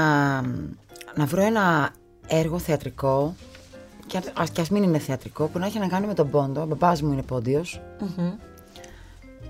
να 1.17 1.25
βρω 1.27 1.43
ένα 1.43 1.91
έργο 2.27 2.59
θεατρικό 2.59 3.35
και 4.07 4.21
ας, 4.35 4.51
και 4.51 4.61
ας 4.61 4.71
μην 4.71 4.83
είναι 4.83 4.99
θεατρικό 4.99 5.47
που 5.47 5.59
να 5.59 5.67
έχει 5.67 5.79
να 5.79 5.87
κάνει 5.89 6.07
με 6.07 6.15
τον 6.15 6.31
πόντο. 6.31 6.61
Ο 6.63 6.67
μπαμπάς 6.67 7.03
μου 7.03 7.13
είναι 7.13 7.23
πόντιος. 7.23 7.81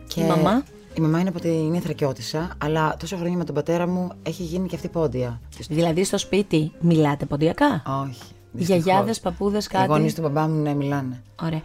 Και 0.08 0.20
Η 0.20 0.24
μαμά; 0.26 0.64
Η 0.94 1.00
μαμά 1.00 1.20
είναι 1.20 1.28
από 1.28 1.40
την 1.40 1.80
Θρακιώτησα, 1.80 2.54
αλλά 2.58 2.96
τόσα 2.98 3.16
χρόνια 3.16 3.36
με 3.36 3.44
τον 3.44 3.54
πατέρα 3.54 3.86
μου 3.86 4.10
έχει 4.22 4.42
γίνει 4.42 4.68
και 4.68 4.76
αυτή 4.76 4.88
πόντια. 4.88 5.40
Δηλαδή 5.68 6.04
στο 6.04 6.18
σπίτι 6.18 6.72
μιλάτε 6.80 7.24
ποντιακά; 7.24 7.82
Όχι. 8.08 8.22
Οι 8.56 8.62
γιαγιάδες, 8.62 9.20
παππούδες, 9.20 9.66
κάτι. 9.66 9.84
Οι 9.84 9.86
γονείς 9.86 10.14
του 10.14 10.20
μπαμπά 10.22 10.48
μου 10.48 10.62
ναι, 10.62 10.74
μιλάνε. 10.74 11.22
Ωραία. 11.42 11.60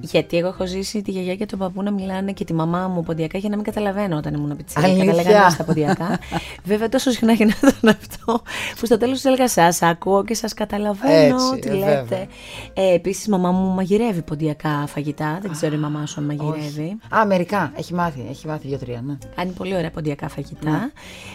Γιατί 0.00 0.36
εγώ 0.36 0.48
έχω 0.48 0.66
ζήσει 0.66 1.02
τη 1.02 1.10
γιαγιά 1.10 1.34
και 1.34 1.46
τον 1.46 1.58
παππού 1.58 1.82
να 1.82 1.90
μιλάνε 1.90 2.32
και 2.32 2.44
τη 2.44 2.54
μαμά 2.54 2.88
μου 2.88 3.02
ποντιακά 3.02 3.38
για 3.38 3.48
να 3.48 3.56
μην 3.56 3.64
καταλαβαίνω 3.64 4.16
όταν 4.16 4.34
ήμουν 4.34 4.56
πιτσίρικα. 4.56 5.04
Τα 5.04 5.22
λέγανε 5.22 5.50
στα 5.50 5.64
ποντιακά. 5.64 6.18
Βέβαια 6.64 6.88
τόσο 6.88 7.10
συχνά 7.10 7.32
γινόταν 7.32 7.88
αυτό 8.00 8.42
που 8.80 8.86
στο 8.86 8.98
τέλος 8.98 9.20
του 9.20 9.28
έλεγα 9.28 9.48
Σας 9.48 9.82
ακούω 9.82 10.24
και 10.24 10.34
σας 10.34 10.54
καταλαβαίνω 10.54 11.36
Έτσι, 11.54 11.58
τι 11.58 11.68
ε, 11.68 11.74
λέτε. 11.74 12.26
Ε, 12.74 12.94
Επίσης, 12.94 13.24
η 13.24 13.30
μαμά 13.30 13.50
μου 13.50 13.74
μαγειρεύει 13.74 14.22
ποντιακά 14.22 14.86
φαγητά. 14.86 15.38
Δεν 15.42 15.50
ξέρω 15.50 15.74
η 15.74 15.78
μαμά 15.78 16.06
σου 16.06 16.20
αν 16.20 16.26
μαγειρεύει. 16.26 16.98
Α, 17.16 17.26
μερικά. 17.26 17.72
Έχει 17.76 17.94
μάθει. 17.94 18.26
Έχει 18.30 18.46
μάθει 18.46 18.68
δύο-τρία. 18.68 19.02
Ναι. 19.06 19.16
Κάνει 19.34 19.50
πολύ 19.50 19.76
ωραία 19.76 19.90
ποντιακά 19.90 20.28
φαγητά. 20.28 20.92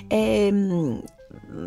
Ε, 0.08 0.50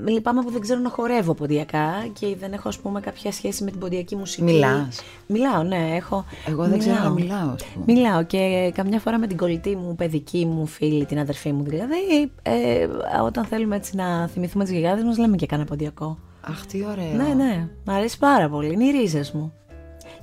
λυπάμαι 0.07 0.43
που 0.43 0.51
δεν 0.51 0.61
ξέρω 0.61 0.81
να 0.81 0.89
χορεύω 0.89 1.35
ποντιακά 1.35 2.07
και 2.13 2.37
δεν 2.39 2.53
έχω 2.53 2.69
ας 2.69 2.79
πούμε 2.79 3.01
κάποια 3.01 3.33
σχέση 3.33 3.65
με 3.65 3.71
την 3.71 3.81
ποντιακή 3.81 4.17
μουσική. 4.17 4.43
Μιλάς. 4.43 5.01
Μιλάω, 5.27 5.63
ναι, 5.63 5.97
έχω. 5.97 6.25
Εγώ 6.49 6.65
δεν 6.65 6.79
ξέρω 6.79 7.03
να 7.03 7.11
μιλάω. 7.11 7.49
ας 7.49 7.65
πούμε. 7.65 7.85
Μιλάω 7.87 8.25
και 8.25 8.73
καμιά 8.75 8.99
φορά 8.99 9.19
με 9.19 9.27
την 9.27 9.37
κολλητή 9.37 9.77
μου, 9.77 9.95
παιδική 9.95 10.47
μου 10.47 10.67
φίλη, 10.67 11.05
την 11.05 11.19
αδερφή 11.19 11.53
μου 11.53 11.65
δηλαδή, 11.65 12.33
ε, 12.43 12.87
όταν 13.25 13.45
θέλουμε 13.45 13.77
έτσι 13.77 13.97
να 13.97 14.29
θυμηθούμε 14.29 14.65
τις 14.65 14.73
γιαγιάδες 14.73 15.05
μας 15.05 15.19
λέμε 15.19 15.37
και 15.37 15.47
κάνα 15.47 15.65
ποντιακό. 15.65 16.19
Αχ, 16.41 16.67
τι 16.67 16.85
ωραίο. 16.85 17.13
Ναι, 17.17 17.35
ναι, 17.35 17.69
μ' 17.85 17.91
αρέσει 17.91 18.19
πάρα 18.19 18.49
πολύ, 18.49 18.73
είναι 18.73 18.85
οι 18.85 18.91
ρίζες 18.91 19.33
μου. 19.33 19.53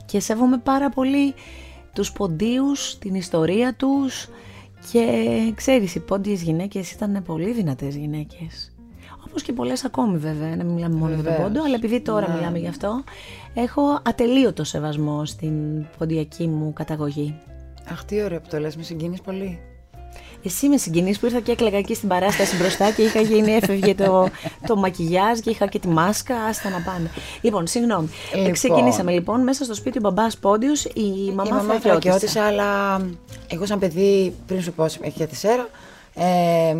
Και 0.06 0.19
σέβομαι 0.19 0.58
πάρα 0.58 0.89
πολύ 0.89 1.34
τους 1.93 2.12
ποντίους, 2.12 2.98
την 2.98 3.15
ιστορία 3.15 3.76
τους 3.76 4.28
και 4.91 5.06
ξέρεις, 5.56 5.95
οι 5.95 6.00
πόντιες 6.00 6.41
γυναίκες 6.41 6.91
ήταν 6.91 7.24
πολύ 7.26 7.52
δυνατές 7.52 7.95
γυναίκες. 7.95 8.74
Όπω 9.30 9.39
και 9.39 9.54
πολλές 9.54 9.84
ακόμη 9.86 10.18
βέβαια, 10.18 10.56
να 10.56 10.63
μην 10.63 10.74
μιλάμε 10.74 10.96
μόνο 10.96 11.08
για 11.13 11.15
τον 11.15 11.24
Βεβαίως. 11.24 11.44
πόντο, 11.48 11.63
αλλά 11.63 11.76
επειδή 11.76 12.02
τώρα 12.02 12.28
Ναι. 12.28 12.34
μιλάμε 12.36 12.58
γι' 12.58 12.68
αυτό, 12.68 13.04
έχω 13.54 14.00
ατελείωτο 14.04 14.63
σεβασμό 14.63 15.26
στην 15.26 15.54
ποντιακή 15.98 16.48
μου 16.48 16.74
καταγωγή. 16.74 17.36
Αχ, 17.92 18.04
τι 18.06 18.24
ωραίο 18.24 18.39
που 18.39 18.48
το 18.50 18.60
λες, 18.60 18.76
με 18.76 18.84
συγκινείς 18.84 19.22
πολύ. 19.22 19.60
Εσύ 20.44 20.68
με 20.68 20.78
συγκινείς 20.78 21.20
που 21.20 21.26
ήρθα 21.26 21.39
και 21.39 21.52
έκλαιγα 21.52 21.78
εκεί 21.78 21.94
στην 21.94 22.10
παράσταση 22.10 22.56
μπροστά 22.58 22.92
και 22.92 23.02
είχα 23.02 23.22
γίνει, 23.22 23.52
έφευγε 23.52 23.96
το, 23.96 24.28
το 24.68 24.76
μακιγιάζ 24.76 25.39
και 25.39 25.50
είχα 25.50 25.68
και 25.68 25.80
τη 25.80 25.88
μάσκα. 25.88 26.36
Άστα 26.44 26.70
να 26.70 26.80
πάνε. 26.82 27.10
Λοιπόν, 27.42 27.68
συγγνώμη. 27.68 28.10
Λοιπόν. 28.36 28.52
Ξεκινήσαμε 28.52 29.12
λοιπόν 29.12 29.42
μέσα 29.44 29.63
στο 29.63 29.74
σπίτι 29.74 29.98
ο 29.98 30.02
μπαμπάς 30.02 30.38
Πόντιου, 30.38 30.72
η 30.94 31.32
μαμά, 31.36 31.50
η 31.50 31.52
μαμά 31.52 31.80
Θρακιώτισσα. 31.80 31.89
Θρακιώτησα, 31.89 32.44
αλλά 32.44 33.02
εγώ 33.48 33.65
σαν 33.65 33.80
παιδί, 33.80 34.34
πριν 34.48 34.62
σου 34.62 34.74
πω, 34.74 34.84
έχει 34.84 35.13
για 35.15 35.28
τη 35.28 35.36
Σέρα, 35.36 35.68
ε, 36.13 36.76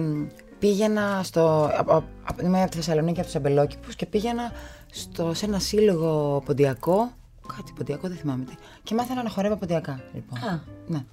πήγαινα 0.60 1.22
στο. 1.24 1.72
Από, 1.78 2.04
από, 2.24 2.46
είμαι 2.46 2.62
από 2.62 2.72
τη 2.72 2.78
Θεσσαλονίκη, 2.78 3.20
από 3.20 3.28
τους 3.28 3.36
Αμπελόκηπους 3.36 3.96
και 3.96 4.06
πήγαινα 4.06 4.52
στο, 4.92 5.34
σε 5.34 5.46
ένα 5.46 5.60
σύλλογο 5.60 6.42
ποντιακό. 6.46 7.12
Κάτι 7.56 7.74
ποντιακό, 7.76 8.08
δεν 8.08 8.18
θυμάμαι 8.18 8.44
τι. 8.44 8.54
Και 8.84 8.96
μάθαινα 8.96 9.24
να 9.24 9.30
χορεύω 9.30 9.56
ποντιακά. 9.56 10.00
Λοιπόν. 10.14 10.40
Α. 10.40 10.60
Ναι. 10.88 11.04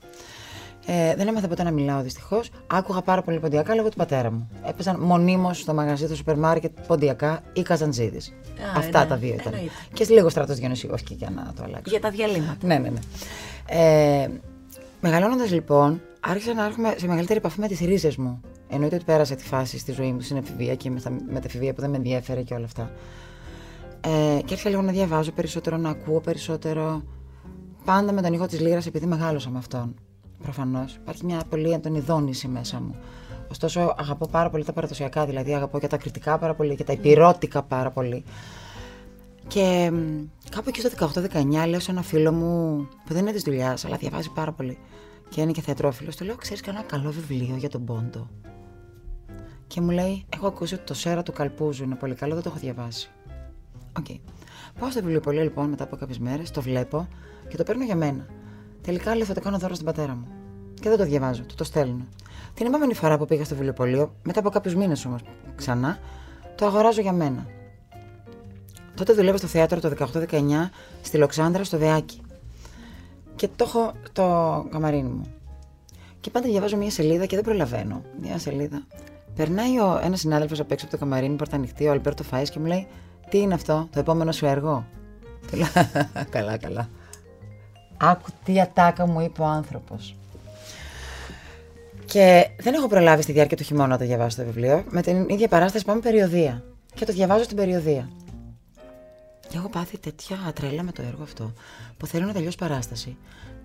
Ε, 0.88 1.14
δεν 1.14 1.28
έμαθα 1.28 1.48
ποτέ 1.48 1.62
να 1.62 1.70
μιλάω 1.70 2.02
δυστυχώς. 2.02 2.50
Άκουγα 2.66 3.00
πάρα 3.02 3.22
πολύ 3.22 3.40
ποντιακά 3.40 3.74
λόγω 3.74 3.88
του 3.88 3.96
πατέρα 3.96 4.30
μου. 4.30 4.48
Έπαιζαν 4.66 5.00
μονίμως 5.00 5.59
στο 5.59 5.74
μαγαζί 5.74 6.06
του 6.06 6.16
σούπερ 6.16 6.38
μάρκετ 6.38 6.78
ποντιακά 6.87 7.42
ή 7.52 7.62
καζαντζίδης. 7.62 8.32
Αυτά 8.76 9.02
ναι, 9.02 9.06
τα 9.06 9.16
δύο 9.16 9.35
ήταν. 9.35 9.52
εννοείται. 9.52 9.72
Και 9.92 10.06
λίγο 10.09 10.28
στρατός 10.28 10.56
Διονυσιόφσκι 10.56 11.14
για 11.14 11.30
να 11.30 11.52
το 11.56 11.62
αλλάξω. 11.62 11.90
Για 11.90 12.00
τα 12.00 12.11
διαλύματα. 12.11 12.66
Ναι, 12.66 12.78
ναι, 12.78 12.88
ναι. 12.88 12.98
Ε, 13.68 14.28
Μεγαλώνοντας 15.00 15.50
λοιπόν, 15.50 16.00
άρχισα 16.27 16.55
να 16.55 16.65
έρχομαι 16.65 16.95
σε 16.99 17.07
μεγαλύτερη 17.07 17.39
επαφή 17.39 17.61
με 17.61 17.69
τις 17.69 17.81
ρίζες 17.81 18.17
μου. 18.17 18.41
Εννοείται 18.69 18.95
ότι 18.95 19.05
πέρασα 19.05 19.35
τη 19.35 19.45
φάση 19.45 19.79
στη 19.79 19.93
ζωή 19.93 20.12
μου 20.12 20.21
στην 20.21 20.37
εφηβεία 20.37 20.75
και 20.75 20.91
με 20.91 21.01
τα 21.01 21.17
μεταφηβεία 21.31 21.73
που 21.75 21.81
δεν 21.81 21.91
με 21.91 21.97
ενδιαφέρε 21.97 22.43
και 22.43 22.55
όλα 22.55 22.65
αυτά. 22.65 22.91
Ε, 24.01 24.39
και 24.39 24.53
άρχισα 24.53 24.69
λίγο 24.69 24.83
να 24.83 24.93
διαβάζω 24.93 25.33
περισσότερο, 25.33 25.77
να 25.77 25.91
ακούω 25.91 26.21
περισσότερο. 26.21 27.03
Πάντα 27.85 28.12
με 28.12 28.23
τον 28.23 28.33
ήχο 28.33 28.47
της 28.47 28.61
λύρας, 28.61 28.87
επειδή 28.87 29.07
μεγάλωσα 29.07 29.51
με 29.51 29.59
αυτόν. 29.59 29.95
Προφανώς. 30.43 30.95
Υπάρχει 30.95 31.25
μια 31.25 31.43
πολύ 31.49 31.73
έντονη 31.73 32.01
δόνηση 32.01 32.49
μέσα 32.49 32.81
μου. 32.81 32.95
Ωστόσο, 33.51 33.95
αγαπώ 33.99 34.29
πάρα 34.29 34.51
πολύ 34.51 34.65
τα 34.65 34.73
παραδοσιακά, 34.73 35.27
δηλαδή 35.27 35.55
αγαπώ 35.55 35.79
και 35.79 35.87
τα 35.87 35.97
κριτικά 35.97 36.39
πάρα 36.39 36.55
πολύ 36.55 36.77
και 36.77 36.85
τα 36.85 36.93
υπηρώτικα 36.93 37.62
πάρα 37.62 37.91
πολύ. 37.91 38.25
Και 39.47 39.91
μ, 39.93 40.25
κάπου 40.51 40.69
εκεί 40.69 40.81
στο 40.81 41.11
18-19 41.65 41.69
λέω 41.69 41.81
σε 41.81 41.91
ένα 41.91 42.03
φίλο 42.03 42.33
μου 42.33 42.77
που 43.05 43.12
δεν 43.12 43.23
είναι 43.23 43.33
της 43.33 43.43
δουλειάς, 43.43 43.85
αλλά 43.85 43.97
διαβάζει 43.97 44.31
πάρα 44.35 44.53
πολύ 44.53 44.79
και 45.37 45.42
είναι 45.42 45.53
και 45.53 45.61
θεατρόφιλος, 45.61 46.16
του 46.16 46.25
λέω: 46.25 46.37
Ξέρεις 46.37 46.62
κανένα 46.62 46.85
καλό 46.85 47.11
βιβλίο 47.11 47.57
για 47.57 47.68
τον 47.68 47.85
Πόντο; 47.85 48.29
Και 49.66 49.81
μου 49.81 49.90
λέει: 49.90 50.25
Έχω 50.35 50.46
ακούσει 50.46 50.75
ότι 50.75 50.85
το 50.85 50.94
Σέρα 50.94 51.22
του 51.22 51.33
Καλπούζου 51.33 51.85
είναι 51.85 51.94
πολύ 51.94 52.14
καλό, 52.14 52.35
δεν 52.35 52.42
το 52.42 52.49
έχω 52.49 52.59
διαβάσει. 52.59 53.11
Οκ. 53.99 54.07
Πάω 54.79 54.90
στο 54.90 55.01
βιβλιοπωλείο 55.01 55.42
λοιπόν 55.42 55.68
μετά 55.68 55.85
από 55.85 55.96
κάποιες 55.96 56.18
μέρες, 56.18 56.51
το 56.51 56.62
βλέπω 56.62 57.09
και 57.49 57.57
το 57.57 57.62
παίρνω 57.62 57.85
για 57.85 57.96
μένα. 57.96 58.27
Τελικά 58.83 59.16
λέω: 59.16 59.25
Θα 59.25 59.35
το 59.35 59.40
κάνω 59.40 59.59
δώρο 59.59 59.75
στην 59.75 59.87
πατέρα 59.87 60.14
μου. 60.14 60.27
Και 60.81 60.88
δεν 60.88 60.99
το 60.99 61.05
διαβάζω, 61.05 61.42
του 61.42 61.55
το 61.55 61.64
στέλνω. 61.64 62.07
Την 62.55 62.66
επόμενη 62.66 62.94
φορά 62.94 63.18
που 63.18 63.25
πήγα 63.25 63.44
στο 63.44 63.55
βιβλιοπωλείο, 63.55 64.14
μετά 64.22 64.40
από 64.40 64.51
κάποιους 64.51 64.75
μήνες 64.75 65.05
όμως 65.05 65.20
ξανά, 65.57 65.99
το 66.55 66.66
αγοράζω 66.66 67.01
για 67.01 67.12
μένα. 67.12 67.46
Τότε 68.94 69.12
δουλεύω 69.12 69.37
στο 69.37 69.46
θέατρο 69.46 69.81
το 69.81 69.92
18-19 70.14 70.70
στη 71.03 71.16
Λοξάνδρα 71.16 71.64
στο 71.64 71.79
Δεάκι. 71.79 72.20
Και 73.37 73.49
το 73.57 73.64
έχω 73.68 73.92
το 74.12 74.25
καμαρίνι 74.70 75.09
μου. 75.09 75.27
Και 76.20 76.31
πάντα 76.31 76.49
διαβάζω 76.49 76.77
μια 76.77 76.90
σελίδα 76.90 77.27
και 77.27 77.35
δεν 77.35 77.44
προλαβαίνω. 77.44 78.03
Μια 78.20 78.38
σελίδα. 78.38 78.87
Περνάει 79.37 79.79
ο, 79.79 80.01
ένας 80.05 80.20
συνάδελφος 80.20 80.61
απ' 80.61 80.72
έξω 80.72 80.87
από 80.87 80.96
το 80.96 81.01
καμαρίνι, 81.01 81.37
πόρτα 81.37 81.57
ανοιχτή, 81.57 81.87
ο 81.87 81.90
Αλμπέρτο 81.90 82.25
Φαΐ 82.31 82.44
και 82.51 82.59
μου 82.59 82.66
λέει: 82.66 82.87
Τι 83.29 83.38
είναι 83.38 83.55
αυτό, 83.55 83.88
το 83.92 83.99
επόμενο 83.99 84.33
σου 84.33 84.46
έργο; 84.46 84.87
Του 85.51 85.57
λέω: 85.57 85.66
Καλά, 86.31 86.57
καλά. 86.57 86.88
Άκου 87.96 88.31
τι 88.44 88.61
ατάκα 88.61 89.07
μου 89.07 89.20
είπε 89.20 89.42
ο 89.42 89.44
άνθρωπος. 89.44 90.16
Και 92.05 92.51
δεν 92.59 92.75
έχω 92.75 92.88
προλάβει 92.88 93.22
στη 93.22 93.33
διάρκεια 93.33 93.57
του 93.57 93.62
χειμώνα 93.62 93.87
να 93.88 93.99
το 93.99 94.05
διαβάσω 94.05 94.37
το 94.37 94.44
βιβλίο. 94.44 94.85
Με 94.90 95.03
την 95.03 95.29
ίδια 95.29 95.49
παράσταση 95.49 95.85
πάμε 95.85 96.01
περιοδία. 96.01 96.64
Και 96.94 97.05
το 97.05 97.12
διαβάζω 97.12 97.44
στην 97.44 97.57
περιοδία. 97.57 98.09
Και 99.57 99.62
έχω 99.62 99.71
πάθει 99.71 99.99
τέτοια 99.99 100.37
τρέλα 100.55 100.83
με 100.83 100.92
το 100.92 101.03
έργο 101.03 101.23
αυτό 101.23 101.53
που 101.97 102.07
θέλω 102.07 102.27
να 102.27 102.33
τελειώσει 102.33 102.57
παράσταση. 102.57 103.16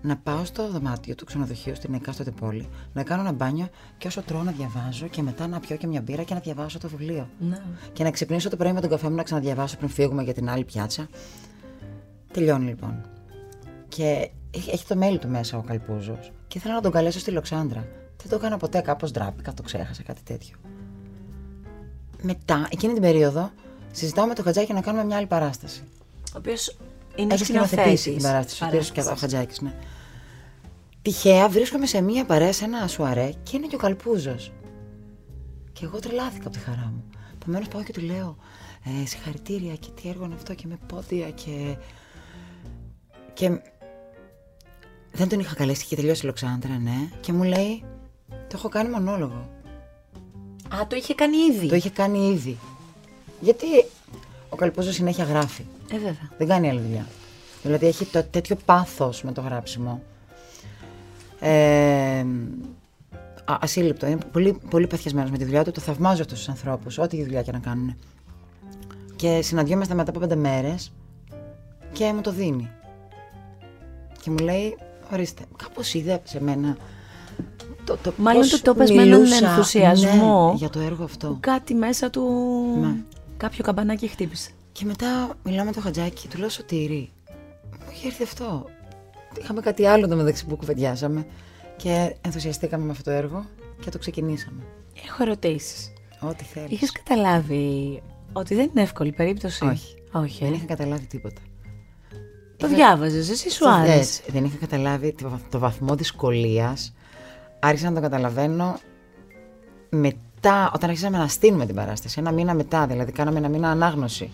Να 0.02 0.16
πάω 0.16 0.44
στο 0.44 0.70
δωμάτιο 0.70 1.14
του 1.14 1.24
ξενοδοχείου 1.24 1.74
στην 1.74 1.94
εκάστοτε 1.94 2.30
πόλη, 2.30 2.68
να 2.92 3.02
κάνω 3.02 3.20
ένα 3.20 3.32
μπάνιο 3.32 3.68
και 3.98 4.06
όσο 4.06 4.22
τρώω 4.22 4.42
να 4.42 4.52
διαβάζω 4.52 5.06
και 5.06 5.22
μετά 5.22 5.46
να 5.46 5.60
πιω 5.60 5.76
και 5.76 5.86
μια 5.86 6.00
μπύρα 6.00 6.22
και 6.22 6.34
να 6.34 6.40
διαβάσω 6.40 6.78
το 6.78 6.88
βιβλίο. 6.88 7.28
Ναι. 7.38 7.62
Και 7.92 8.04
να 8.04 8.10
ξυπνήσω 8.10 8.48
το 8.48 8.56
πρωί 8.56 8.72
με 8.72 8.80
τον 8.80 8.90
καφέ 8.90 9.08
μου 9.08 9.14
να 9.14 9.22
ξαναδιαβάσω 9.22 9.76
πριν 9.76 9.88
φύγουμε 9.88 10.22
για 10.22 10.34
την 10.34 10.48
άλλη 10.48 10.64
πιάτσα. 10.64 11.08
Τελειώνει 12.32 12.64
λοιπόν. 12.64 13.00
Και 13.88 14.30
έχει 14.50 14.70
έχει 14.70 14.86
το 14.86 14.96
μέλι 14.96 15.18
του 15.18 15.28
μέσα 15.28 15.58
ο 15.58 15.62
Καλπούζος. 15.62 16.32
Και 16.48 16.58
ήθελα 16.58 16.74
να 16.74 16.80
τον 16.80 16.90
καλέσω 16.90 17.18
στη 17.18 17.30
Λοξάνδρα. 17.30 17.86
Δεν 18.16 18.28
το 18.28 18.34
έκανα 18.34 18.56
ποτέ, 18.56 18.80
κάπως 18.80 19.10
ντράπηκα, 19.10 19.54
το 19.54 19.62
ξέχασα, 19.62 20.02
κάτι 20.02 20.22
τέτοιο. 20.22 20.56
Μετά, 22.22 22.68
εκείνη 22.70 22.92
την 22.92 23.02
περίοδο, 23.02 23.50
συζητάω 23.92 24.26
με 24.26 24.34
τον 24.34 24.44
Χατζάκη 24.44 24.72
να 24.72 24.80
κάνουμε 24.80 25.04
μια 25.04 25.16
άλλη 25.16 25.26
παράσταση. 25.26 25.82
Ο 26.24 26.36
οποίος 26.36 26.76
είναι 27.14 27.34
Έχει 27.34 27.44
σκηνοθετήσει 27.44 27.96
σκηνοθέτης 27.96 28.02
την 28.02 28.22
παράσταση, 28.22 28.64
ο 28.64 28.66
παράστασης. 28.66 28.86
Σπύρος 28.86 29.06
και 29.06 29.12
ο 29.12 29.20
Χατζάκης, 29.20 29.60
ναι. 29.60 29.74
Τυχαία 31.02 31.48
βρίσκομαι 31.48 31.86
σε 31.86 32.00
μια 32.00 32.24
παρέα, 32.24 32.52
σε 32.52 32.64
ένα 32.64 32.88
σουαρέ 32.88 33.32
και 33.42 33.56
είναι 33.56 33.66
και 33.66 33.74
ο 33.74 33.78
Καλπούζος. 33.78 34.52
Και 35.72 35.84
εγώ 35.84 35.98
τρελάθηκα 35.98 36.46
από 36.46 36.56
τη 36.56 36.62
χαρά 36.62 36.92
μου. 36.94 37.04
Επομένως 37.40 37.68
πάω 37.68 37.82
και 37.82 37.92
του 37.92 38.00
λέω: 38.00 38.36
ε, 38.84 39.06
Συγχαρητήρια 39.06 39.74
και 39.74 39.88
τι 39.94 40.08
έργο 40.08 40.24
είναι 40.24 40.34
αυτό 40.34 40.54
και 40.54 40.66
με 40.66 40.78
πόδια 40.86 41.30
και. 41.30 41.76
Και. 43.32 43.60
Δεν 45.12 45.28
τον 45.28 45.40
είχα 45.40 45.54
καλέσει, 45.54 45.82
είχε 45.84 45.96
τελειώσει 45.96 46.22
η 46.22 46.26
Λοξάνδρα, 46.26 46.78
ναι. 46.78 47.10
Και 47.20 47.32
μου 47.32 47.42
λέει: 47.42 47.84
Το 48.28 48.54
έχω 48.54 48.68
κάνει 48.68 48.90
μονόλογο. 48.90 49.48
Α, 50.74 50.86
το 50.86 50.96
είχε 50.96 51.14
κάνει 51.14 51.36
ήδη. 51.36 51.68
Το 51.68 51.74
είχε 51.74 51.90
κάνει 51.90 52.28
ήδη. 52.28 52.58
Γιατί 53.42 53.66
ο 54.48 54.56
Καλπούζος 54.56 54.94
συνέχεια 54.94 55.24
γράφει. 55.24 55.64
Ε, 55.92 55.96
βέβαια. 55.96 56.30
Δεν 56.38 56.48
κάνει 56.48 56.68
άλλη 56.68 56.80
δουλειά. 56.80 57.06
Δηλαδή 57.62 57.86
έχει 57.86 58.04
το, 58.04 58.24
τέτοιο 58.30 58.56
πάθος 58.64 59.22
με 59.22 59.32
το 59.32 59.40
γράψιμο. 59.40 60.02
Ε, 61.40 62.24
α, 63.44 63.56
ασύλληπτο. 63.60 64.06
Είναι 64.06 64.18
πολύ, 64.32 64.58
πολύ 64.70 64.86
παθιασμένος 64.86 65.30
με 65.30 65.38
τη 65.38 65.44
δουλειά 65.44 65.64
του. 65.64 65.70
Το 65.70 65.80
θαυμάζω 65.80 66.22
αυτούς 66.22 66.38
τους 66.38 66.48
ανθρώπους, 66.48 66.98
ό,τι 66.98 67.22
δουλειά 67.22 67.42
και 67.42 67.52
να 67.52 67.58
κάνουν. 67.58 67.96
Και 69.16 69.42
συναντιόμαστε 69.42 69.94
μετά 69.94 70.10
από 70.10 70.20
πέντε 70.20 70.36
μέρες 70.36 70.92
και 71.92 72.12
μου 72.12 72.20
το 72.20 72.32
δίνει. 72.32 72.70
Και 74.22 74.30
μου 74.30 74.38
λέει, 74.38 74.76
ορίστε, 75.12 75.42
κάπως 75.56 75.94
είδε 75.94 76.20
σε 76.24 76.42
μένα 76.42 76.76
το, 77.84 77.96
το 78.02 78.12
Μάλλον 78.16 78.40
πώς 78.40 78.50
του 78.50 78.60
το 78.62 78.74
πες 78.74 78.90
με 78.90 79.02
έναν 79.02 79.20
μιλούσα, 79.20 79.48
ενθουσιασμό. 79.48 80.48
ναι, 80.50 80.56
για 80.56 80.70
το 80.70 80.80
έργο 80.80 81.04
αυτό. 81.04 81.28
Που 81.28 81.36
κάτι 81.40 81.74
μέσα 81.74 82.10
του. 82.10 82.22
Ναι. 82.80 82.94
Κάποιο 83.42 83.64
καμπανάκι 83.64 84.08
χτύπησε. 84.08 84.50
Και 84.72 84.84
μετά 84.84 85.34
μιλάω 85.44 85.64
με 85.64 85.72
το 85.72 85.80
χατζάκι, 85.80 86.28
του 86.28 86.38
λέω 86.38 86.48
Σωτήρη, 86.48 87.10
μου 87.70 87.90
είχε 87.92 88.06
έρθει 88.06 88.22
αυτό. 88.22 88.66
Είχαμε 89.40 89.60
κάτι 89.60 89.86
άλλο 89.86 90.08
το 90.08 90.16
μεταξύ 90.16 90.46
που 90.46 90.56
κουβεντιάσαμε. 90.56 91.26
και 91.76 92.16
ενθουσιαστήκαμε 92.20 92.84
με 92.84 92.90
αυτό 92.90 93.02
το 93.02 93.10
έργο 93.10 93.44
και 93.80 93.90
το 93.90 93.98
ξεκινήσαμε. 93.98 94.62
Έχω 95.06 95.22
ερωτήσεις. 95.22 95.92
Ό,τι 96.20 96.44
θέλεις. 96.44 96.70
Είχες 96.70 96.92
καταλάβει 96.92 98.02
ότι 98.32 98.54
δεν 98.54 98.68
είναι 98.70 98.82
εύκολη 98.82 99.12
περίπτωση; 99.12 99.64
Όχι. 99.64 99.94
Όχι. 100.12 100.44
Δεν 100.44 100.52
ε. 100.52 100.56
είχα 100.56 100.64
καταλάβει 100.64 101.06
τίποτα. 101.06 101.40
Το 102.56 102.66
Είχα- 102.66 102.76
διάβαζες, 102.76 103.30
εσύ 103.30 103.50
σου 103.50 103.64
Ξέρεις, 103.64 103.90
άρεσε; 103.90 104.22
Δεν 104.28 104.44
είχα 104.44 104.56
καταλάβει 104.56 105.12
το, 105.12 105.40
το 105.50 105.58
βαθμό 105.58 105.94
δυσκολίας. 105.94 106.94
Άρχισα 107.60 107.88
να 107.88 107.94
το 107.94 108.00
καταλαβαίνω 108.00 108.78
μετά, 110.42 110.70
όταν 110.74 110.88
αρχίσαμε 110.88 111.18
να 111.18 111.28
στείλουμε 111.28 111.66
την 111.66 111.74
παράσταση. 111.74 112.16
Ένα 112.20 112.32
μήνα 112.32 112.54
μετά, 112.54 112.86
δηλαδή 112.86 113.12
κάναμε 113.12 113.38
ένα 113.38 113.48
μήνα 113.48 113.70
ανάγνωση. 113.70 114.30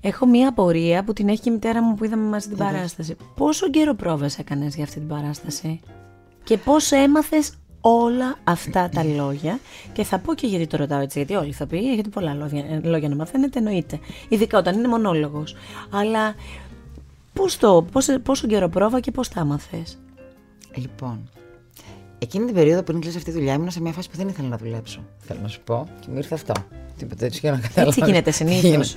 Έχω 0.00 0.26
μία 0.26 0.48
απορία 0.48 1.04
που 1.04 1.12
την 1.12 1.28
έχει 1.28 1.40
και 1.40 1.48
η 1.48 1.52
μητέρα 1.52 1.82
μου 1.82 1.94
που 1.94 2.04
είδαμε 2.04 2.28
μαζί 2.28 2.48
την 2.48 2.56
παράσταση. 2.56 3.16
Πόσο 3.34 3.70
καιρό 3.70 3.94
πρόβες 3.94 4.38
έκανες 4.38 4.74
για 4.74 4.84
αυτή 4.84 4.98
την 4.98 5.08
παράσταση; 5.08 5.80
Και 6.44 6.56
πώς 6.58 6.92
έμαθες 6.92 7.52
όλα 7.80 8.36
αυτά 8.44 8.88
τα 8.88 9.04
λόγια; 9.04 9.58
Και 9.92 10.04
θα 10.04 10.18
πω 10.18 10.34
και 10.34 10.46
γιατί 10.46 10.66
το 10.66 10.76
ρωτάω 10.76 11.00
έτσι, 11.00 11.18
γιατί 11.18 11.34
όλοι 11.34 11.52
θα 11.52 11.66
πει, 11.66 11.78
γιατί 11.78 12.08
πολλά 12.08 12.34
λόγια, 12.34 12.64
ε, 12.68 12.80
λόγια 12.84 13.08
να 13.08 13.14
μαθαίνετε, 13.14 13.58
εννοείται. 13.58 13.98
Ειδικά 14.28 14.58
όταν 14.58 14.74
είναι 14.78 14.88
μονόλογος. 14.88 15.56
Αλλά 15.90 16.34
πώς 17.32 17.56
το, 17.56 17.86
πώς, 17.92 18.08
πόσο 18.22 18.46
καιρό 18.46 18.68
πρόβα 18.68 19.00
και 19.00 19.10
πώς 19.10 19.28
τα 19.28 19.40
έμαθες; 19.40 19.98
Λοιπόν, 20.74 21.30
εκείνη 22.18 22.44
την 22.44 22.54
περίοδο 22.54 22.82
που 22.82 22.98
κλείσει 22.98 23.16
αυτή 23.16 23.30
τη 23.30 23.36
δουλειά 23.36 23.52
ήμουν 23.52 23.70
σε 23.70 23.80
μια 23.80 23.92
φάση 23.92 24.10
που 24.10 24.16
δεν 24.16 24.28
ήθελα 24.28 24.48
να 24.48 24.56
δουλέψω. 24.56 25.04
Θέλω 25.18 25.40
να 25.42 25.48
σου 25.48 25.60
πω. 25.64 25.88
Και 26.00 26.06
μου 26.10 26.16
ήρθε 26.16 26.34
αυτό. 26.34 26.52
Τίποτα 26.96 27.24
έτσι 27.24 27.38
για 27.42 27.52
να 27.52 27.58
καταλάβω. 27.58 28.04
γίνεται 28.06 28.30
συνήθως. 28.30 28.94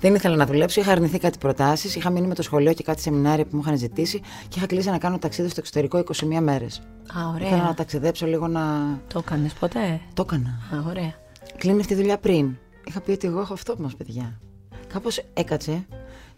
δεν 0.00 0.14
ήθελα 0.14 0.36
να 0.36 0.46
δουλέψω, 0.46 0.80
είχα 0.80 0.92
αρνηθεί 0.92 1.18
κάτι 1.18 1.38
προτάσεις, 1.38 1.94
είχα 1.96 2.10
μείνει 2.10 2.26
με 2.26 2.34
το 2.34 2.42
σχολείο 2.42 2.72
και 2.72 2.82
κάτι 2.82 3.00
σεμινάρια 3.00 3.44
που 3.44 3.56
μου 3.56 3.62
είχαν 3.64 3.76
ζητήσει 3.78 4.20
και 4.48 4.58
είχα 4.58 4.66
κλείσει 4.66 4.90
να 4.90 4.98
κάνω 4.98 5.18
ταξίδι 5.18 5.48
στο 5.48 5.60
εξωτερικό 5.60 5.98
21 5.98 6.24
μέρες. 6.40 6.78
Α, 6.78 7.20
Ήθελα 7.36 7.50
να 7.50 7.62
ωραία. 7.62 7.74
ταξιδέψω 7.74 8.26
λίγο 8.26 8.46
να. 8.48 8.62
Το 9.12 9.18
έκανες 9.18 9.52
ποτέ; 9.52 10.00
Το 10.14 10.24
έκανα. 10.26 10.48
Α, 10.74 10.88
ωραία. 10.88 11.14
Κλείνει 11.56 11.80
αυτή 11.80 11.92
η 11.92 11.96
δουλειά 11.96 12.18
πριν. 12.18 12.56
Είχα 12.84 13.00
πει 13.00 13.10
ότι 13.10 13.26
εγώ 13.26 13.40
έχω 13.40 13.52
αυτό 13.52 13.76
που 13.76 13.82
μας 13.82 13.96
παιδιά. 13.96 14.40
Κάπως 14.92 15.22
έκατσε 15.34 15.86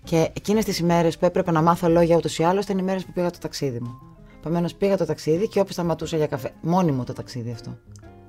και 0.05 0.31
εκείνες 0.37 0.65
τις 0.65 0.79
ημέρες 0.79 1.19
που 1.19 1.25
έπρεπε 1.25 1.51
να 1.51 1.63
μάθω 1.63 1.89
λόγια 1.89 2.17
ούτως 2.17 2.39
ή 2.39 2.43
άλλως 2.43 2.65
ήταν 2.65 2.79
οι 2.79 2.83
μέρες 2.83 3.05
που 3.05 3.13
πήγα 3.13 3.31
το 3.31 3.39
ταξίδι 3.39 3.81
μου. 3.81 3.99
Επομένως 4.45 4.75
πήγα 4.75 4.97
το 4.97 5.05
ταξίδι 5.07 5.49
και 5.49 5.61
όπου 5.61 5.73
σταματούσα 5.73 6.17
για 6.17 6.27
καφέ. 6.27 6.51
Μόνη 6.61 6.93
μου 6.93 7.05
το 7.05 7.13
ταξίδι 7.13 7.51
αυτό. 7.51 7.77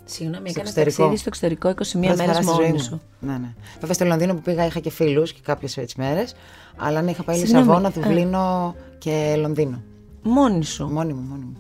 Συγγνώμη, 0.05 0.49
Στο 0.49 0.59
έκανε 0.59 0.61
εξωτερικό. 0.70 0.95
ταξίδι 0.97 1.18
στο 1.18 1.30
εξωτερικό 1.30 1.70
21 1.70 1.74
Πρώτη 1.74 1.97
μέρες 1.97 2.20
φορά 2.20 2.34
στη 2.34 2.45
ζωή 2.45 2.55
μόνη 2.66 2.72
μου. 2.72 2.80
σου. 2.84 3.01
Ναι, 3.20 3.32
ναι. 3.38 3.53
Βέβαια 3.80 3.93
στο 3.93 4.05
Λονδίνο 4.05 4.34
που 4.34 4.41
πήγα 4.41 4.66
είχα 4.66 4.80
και 4.80 4.89
φίλους 4.89 5.34
και 5.34 5.39
κάποιες 5.43 5.78
έτσι 5.78 5.95
μέρες. 5.99 6.36
Αλλά 6.76 7.01
ναι, 7.01 7.11
είχα 7.11 7.24
πάει 7.24 7.38
Συγγνώμη, 7.38 7.63
Λισαβόνα, 7.66 7.88
α. 7.88 7.91
Δουβλίνο 7.91 8.76
και 8.97 9.36
Λονδίνο. 9.38 9.82
Μόνη 10.24 10.63
σου. 10.66 10.88
Μόνη 10.88 11.13
μου, 11.13 11.22
μόνη 11.30 11.43
μου. 11.43 11.57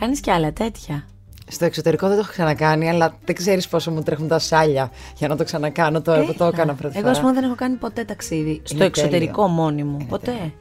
Κάνεις 0.00 0.20
και 0.20 0.32
άλλα 0.32 0.52
τέτοια. 0.52 1.06
Στο 1.48 1.64
εξωτερικό 1.64 2.06
δεν 2.06 2.16
το 2.16 2.22
έχω 2.22 2.32
ξανακάνει, 2.32 2.88
αλλά 2.88 3.16
δεν 3.24 3.34
ξέρεις 3.34 3.68
πόσο 3.68 3.90
μου 3.90 4.02
τρέχουν 4.02 4.28
τα 4.28 4.38
σάλια 4.38 4.90
για 5.16 5.28
να 5.28 5.36
το 5.36 5.44
ξανακάνω 5.44 6.00
τώρα 6.02 6.24
που 6.24 6.34
το 6.34 6.44
Έλα. 6.44 6.52
έκανα 6.54 6.74
πρώτη 6.74 6.98
Εγώ, 6.98 7.06
φορά. 7.06 7.18
α 7.18 7.20
πούμε, 7.20 7.32
δεν 7.32 7.44
έχω 7.44 7.54
κάνει 7.54 7.76
ποτέ 7.76 8.04
ταξίδι 8.04 8.60
στο 8.64 8.76
Είναι 8.76 8.84
εξωτερικό 8.84 9.42
τέλειο. 9.42 9.48
μόνη 9.48 9.82
μου. 9.84 9.96
Είναι 10.00 10.08
ποτέ. 10.08 10.24
τέλειο. 10.30 10.52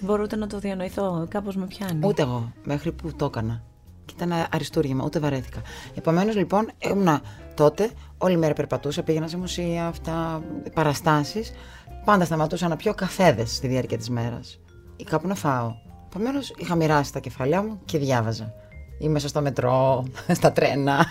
Δεν 0.00 0.08
μπορώ 0.08 0.22
ούτε 0.22 0.36
να 0.36 0.46
το 0.46 0.58
διανοηθώ. 0.58 1.26
Κάπως 1.30 1.56
με 1.56 1.66
πιάνει. 1.66 2.06
Ούτε 2.06 2.22
εγώ, 2.22 2.52
μέχρι 2.64 2.92
που 2.92 3.12
το 3.16 3.24
έκανα. 3.24 3.62
Και 4.04 4.14
ήταν 4.16 4.46
αριστούργημα, 4.50 5.04
ούτε 5.04 5.18
βαρέθηκα. 5.18 5.62
Επομένως, 5.94 6.36
λοιπόν, 6.36 6.70
ήμουνα 6.78 7.20
τότε, 7.54 7.90
όλη 8.18 8.36
μέρα 8.36 8.54
περπατούσα, 8.54 9.02
πήγαινα 9.02 9.28
σε 9.28 9.36
μουσεία, 9.36 9.86
αυτά, 9.86 10.42
παραστάσεις. 10.74 11.52
Πάντα 12.04 12.24
σταματούσα 12.24 12.68
να 12.68 12.76
πιω 12.76 12.94
καφέδες 12.94 13.54
στη 13.54 13.66
διάρκεια 13.66 13.98
της 13.98 14.10
μέρας. 14.10 14.60
Ή 14.96 15.04
κάπου 15.04 15.28
να 15.28 15.34
φάω. 15.34 15.74
Επομένως, 16.06 16.52
είχα 16.56 16.74
μοιράσει 16.74 17.12
τα 17.12 17.18
κεφαλιά 17.18 17.62
μου 17.62 17.80
και 17.84 17.98
διάβαζα. 17.98 18.52
Ή 18.98 19.08
μέσα 19.08 19.28
στο 19.28 19.40
μετρό, 19.40 20.04
στα 20.38 20.52
τρένα. 20.52 21.06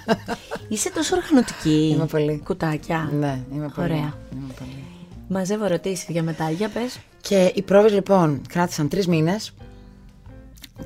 Είσαι 0.67 0.91
τόσο 0.91 1.15
οργανωτική. 1.15 1.89
Είμαι 1.93 2.05
πολύ. 2.05 2.41
Κουτάκια. 2.45 3.09
ναι, 3.13 3.39
είμαι 3.53 3.71
πολύ. 3.75 3.87
Ωραία. 3.87 4.13
Είμαι 4.33 4.53
πολύ. 4.59 4.99
Μαζεύω 5.32 5.65
ερωτήσεις 5.65 6.09
για 6.09 6.23
μετά. 6.23 6.49
Για 6.49 6.69
πες. 6.69 6.99
Και 7.21 7.51
οι 7.55 7.61
πρόβες 7.61 7.91
λοιπόν 7.91 8.41
κράτησαν 8.47 8.89
τρεις 8.89 9.07
μήνες 9.07 9.53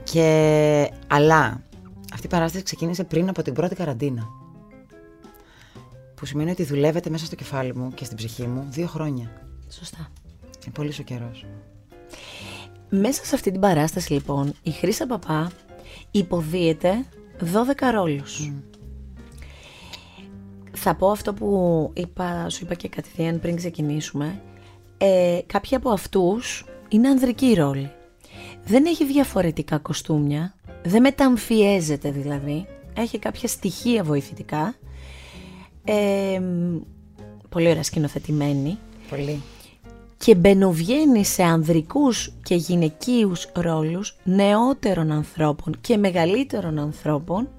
και 0.03 0.91
αλλά 1.07 1.61
αυτή 2.13 2.25
η 2.25 2.29
παράσταση 2.29 2.63
ξεκίνησε 2.63 3.03
πριν 3.03 3.29
από 3.29 3.41
την 3.41 3.53
πρώτη 3.53 3.75
καραντίνα. 3.75 4.27
Που 6.15 6.25
σημαίνει 6.25 6.51
ότι 6.51 6.63
δουλεύετε 6.63 7.09
μέσα 7.09 7.25
στο 7.25 7.35
κεφάλι 7.35 7.75
μου 7.75 7.91
και 7.93 8.05
στην 8.05 8.17
ψυχή 8.17 8.47
μου 8.47 8.67
δύο 8.69 8.87
χρόνια. 8.87 9.31
Σωστά. 9.69 10.09
Είναι 10.63 10.73
πολύ 10.73 10.93
ο 10.99 11.03
καιρός. 11.03 11.45
Μέσα 12.89 13.25
σε 13.25 13.35
αυτή 13.35 13.51
την 13.51 13.59
παράσταση, 13.59 14.13
λοιπόν, 14.13 14.53
η 14.63 14.71
Χρύσα 14.71 15.05
Παπά 15.05 15.51
υποδίεται 16.11 17.05
12 17.39 17.91
ρόλους. 17.93 18.51
Θα 20.85 20.95
πω 20.95 21.11
αυτό 21.11 21.33
που 21.33 21.91
είπα, 21.93 22.49
σου 22.49 22.63
είπα 22.63 22.73
και 22.73 22.87
κατηδίαν 22.87 23.39
πριν 23.39 23.55
ξεκινήσουμε. 23.55 24.41
Ε, 24.97 25.39
κάποιοι 25.45 25.75
από 25.75 25.89
αυτούς 25.89 26.65
είναι 26.89 27.09
ανδρικοί 27.09 27.53
ρόλοι. 27.53 27.91
Δεν 28.63 28.85
έχει 28.85 29.05
διαφορετικά 29.05 29.77
κοστούμια, 29.77 30.55
δεν 30.83 31.01
μεταμφιέζεται 31.01 32.11
δηλαδή, 32.11 32.65
έχει 32.93 33.19
κάποια 33.19 33.47
στοιχεία 33.47 34.03
βοηθητικά. 34.03 34.75
Ε, 35.83 36.41
πολύ 37.49 37.69
ωραία 37.69 37.83
σκηνοθετημένη 37.83 38.77
Πολύ. 39.09 39.41
και 40.17 40.35
μπαινοβγαίνει 40.35 41.25
σε 41.25 41.43
ανδρικούς 41.43 42.33
και 42.43 42.55
γυναικείους 42.55 43.49
ρόλους 43.53 44.17
νεότερων 44.23 45.11
ανθρώπων 45.11 45.75
και 45.81 45.97
μεγαλύτερων 45.97 46.79
ανθρώπων 46.79 47.49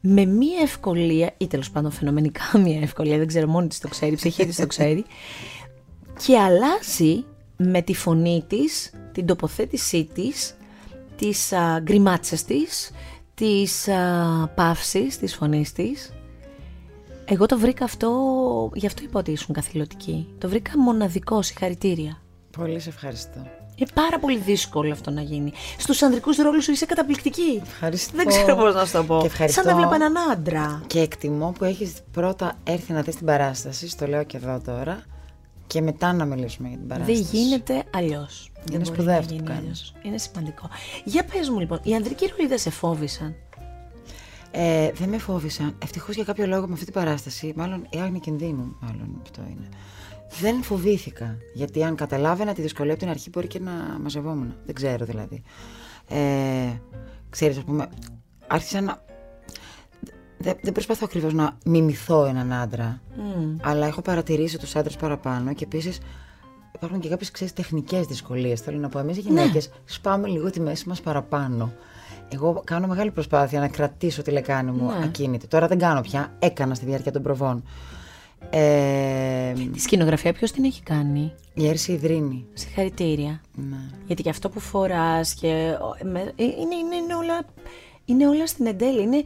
με 0.00 0.24
μία 0.24 0.60
ευκολία, 0.62 1.34
ή 1.36 1.46
τέλος 1.46 1.70
πάντων 1.70 1.90
φαινομενικά 1.90 2.42
μία 2.64 2.80
ευκολία, 2.80 3.18
δεν 3.18 3.26
ξέρω 3.26 3.46
μόνη 3.46 3.68
της 3.68 3.78
το 3.78 3.88
ξέρει, 3.88 4.12
η 4.12 4.16
ψυχή 4.16 4.46
της 4.46 4.56
το 4.56 4.66
ξέρει, 4.66 5.04
και 6.26 6.38
αλλάζει 6.38 7.24
με 7.56 7.82
τη 7.82 7.94
φωνή 7.94 8.44
της, 8.46 8.92
την 9.12 9.26
τοποθέτησή 9.26 10.08
της, 10.14 10.56
τις 11.16 11.52
α, 11.52 11.80
γκριμάτσες 11.80 12.44
της, 12.44 12.90
τις 13.34 13.88
α, 13.88 14.48
παύσεις 14.54 15.18
της 15.18 15.34
φωνής 15.34 15.72
της. 15.72 16.12
Εγώ 17.24 17.46
το 17.46 17.58
βρήκα 17.58 17.84
αυτό, 17.84 18.10
γι' 18.74 18.86
αυτό 18.86 19.02
είπα 19.02 19.18
ότι 19.18 19.30
ήσουν 19.30 19.54
καθηλωτική. 19.54 20.28
Το 20.38 20.48
βρήκα 20.48 20.78
μοναδικό, 20.78 21.42
συγχαρητήρια. 21.42 22.22
Πολύ 22.50 22.80
σε 22.80 22.88
ευχαριστώ. 22.88 23.57
Είναι 23.78 23.90
πάρα 23.94 24.18
πολύ 24.18 24.38
δύσκολο 24.38 24.92
αυτό 24.92 25.10
να 25.10 25.20
γίνει. 25.20 25.52
Στους 25.78 26.02
ανδρικούς 26.02 26.36
ρόλους 26.36 26.64
σου 26.64 26.70
είσαι 26.72 26.86
καταπληκτική. 26.86 27.62
Ευχαριστώ. 27.62 28.16
Δεν 28.16 28.26
ξέρω 28.26 28.56
πώς 28.56 28.74
να 28.74 28.84
σου 28.84 28.92
το 28.92 29.04
πω. 29.04 29.18
Και 29.20 29.26
ευχαριστώ. 29.26 29.62
Σαν 29.62 29.70
να 29.70 29.76
βλέπω 29.78 29.94
έναν 29.94 30.30
άντρα. 30.32 30.82
Και 30.86 31.00
εκτιμώ 31.00 31.52
που 31.58 31.64
έχεις 31.64 31.92
πρώτα 32.12 32.52
έρθει 32.64 32.92
να 32.92 33.02
δεις 33.02 33.16
την 33.16 33.26
παράσταση, 33.26 33.88
στο 33.88 34.06
λέω 34.06 34.24
και 34.24 34.36
εδώ 34.36 34.60
τώρα, 34.64 35.02
και 35.66 35.80
μετά 35.80 36.12
να 36.12 36.24
μιλήσουμε 36.24 36.68
για 36.68 36.78
την 36.78 36.86
παράσταση. 36.86 37.22
Δεν 37.22 37.40
γίνεται 37.40 37.82
αλλιώς. 37.94 38.50
Είναι 38.72 38.84
σπουδαίο 38.84 39.18
αυτό 39.18 39.34
που 39.34 39.44
κάνεις. 39.44 39.92
Είναι 40.02 40.18
σημαντικό. 40.18 40.68
Για 41.04 41.24
πες 41.24 41.48
μου 41.48 41.58
λοιπόν, 41.58 41.80
οι 41.82 41.94
ανδρικοί 41.94 42.26
ρόλοι 42.26 42.48
δεν 42.48 42.58
σε 42.58 42.70
φόβησαν; 42.70 43.34
Ε, 44.50 44.90
δεν 44.92 45.08
με 45.08 45.18
φόβησαν. 45.18 45.76
Ευτυχώς 45.82 46.14
για 46.14 46.24
κάποιο 46.24 46.46
λόγο 46.46 46.66
με 46.66 46.72
αυτή 46.72 46.84
την 46.84 46.94
παράσταση, 46.94 47.52
μάλλον 47.56 47.86
η 47.90 47.98
άγνοια 47.98 48.18
κινδύνου, 48.18 48.76
μάλλον 48.80 49.20
αυτό 49.22 49.40
είναι. 49.50 49.68
Δεν 50.40 50.62
φοβήθηκα. 50.62 51.36
Γιατί 51.54 51.84
αν 51.84 51.94
καταλάβαινα 51.96 52.52
τη 52.54 52.62
δυσκολία 52.62 52.92
από 52.92 53.00
την 53.00 53.10
αρχή, 53.10 53.30
μπορεί 53.30 53.46
και 53.46 53.58
να 53.60 53.70
μαζευόμουν. 54.02 54.54
Δεν 54.66 54.74
ξέρω 54.74 55.04
δηλαδή. 55.04 55.42
Ε, 56.08 56.80
ξέρεις, 57.30 57.56
ας 57.56 57.64
πούμε, 57.64 57.88
άρχισα 58.46 58.80
να. 58.80 59.02
Δεν, 60.38 60.56
δεν 60.62 60.72
προσπαθώ 60.72 61.04
ακριβώς 61.04 61.32
να 61.32 61.56
μιμηθώ 61.64 62.24
έναν 62.24 62.52
άντρα, 62.52 63.00
αλλά 63.62 63.86
έχω 63.86 64.02
παρατηρήσει 64.02 64.58
τους 64.58 64.76
άντρες 64.76 64.96
παραπάνω 64.96 65.52
και 65.52 65.64
επίσης 65.64 65.98
υπάρχουν 66.74 67.00
και 67.00 67.08
κάποιες 67.08 67.52
τεχνικές 67.52 68.06
δυσκολίες. 68.06 68.60
Θέλω 68.60 68.78
να 68.78 68.88
πω, 68.88 68.98
εμείς 68.98 69.16
οι 69.16 69.20
γυναίκες 69.20 69.70
σπάμε 69.84 70.28
λίγο 70.28 70.50
τη 70.50 70.60
μέση 70.60 70.88
μας 70.88 71.00
παραπάνω. 71.00 71.72
Εγώ 72.28 72.62
κάνω 72.64 72.86
μεγάλη 72.86 73.10
προσπάθεια 73.10 73.60
να 73.60 73.68
κρατήσω 73.68 74.22
τη 74.22 74.30
λεκάνη 74.30 74.70
μου 74.70 74.86
Ναι. 74.86 75.04
ακίνητη. 75.04 75.46
Τώρα 75.46 75.66
δεν 75.66 75.78
κάνω 75.78 76.00
πια. 76.00 76.32
Έκανα 76.38 76.74
στη 76.74 76.84
διάρκεια 76.84 77.12
των 77.12 77.22
προβών. 77.22 77.64
Ε, 78.50 79.52
Τη 79.72 79.80
σκηνογραφία 79.80 80.32
ποιος 80.32 80.50
την 80.52 80.64
έχει 80.64 80.82
κάνει; 80.82 81.32
η 81.54 81.68
Έρση 81.68 81.92
Ιδρύνη. 81.92 82.46
Συγχαρητήρια. 82.54 83.40
Ναι. 83.54 83.76
Γιατί 84.06 84.22
και 84.22 84.30
αυτό 84.30 84.48
που 84.48 84.60
φοράς 84.60 85.34
και 85.34 85.74
ο- 85.80 86.06
με- 86.08 86.32
ε, 86.36 86.42
είναι, 86.44 86.74
είναι, 86.74 86.96
είναι, 87.04 87.14
όλα, 87.14 87.40
είναι 88.04 88.28
όλα 88.28 88.46
στην 88.46 88.66
εντέλεια. 88.66 89.02
Είναι 89.02 89.22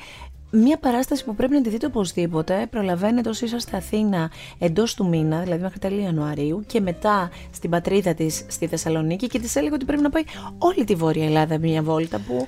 μια 0.50 0.78
παράσταση 0.78 1.24
που 1.24 1.34
πρέπει 1.34 1.52
να 1.52 1.60
τη 1.60 1.68
δείτε 1.68 1.86
οπωσδήποτε. 1.86 2.66
Προλαβαίνετε 2.70 3.28
όσοι 3.28 3.44
είσαστε 3.44 3.76
Αθήνα 3.76 4.30
εντός 4.58 4.94
του 4.94 5.08
μήνα, 5.08 5.40
δηλαδή 5.40 5.62
μέχρι 5.62 5.78
τέλη 5.78 6.02
Ιανουαρίου 6.02 6.62
και 6.66 6.80
μετά 6.80 7.30
στην 7.52 7.70
πατρίδα 7.70 8.14
της 8.14 8.44
στη 8.48 8.66
Θεσσαλονίκη 8.66 9.26
και 9.26 9.38
της 9.38 9.56
έλεγε 9.56 9.74
ότι 9.74 9.84
πρέπει 9.84 10.02
να 10.02 10.10
πάει 10.10 10.22
όλη 10.58 10.84
τη 10.84 10.94
Βόρεια 10.94 11.24
Ελλάδα 11.24 11.58
μια 11.58 11.82
βόλτα 11.82 12.18
που 12.26 12.46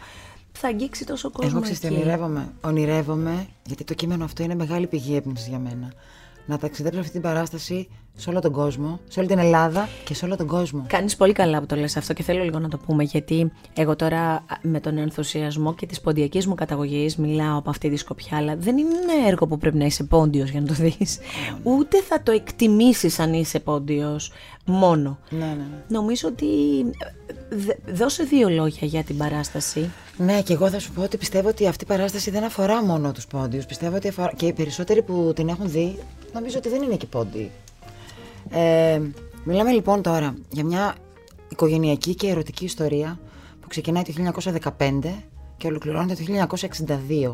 θα 0.52 0.68
αγγίξει 0.68 1.06
τόσο 1.06 1.30
κόσμο 1.30 1.50
Εγώ 1.52 1.60
ξέρεις 1.60 1.80
τι 1.80 1.86
εκεί. 1.86 1.96
ονειρεύομαι. 1.96 2.52
Ονειρεύομαι, 2.64 3.46
γιατί 3.66 3.84
το 3.84 3.94
κείμενο 3.94 4.24
αυτό 4.24 4.42
είναι 4.42 4.54
μεγάλη 4.54 4.86
πηγή 4.86 5.16
έμπνευση 5.16 5.48
για 5.48 5.58
μένα. 5.58 5.92
Να 6.46 6.58
ταξιδέψω 6.58 7.00
αυτή 7.00 7.12
την 7.12 7.20
παράσταση 7.20 7.88
σε 8.16 8.30
όλο 8.30 8.40
τον 8.40 8.52
κόσμο, 8.52 9.00
σε 9.08 9.18
όλη 9.18 9.28
την 9.28 9.38
Ελλάδα 9.38 9.88
και 10.04 10.14
σε 10.14 10.24
όλο 10.24 10.36
τον 10.36 10.46
κόσμο. 10.46 10.84
Κάνεις 10.86 11.16
πολύ 11.16 11.32
καλά 11.32 11.60
που 11.60 11.66
το 11.66 11.76
λες 11.76 11.96
αυτό 11.96 12.12
και 12.12 12.22
θέλω 12.22 12.44
λίγο 12.44 12.58
να 12.58 12.68
το 12.68 12.78
πούμε 12.78 13.02
γιατί 13.02 13.52
εγώ 13.74 13.96
τώρα 13.96 14.44
με 14.62 14.80
τον 14.80 14.98
ενθουσιασμό 14.98 15.74
και 15.74 15.86
τη 15.86 16.00
ποντιακή 16.02 16.48
μου 16.48 16.54
καταγωγή 16.54 17.10
μιλάω 17.18 17.58
από 17.58 17.70
αυτή 17.70 17.90
τη 17.90 17.96
σκοπιά, 17.96 18.36
αλλά 18.36 18.56
δεν 18.56 18.78
είναι 18.78 18.94
ένα 19.02 19.26
έργο 19.26 19.46
που 19.46 19.58
πρέπει 19.58 19.76
να 19.76 19.84
είσαι 19.84 20.04
πόντιος 20.04 20.50
για 20.50 20.60
να 20.60 20.66
το 20.66 20.74
δεις. 20.74 21.18
Ούτε 21.62 22.02
θα 22.02 22.22
το 22.22 22.32
εκτιμήσεις 22.32 23.18
αν 23.18 23.32
είσαι 23.32 23.60
πόντιος 23.60 24.32
μόνο. 24.64 25.18
Ναι, 25.30 25.38
ναι, 25.38 25.46
ναι. 25.46 25.82
Νομίζω 25.88 26.28
ότι. 26.28 26.46
Δώσε 27.92 28.22
δύο 28.22 28.48
λόγια 28.48 28.86
για 28.86 29.02
την 29.02 29.16
παράσταση. 29.16 29.90
Ναι, 30.16 30.42
και 30.42 30.52
εγώ 30.52 30.68
θα 30.68 30.78
σου 30.78 30.92
πω 30.92 31.02
ότι 31.02 31.16
πιστεύω 31.16 31.48
ότι 31.48 31.66
αυτή 31.66 31.84
η 31.84 31.86
παράσταση 31.86 32.30
δεν 32.30 32.44
αφορά 32.44 32.84
μόνο 32.84 33.12
τους 33.12 33.26
πόντιους. 33.26 33.66
Πιστεύω 33.66 33.96
ότι 33.96 34.08
αφορά... 34.08 34.32
και 34.36 34.46
οι 34.46 34.52
περισσότεροι 34.52 35.02
που 35.02 35.32
την 35.34 35.48
έχουν 35.48 35.70
δει, 35.70 35.98
νομίζω 36.32 36.58
ότι 36.58 36.68
δεν 36.68 36.82
είναι 36.82 36.96
και 36.96 37.06
πόντιοι. 37.06 37.50
Ε, 38.56 39.00
μιλάμε 39.44 39.70
λοιπόν 39.70 40.02
τώρα 40.02 40.34
για 40.48 40.64
μια 40.64 40.94
οικογενειακή 41.48 42.14
και 42.14 42.28
ερωτική 42.28 42.64
ιστορία 42.64 43.18
που 43.60 43.68
ξεκινάει 43.68 44.02
το 44.02 44.32
1915 44.78 45.00
και 45.56 45.66
ολοκληρώνεται 45.66 46.14
το 46.14 46.46
1962. 46.86 47.32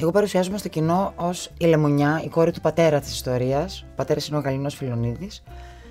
Εγώ 0.00 0.10
παρουσιάζομαι 0.10 0.58
στο 0.58 0.68
κοινό 0.68 1.12
ως 1.16 1.50
η 1.58 1.66
Λεμονιά, 1.66 2.22
η 2.24 2.28
κόρη 2.28 2.52
του 2.52 2.60
πατέρα 2.60 3.00
της 3.00 3.12
ιστορίας. 3.12 3.86
Ο 3.90 3.94
πατέρας 3.96 4.28
είναι 4.28 4.36
ο 4.36 4.40
Γαλινό 4.40 4.68
Φιλονίδης, 4.68 5.42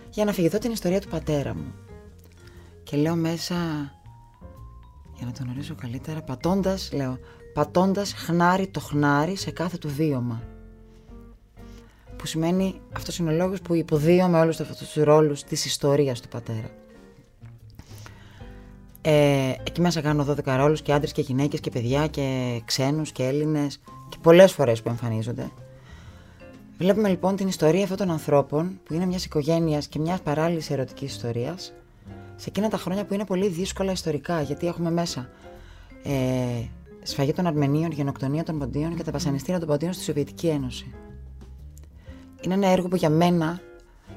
για 0.10 0.24
να 0.24 0.32
αφηγηθώ 0.32 0.58
την 0.58 0.72
ιστορία 0.72 1.02
του 1.02 1.08
πατέρα 1.08 1.56
μου. 1.56 1.74
Και 2.84 2.98
λέω 2.98 3.16
μέσα, 3.16 3.56
για 5.16 5.26
να 5.26 5.32
τον 5.32 5.50
ορίσω 5.50 5.76
καλύτερα, 5.76 6.22
πατώντας, 6.22 6.90
λέω, 6.94 7.18
πατώντας 7.54 8.14
χνάρι 8.14 8.68
το 8.68 8.80
χνάρι 8.80 9.36
σε 9.36 9.52
κάθε 9.52 9.78
του 9.78 9.90
βίωμα 9.90 10.42
που 12.28 12.34
σημαίνει 12.34 12.82
αυτός 12.96 13.18
είναι 13.18 13.32
ο 13.32 13.36
λόγος 13.36 13.62
που 13.62 13.76
υποδίωμε 13.76 14.40
όλους 14.40 14.60
αυτούς 14.60 14.78
τους 14.78 15.04
ρόλους 15.04 15.44
της 15.44 15.66
ιστορίας 15.66 16.22
του 16.22 16.28
πατέρα. 16.28 16.70
Ε, 19.02 19.54
εκεί 19.64 19.82
μέσα 19.82 20.02
κάνω 20.02 20.24
12 20.24 20.56
ρόλους 20.58 20.82
και 20.82 20.94
άντρες 20.94 21.12
και 21.12 21.22
γυναίκες 21.22 21.60
και 21.60 21.70
παιδιά 21.70 22.08
και 22.08 22.62
ξένους 22.66 23.12
και 23.12 23.24
Έλληνες 23.24 23.80
και 24.10 24.18
πολλές 24.22 24.52
φορές 24.52 24.82
που 24.82 24.90
εμφανίζονται. 24.90 25.52
Βλέπουμε 26.78 27.10
λοιπόν 27.10 27.36
την 27.36 27.48
ιστορία 27.48 27.84
αυτών 27.84 27.98
των 27.98 28.12
ανθρώπων 28.12 28.80
που 28.84 28.94
είναι 28.94 29.06
μιας 29.06 29.26
οικογένειας 29.26 29.88
και 29.88 30.00
μιας 30.00 30.22
παράλληλης 30.22 30.70
ερωτικής 30.70 31.12
ιστορίας 31.12 31.74
σε 32.36 32.50
εκείνα 32.50 32.70
τα 32.70 32.78
χρόνια 32.78 33.06
που 33.06 33.14
είναι 33.14 33.26
πολύ 33.26 33.48
δύσκολα 33.48 33.92
ιστορικά 33.92 34.42
γιατί 34.42 34.68
έχουμε 34.68 34.92
μέσα 34.92 35.30
ε, 36.04 36.12
σφαγή 37.04 37.34
των 37.34 37.48
Αρμενίων, 37.48 37.92
γενοκτονία 37.92 38.44
των 38.44 38.60
Ποντίων 38.60 38.96
και 38.96 39.04
τα 39.04 39.12
βασανιστήρια 39.12 39.60
των 39.60 39.68
Ποντίων 39.68 39.94
στη 39.94 40.04
Σοβιετική 40.04 40.48
Ένωση. 40.48 40.94
Είναι 42.42 42.54
ένα 42.54 42.68
έργο 42.68 42.88
που 42.88 42.96
για 42.96 43.10
μένα 43.10 43.62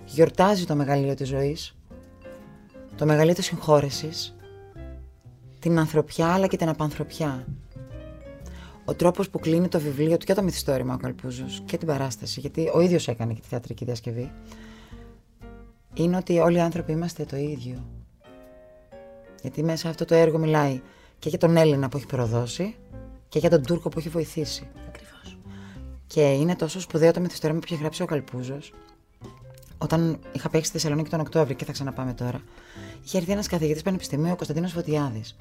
γιορτάζει 0.04 0.64
το 0.64 0.74
μεγαλείο 0.74 1.14
της 1.14 1.28
ζωής, 1.28 1.76
το 2.96 3.06
μεγαλείο 3.06 3.34
της 3.34 3.44
συγχώρεσης, 3.44 4.36
την 5.58 5.78
ανθρωπιά 5.78 6.26
αλλά 6.26 6.46
και 6.46 6.56
την 6.56 6.68
απανθρωπιά. 6.68 7.46
Ο 8.84 8.94
τρόπος 8.94 9.30
που 9.30 9.38
κλείνει 9.38 9.68
το 9.68 9.80
βιβλίο 9.80 10.16
του 10.16 10.26
και 10.26 10.34
το 10.34 10.42
μυθιστόρημα 10.42 10.94
ο 10.94 10.96
Καλπούζος 10.96 11.62
και 11.64 11.76
την 11.76 11.86
παράσταση, 11.86 12.40
γιατί 12.40 12.70
ο 12.74 12.80
ίδιος 12.80 13.08
έκανε 13.08 13.32
και 13.32 13.40
τη 13.40 13.46
θεατρική 13.46 13.84
διασκευή, 13.84 14.32
είναι 15.94 16.16
ότι 16.16 16.38
όλοι 16.38 16.56
οι 16.56 16.60
άνθρωποι 16.60 16.92
είμαστε 16.92 17.24
το 17.24 17.36
ίδιο. 17.36 17.84
Γιατί 19.42 19.62
μέσα 19.62 19.88
αυτό 19.88 20.04
το 20.04 20.14
έργο 20.14 20.38
μιλάει 20.38 20.80
και 21.18 21.28
για 21.28 21.38
τον 21.38 21.56
Έλληνα 21.56 21.88
που 21.88 21.96
έχει 21.96 22.06
προδώσει 22.06 22.74
και 23.28 23.38
για 23.38 23.50
τον 23.50 23.62
Τούρκο 23.62 23.88
που 23.88 23.98
έχει 23.98 24.08
βοηθήσει. 24.08 24.68
Και 26.12 26.20
είναι 26.20 26.56
τόσο 26.56 26.80
σπουδαίο 26.80 27.12
το 27.12 27.20
μυθιστόρημα 27.20 27.58
που 27.58 27.64
είχε 27.68 27.76
γράψει 27.76 28.02
ο 28.02 28.06
Καλπούζος. 28.06 28.72
Όταν 29.78 30.18
είχα 30.32 30.48
παίξει 30.48 30.68
στη 30.68 30.78
Θεσσαλονίκη 30.78 31.10
τον 31.10 31.20
Οκτώβριο 31.20 31.56
και 31.56 31.64
θα 31.64 31.72
ξαναπάμε 31.72 32.12
τώρα, 32.12 32.40
είχε 33.04 33.18
έρθει 33.18 33.32
ένας 33.32 33.46
καθηγητής 33.46 33.82
πανεπιστημίου, 33.82 34.30
ο 34.32 34.36
Κωνσταντίνος 34.36 34.72
Φωτιάδης, 34.72 35.36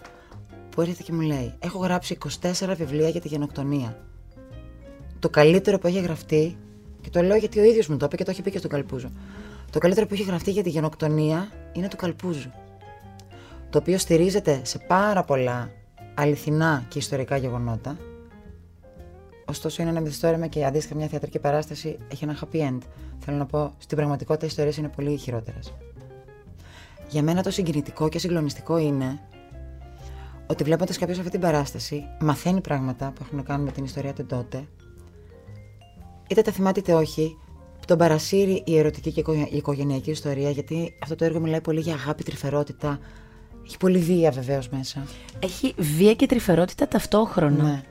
που 0.70 0.82
έρχεται 0.82 1.04
και 1.04 1.14
μου 1.14 1.22
λέει: 1.22 1.54
Έχω 1.60 1.80
γράψει 1.80 2.18
24 2.42 2.74
βιβλία 2.78 3.10
για 3.10 3.22
τη 3.22 3.28
γενοκτονία. 3.28 4.06
Το 5.20 5.30
καλύτερο 5.30 5.80
που 5.80 5.88
έχει 5.88 6.00
γραφτεί, 6.00 6.58
και 7.02 7.10
το 7.10 7.22
λέω 7.22 7.36
γιατί 7.36 7.60
ο 7.60 7.64
ίδιος 7.64 7.88
μου 7.88 7.98
το 7.98 8.06
είπε 8.06 8.16
και 8.16 8.24
το 8.24 8.32
έχει 8.32 8.42
πει 8.42 8.52
και 8.52 8.58
στον 8.58 8.70
Καλπούζο. 8.70 9.12
Το 9.72 9.80
καλύτερο 9.80 10.08
που 10.08 10.14
έχει 10.14 10.24
γραφτεί 10.24 10.52
για 10.52 10.64
τη 10.64 10.70
γενοκτονία 10.70 11.52
είναι 11.74 11.88
του 11.88 11.96
Καλπούζου. 11.96 12.52
Το 13.70 13.78
οποίο 13.78 13.98
στηρίζεται 13.98 14.62
σε 14.64 14.78
πάρα 14.78 15.24
πολλά 15.24 15.72
αληθινά 16.16 16.86
και 16.88 16.98
ιστορικά 16.98 17.38
γεγονότα 17.38 17.98
Ωστόσο, 19.50 19.82
είναι 19.82 19.92
ένα 19.92 20.00
μυθιστόρημα 20.00 20.48
και 20.48 20.66
αντίστοιχα 20.66 20.96
μια 20.96 21.08
θεατρική 21.08 21.40
παράσταση 21.40 21.98
έχει 22.12 22.24
ένα 22.24 22.40
happy 22.40 22.58
end. 22.58 22.80
Θέλω 23.20 23.38
να 23.38 23.46
πω, 23.46 23.74
στην 23.78 23.98
πραγματικότητα 23.98 24.46
οι 24.46 24.48
ιστορίες 24.48 24.78
είναι 24.78 24.90
πολύ 24.90 25.18
χειρότερες. 25.18 25.74
Για 27.10 27.22
μένα 27.22 27.44
το 27.44 27.52
συγκινητικό 27.52 28.10
και 28.10 28.20
συγκλονιστικό 28.20 28.78
είναι 28.78 29.20
ότι 30.48 30.64
βλέποντας 30.64 30.98
κάποιος 30.98 31.18
αυτή 31.18 31.30
την 31.30 31.40
παράσταση, 31.40 32.04
μαθαίνει 32.20 32.62
πράγματα 32.62 33.12
που 33.16 33.22
έχουν 33.26 33.38
να 33.38 33.44
κάνουν 33.44 33.66
με 33.66 33.72
την 33.72 33.84
ιστορία 33.84 34.14
του 34.14 34.26
τότε, 34.26 34.68
είτε 36.28 36.42
τα 36.42 36.52
θυμάται 36.52 36.80
είτε 36.80 36.94
όχι, 36.94 37.38
τον 37.90 37.98
παρασύρει 37.98 38.64
η 38.66 38.78
ερωτική 38.78 39.12
και 39.12 39.22
η 39.32 39.50
οικογενειακή 39.52 40.12
ιστορία, 40.12 40.50
γιατί 40.50 40.98
αυτό 41.04 41.16
το 41.16 41.26
έργο 41.26 41.40
μιλάει 41.40 41.62
πολύ 41.62 41.80
για 41.80 41.94
αγάπη, 41.94 42.24
τρυφερότητα. 42.24 43.00
Έχει 43.66 43.78
πολύ 43.78 43.98
βία 43.98 44.32
βεβαίως 44.32 44.70
μέσα. 44.70 45.04
Έχει 45.40 45.74
βία 45.78 46.14
και 46.14 46.26
τρυφερότητα 46.26 46.88
ταυτόχρονα. 46.88 47.64
Ναι. 47.64 47.84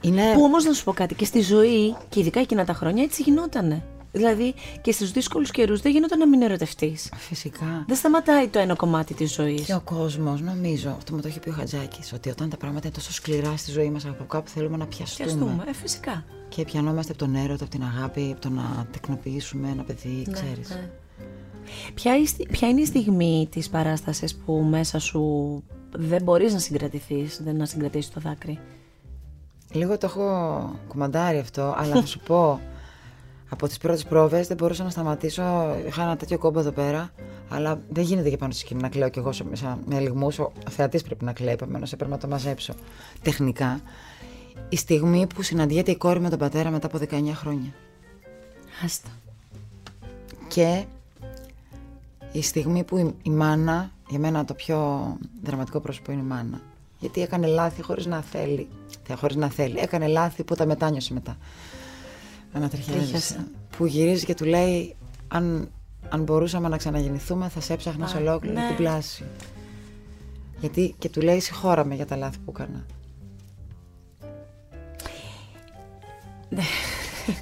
Είναι... 0.00 0.32
Που 0.34 0.42
όμως 0.42 0.64
να 0.64 0.72
σου 0.72 0.84
πω 0.84 0.92
κάτι, 0.92 1.14
και 1.14 1.24
στη 1.24 1.40
ζωή, 1.40 1.96
και 2.08 2.20
ειδικά 2.20 2.40
εκείνα 2.40 2.64
τα 2.64 2.72
χρόνια, 2.72 3.02
έτσι 3.02 3.22
γινότανε. 3.22 3.82
Δηλαδή 4.12 4.54
και 4.80 4.92
στους 4.92 5.10
δύσκολους 5.10 5.50
καιρούς 5.50 5.80
δεν 5.80 5.92
γινόταν 5.92 6.18
να 6.18 6.26
μην 6.26 6.42
ερωτευτείς. 6.42 7.12
Φυσικά. 7.16 7.84
Δεν 7.86 7.96
σταματάει 7.96 8.48
το 8.48 8.58
ένα 8.58 8.74
κομμάτι 8.74 9.14
της 9.14 9.34
ζωής. 9.34 9.64
Και 9.64 9.74
ο 9.74 9.80
κόσμος, 9.80 10.40
νομίζω, 10.40 10.94
αυτό 10.98 11.14
μου 11.14 11.20
το 11.20 11.28
έχει 11.28 11.38
πει 11.38 11.48
ο 11.48 11.52
Χατζάκης, 11.52 12.12
ότι 12.12 12.30
όταν 12.30 12.48
τα 12.48 12.56
πράγματα 12.56 12.86
είναι 12.86 12.96
τόσο 12.96 13.12
σκληρά 13.12 13.56
στη 13.56 13.70
ζωή 13.70 13.90
μας, 13.90 14.04
από 14.06 14.24
κάπου 14.24 14.48
θέλουμε 14.48 14.76
να 14.76 14.86
πιαστούμε. 14.86 15.28
Πιαστούμε, 15.28 15.64
ε, 15.68 15.72
φυσικά. 15.72 16.24
Και 16.48 16.64
πιανόμαστε 16.64 17.12
από 17.12 17.20
τον 17.24 17.34
έρωτα, 17.34 17.64
από 17.64 17.72
την 17.72 17.82
αγάπη, 17.82 18.30
από 18.32 18.40
το 18.40 18.50
να 18.50 18.86
τεκνοποιήσουμε 18.92 19.68
ένα 19.68 19.82
παιδί, 19.82 20.24
ναι, 20.26 20.32
ξέρεις. 20.32 20.68
Ναι. 20.68 20.90
Ποια, 22.50 22.68
είναι 22.68 22.80
η 22.80 22.86
στιγμή 22.86 23.48
της 23.50 23.68
παράστασης 23.68 24.34
που 24.34 24.52
μέσα 24.52 24.98
σου 24.98 25.22
δεν 25.90 26.22
μπορείς 26.22 26.52
να 26.52 26.58
συγκρατηθείς, 26.58 27.40
δεν 27.44 27.56
να 27.56 27.64
συγκρατήσεις 27.64 28.12
το 28.12 28.20
δάκρυ; 28.20 28.58
Λίγο 29.72 29.98
το 29.98 30.06
έχω 30.06 30.80
κουμαντάρει 30.88 31.38
αυτό, 31.38 31.74
αλλά 31.76 31.94
θα 31.94 32.06
σου 32.06 32.20
πω. 32.20 32.60
Από 33.50 33.66
τις 33.66 33.78
πρώτες 33.78 34.04
πρόβες 34.04 34.46
δεν 34.46 34.56
μπορούσα 34.56 34.84
να 34.84 34.90
σταματήσω. 34.90 35.42
Είχα 35.86 36.02
ένα 36.02 36.16
τέτοιο 36.16 36.38
κόμπο 36.38 36.58
εδώ 36.60 36.70
πέρα, 36.70 37.10
αλλά 37.48 37.80
δεν 37.88 38.04
γίνεται 38.04 38.28
για 38.28 38.38
πάνω 38.38 38.52
στη 38.52 38.60
σκηνή 38.60 38.82
να 38.82 38.88
κλαίω 38.88 39.08
κι 39.08 39.18
εγώ 39.18 39.30
μέσα 39.50 39.78
με 39.86 40.00
λιγμού. 40.00 40.28
Ο 40.38 40.70
θεατής 40.70 41.02
πρέπει 41.02 41.24
να 41.24 41.32
κλαίει, 41.32 41.52
επομένως 41.52 41.92
έπρεπε 41.92 42.10
να 42.10 42.18
το 42.18 42.28
μαζέψω 42.28 42.74
τεχνικά. 43.22 43.80
Η 44.68 44.76
στιγμή 44.76 45.26
που 45.34 45.42
συναντιέται 45.42 45.90
η 45.90 45.96
κόρη 45.96 46.20
με 46.20 46.28
τον 46.28 46.38
πατέρα 46.38 46.70
μετά 46.70 46.86
από 46.86 46.98
19 47.10 47.30
χρόνια. 47.34 47.72
Άστα. 48.84 49.08
Και 50.48 50.84
η 52.32 52.42
στιγμή 52.42 52.84
που 52.84 52.96
η, 52.96 53.14
η 53.22 53.30
μάνα, 53.30 53.90
για 54.08 54.18
μένα 54.18 54.44
το 54.44 54.54
πιο 54.54 55.16
δραματικό 55.42 55.80
πρόσωπο 55.80 56.12
είναι 56.12 56.20
η 56.20 56.24
μάνα, 56.24 56.60
γιατί 56.98 57.22
έκανε 57.22 57.46
λάθη 57.46 57.82
χωρίς 57.82 58.06
να 58.06 58.22
θέλει. 58.22 58.68
Χωρίς 59.16 59.36
να 59.36 59.50
θέλει. 59.50 59.78
Έκανε 59.78 60.06
λάθη 60.06 60.44
που 60.44 60.54
τα 60.54 60.66
μετάνιωσε 60.66 61.12
μετά. 61.12 61.36
Ανατριχιάζει. 62.52 63.36
Που 63.76 63.86
γυρίζει 63.86 64.24
και 64.24 64.34
του 64.34 64.44
λέει 64.44 64.96
αν, 65.28 65.68
αν 66.08 66.22
μπορούσαμε 66.22 66.68
να 66.68 66.76
ξαναγεννηθούμε 66.76 67.48
θα 67.48 67.60
σε 67.60 67.72
έψαχνα 67.72 68.06
σε 68.06 68.16
ολόκληρη 68.16 68.54
ναι. 68.54 68.66
την 68.66 68.76
πλάση. 68.76 69.24
Γιατί 70.60 70.94
και 70.98 71.08
του 71.08 71.20
λέει 71.20 71.40
συγχώραμε 71.40 71.94
για 71.94 72.06
τα 72.06 72.16
λάθη 72.16 72.38
που 72.44 72.52
έκανα. 72.56 72.84
Ναι. 76.48 76.62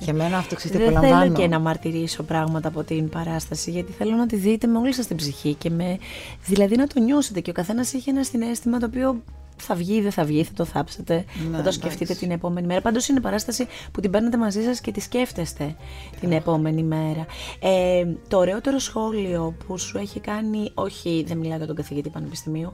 Για 0.01 0.15
μένα 0.15 0.37
αυτό 0.37 0.55
ξέρετε 0.55 0.91
Δεν 0.91 1.01
θέλω 1.01 1.33
και 1.33 1.49
να 1.49 1.59
μαρτυρήσω 1.59 2.23
πράγματα 2.23 2.69
από 2.69 2.83
την 2.83 3.09
παράσταση, 3.09 3.71
γιατί 3.71 3.93
θέλω 3.93 4.17
να 4.17 4.27
τη 4.27 4.37
δείτε 4.37 4.67
με 4.67 4.79
όλη 4.79 4.93
σας 4.93 5.07
την 5.07 5.17
ψυχή 5.17 5.55
και 5.55 5.71
με... 5.71 5.99
δηλαδή 6.45 6.77
να 6.77 6.87
το 6.87 7.01
νιώσετε 7.01 7.41
και 7.41 7.51
ο 7.51 7.53
καθένας 7.53 7.95
έχει 7.95 8.11
ένα 8.11 8.25
συνέστημα 8.25 8.79
το 8.79 8.87
οποίο 8.87 9.23
θα 9.57 9.75
βγει 9.75 9.95
ή 9.95 10.01
δεν 10.01 10.13
θα 10.13 10.25
βγει, 10.25 10.45
θα 10.45 10.53
το 10.53 10.65
θάψετε, 10.65 11.25
ναι, 11.51 11.57
θα 11.57 11.63
το 11.63 11.71
σκεφτείτε 11.71 12.15
την 12.15 12.31
επόμενη 12.31 12.67
μέρα. 12.67 12.81
Πάντως 12.81 13.09
είναι 13.09 13.21
παράσταση 13.21 13.67
που 13.93 14.01
την 14.01 14.11
παίρνετε 14.11 14.37
μαζί 14.37 14.63
σας 14.63 14.81
και 14.81 14.93
τη 14.93 15.01
σκέφτεστε 15.01 15.77
την 16.21 16.33
επόμενη 16.33 16.83
μέρα. 16.83 17.27
Ε, 17.61 18.07
το 18.29 18.39
ωραιότερο 18.39 18.79
σχόλιο 18.79 19.55
που 19.67 19.79
σου 19.79 19.99
έχει 19.99 20.21
κάνει, 20.21 20.71
όχι 20.75 21.25
δεν 21.27 21.39
μιλάω 21.39 21.57
για 21.57 21.67
τον 21.67 21.77
καθηγητή 21.77 22.09
πανεπιστημίου, 22.09 22.73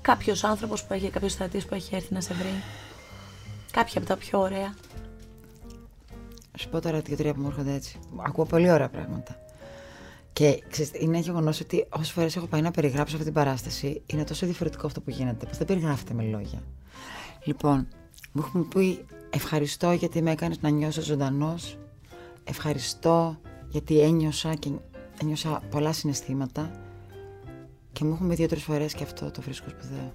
κάποιος 0.00 0.44
άνθρωπος 0.44 0.84
που 0.84 0.92
έχει, 0.92 1.10
κάποιος 1.10 1.34
θεατή 1.34 1.58
που 1.68 1.74
έχει 1.74 1.94
έρθει 1.94 2.14
να 2.14 2.20
σε 2.20 2.34
βρει. 2.34 2.62
Κάποια 3.70 3.98
από 3.98 4.08
τα 4.08 4.16
πιο 4.16 4.40
ωραία. 4.40 4.74
Σου 6.58 6.68
πω 6.68 6.80
τώρα 6.80 7.00
δύο-τρία 7.00 7.34
που 7.34 7.40
μου 7.40 7.46
έρχονται 7.48 7.74
έτσι. 7.74 7.98
Ακούω 8.16 8.44
πολύ 8.44 8.70
ωραία 8.70 8.88
πράγματα. 8.88 9.47
Και 10.38 10.62
ξέρεις, 10.70 10.90
είναι 10.94 11.18
γεγονός 11.18 11.60
ότι 11.60 11.86
όσες 11.88 12.10
φορές 12.10 12.36
έχω 12.36 12.46
πάει 12.46 12.60
να 12.60 12.70
περιγράψω 12.70 13.12
αυτή 13.14 13.26
την 13.26 13.34
παράσταση, 13.34 14.02
είναι 14.06 14.24
τόσο 14.24 14.46
διαφορετικό 14.46 14.86
αυτό 14.86 15.00
που 15.00 15.10
γίνεται, 15.10 15.46
που 15.46 15.54
δεν 15.56 15.66
περιγράφεται 15.66 16.14
με 16.14 16.22
λόγια. 16.22 16.62
Λοιπόν, 17.44 17.88
μου 18.32 18.42
έχουν 18.46 18.68
πει 18.68 19.04
ευχαριστώ 19.30 19.92
γιατί 19.92 20.22
με 20.22 20.30
έκανες 20.30 20.60
να 20.60 20.68
νιώσω 20.68 21.02
ζωντανός. 21.02 21.78
ευχαριστώ 22.44 23.38
γιατί 23.68 24.00
ένιωσα 24.00 24.54
και 24.54 24.70
ένιωσα 25.20 25.62
πολλά 25.70 25.92
συναισθήματα 25.92 26.70
και 27.92 28.04
μου 28.04 28.12
έχουμε 28.12 28.34
δύο-τρεις 28.34 28.62
φορές 28.62 28.94
και 28.94 29.02
αυτό 29.02 29.30
το 29.30 29.42
βρίσκω 29.42 29.68
σπουδαίο. 29.68 30.12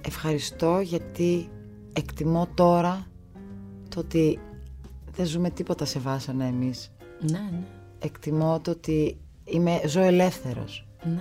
Ευχαριστώ 0.00 0.80
γιατί 0.80 1.50
εκτιμώ 1.92 2.48
τώρα 2.54 3.06
το 3.88 4.00
ότι 4.00 4.40
δεν 5.12 5.26
ζούμε 5.26 5.50
τίποτα 5.50 5.84
σε 5.84 5.98
βάσανα 5.98 6.44
εμείς. 6.44 6.92
Ναι, 7.20 7.38
ναι. 7.38 7.77
Εκτιμώ 7.98 8.60
το 8.62 8.70
ότι 8.70 9.16
είμαι, 9.44 9.80
ζω 9.86 10.00
ελεύθερος. 10.00 10.86
ναι. 11.04 11.20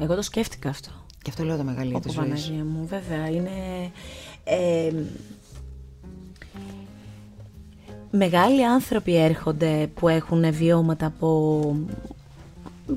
Εγώ 0.00 0.14
το 0.14 0.22
σκέφτηκα 0.22 0.68
αυτό. 0.68 0.90
Και 1.22 1.30
αυτό 1.30 1.44
λέω 1.44 1.56
το 1.56 1.62
μεγαλύτερο 1.64 1.96
Όπου 1.98 2.06
της 2.08 2.12
ζωής. 2.16 2.28
Παναγία 2.46 2.64
μου, 2.64 2.86
βέβαια. 2.86 3.28
Είναι. 3.28 3.50
ε, 4.44 4.92
μεγάλοι 8.10 8.64
άνθρωποι 8.66 9.16
έρχονται 9.16 9.90
που 9.94 10.08
έχουν 10.08 10.52
βιώματα 10.52 11.06
από 11.06 11.60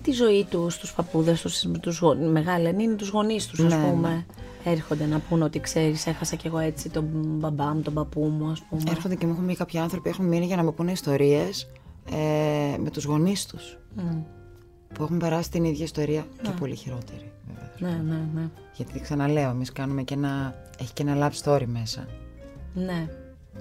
τη 0.01 0.11
ζωή 0.11 0.45
τους, 0.49 0.77
τους 0.77 0.93
παππούδες 0.93 1.41
τους, 1.41 1.65
τους 1.81 1.99
γο- 1.99 2.15
μεγάλα, 2.15 2.69
αν 2.69 2.79
είναι 2.79 2.95
τους 2.95 3.09
γονείς 3.09 3.47
τους, 3.47 3.59
ας 3.59 3.73
Ναι, 3.73 3.83
πούμε. 3.89 4.25
Έρχονται 4.65 5.05
να 5.05 5.19
πούν 5.19 5.41
ότι 5.41 5.59
ξέρεις, 5.59 6.07
έχασα 6.07 6.35
κι 6.35 6.47
εγώ 6.47 6.57
έτσι 6.59 6.89
τον 6.89 7.05
μπαμπά 7.13 7.65
μου, 7.73 7.81
τον 7.81 7.93
παππού 7.93 8.21
μου, 8.21 8.49
ας 8.51 8.61
πούμε. 8.61 8.81
Έρχονται 8.89 9.15
και 9.15 9.25
μου 9.25 9.31
έχουν 9.31 9.43
μείνει 9.43 9.57
κάποιοι 9.57 9.79
άνθρωποι, 9.79 10.09
έχουν 10.09 10.25
μείνει 10.25 10.45
για 10.45 10.55
να 10.55 10.63
μου 10.63 10.73
πούνε 10.73 10.91
ιστορίες 10.91 11.67
ε, 12.11 12.77
με 12.77 12.89
τους 12.89 13.03
γονείς 13.03 13.45
τους. 13.45 13.77
Μμ. 13.95 14.21
Που 14.93 15.03
έχουν 15.03 15.17
περάσει 15.17 15.49
την 15.51 15.63
ίδια 15.63 15.83
ιστορία 15.83 16.25
και 16.41 16.49
πολύ 16.59 16.75
χειρότερη. 16.75 17.31
Βέβαια. 17.47 17.91
Ναι, 17.95 18.01
ναι, 18.03 18.21
ναι. 18.33 18.49
Γιατί 18.75 18.99
ξαναλέω, 18.99 19.49
εμείς 19.49 19.71
κάνουμε 19.71 20.01
και 20.03 20.13
ένα. 20.13 20.55
έχει 20.79 20.93
και 20.93 21.03
ένα 21.07 21.29
love 21.31 21.43
story 21.43 21.65
μέσα. 21.65 22.07
Ναι. 22.73 23.07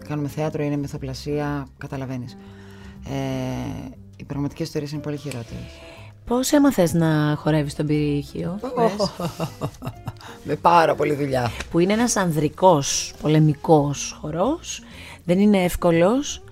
Κάνουμε 0.09 0.29
θέατρο, 0.29 0.63
είναι 0.63 0.77
μυθοπλασία, 0.77 1.67
καταλαβαίνεις. 1.79 2.37
Ε, 3.09 3.91
οι 4.17 4.25
πραγματικές 4.25 4.67
ιστορίες 4.67 4.93
είναι 4.93 5.01
πολύ 5.01 5.17
χειρότερες. 5.17 5.71
Πώς 6.27 6.53
έμαθες 6.53 6.93
να 6.93 7.35
χορεύεις 7.39 7.75
τον 7.75 7.87
πυρήχιο; 7.87 8.59
Με 10.45 10.55
πάρα 10.57 10.95
πολύ 10.95 11.15
δουλειά. 11.15 11.51
που 11.71 11.79
είναι 11.79 11.93
ένας 11.93 12.17
ανδρικός 12.17 13.15
πολεμικός 13.21 14.19
χορός, 14.21 14.83
δεν 15.25 15.39
είναι 15.39 15.63
εύκολος, 15.63 16.43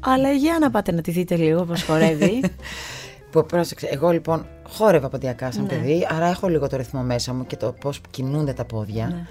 αλλά 0.00 0.30
για 0.32 0.58
να 0.60 0.70
πάτε 0.70 0.92
να 0.92 1.00
τη 1.00 1.10
δείτε 1.10 1.36
λίγο 1.36 1.64
πώς 1.64 1.82
χορεύει. 1.82 2.40
Που 3.30 3.46
πρόσεξε, 3.46 3.86
εγώ 3.90 4.10
λοιπόν 4.10 4.46
χόρευα 4.68 5.08
ποντιακά 5.08 5.52
σαν 5.52 5.66
παιδί, 5.66 6.06
άρα 6.10 6.26
έχω 6.26 6.48
λίγο 6.48 6.68
το 6.68 6.76
ρυθμό 6.76 7.00
μέσα 7.02 7.34
μου 7.34 7.46
και 7.46 7.56
το 7.56 7.72
πώς 7.80 8.00
κινούνται 8.10 8.52
τα 8.52 8.64
πόδια. 8.64 9.26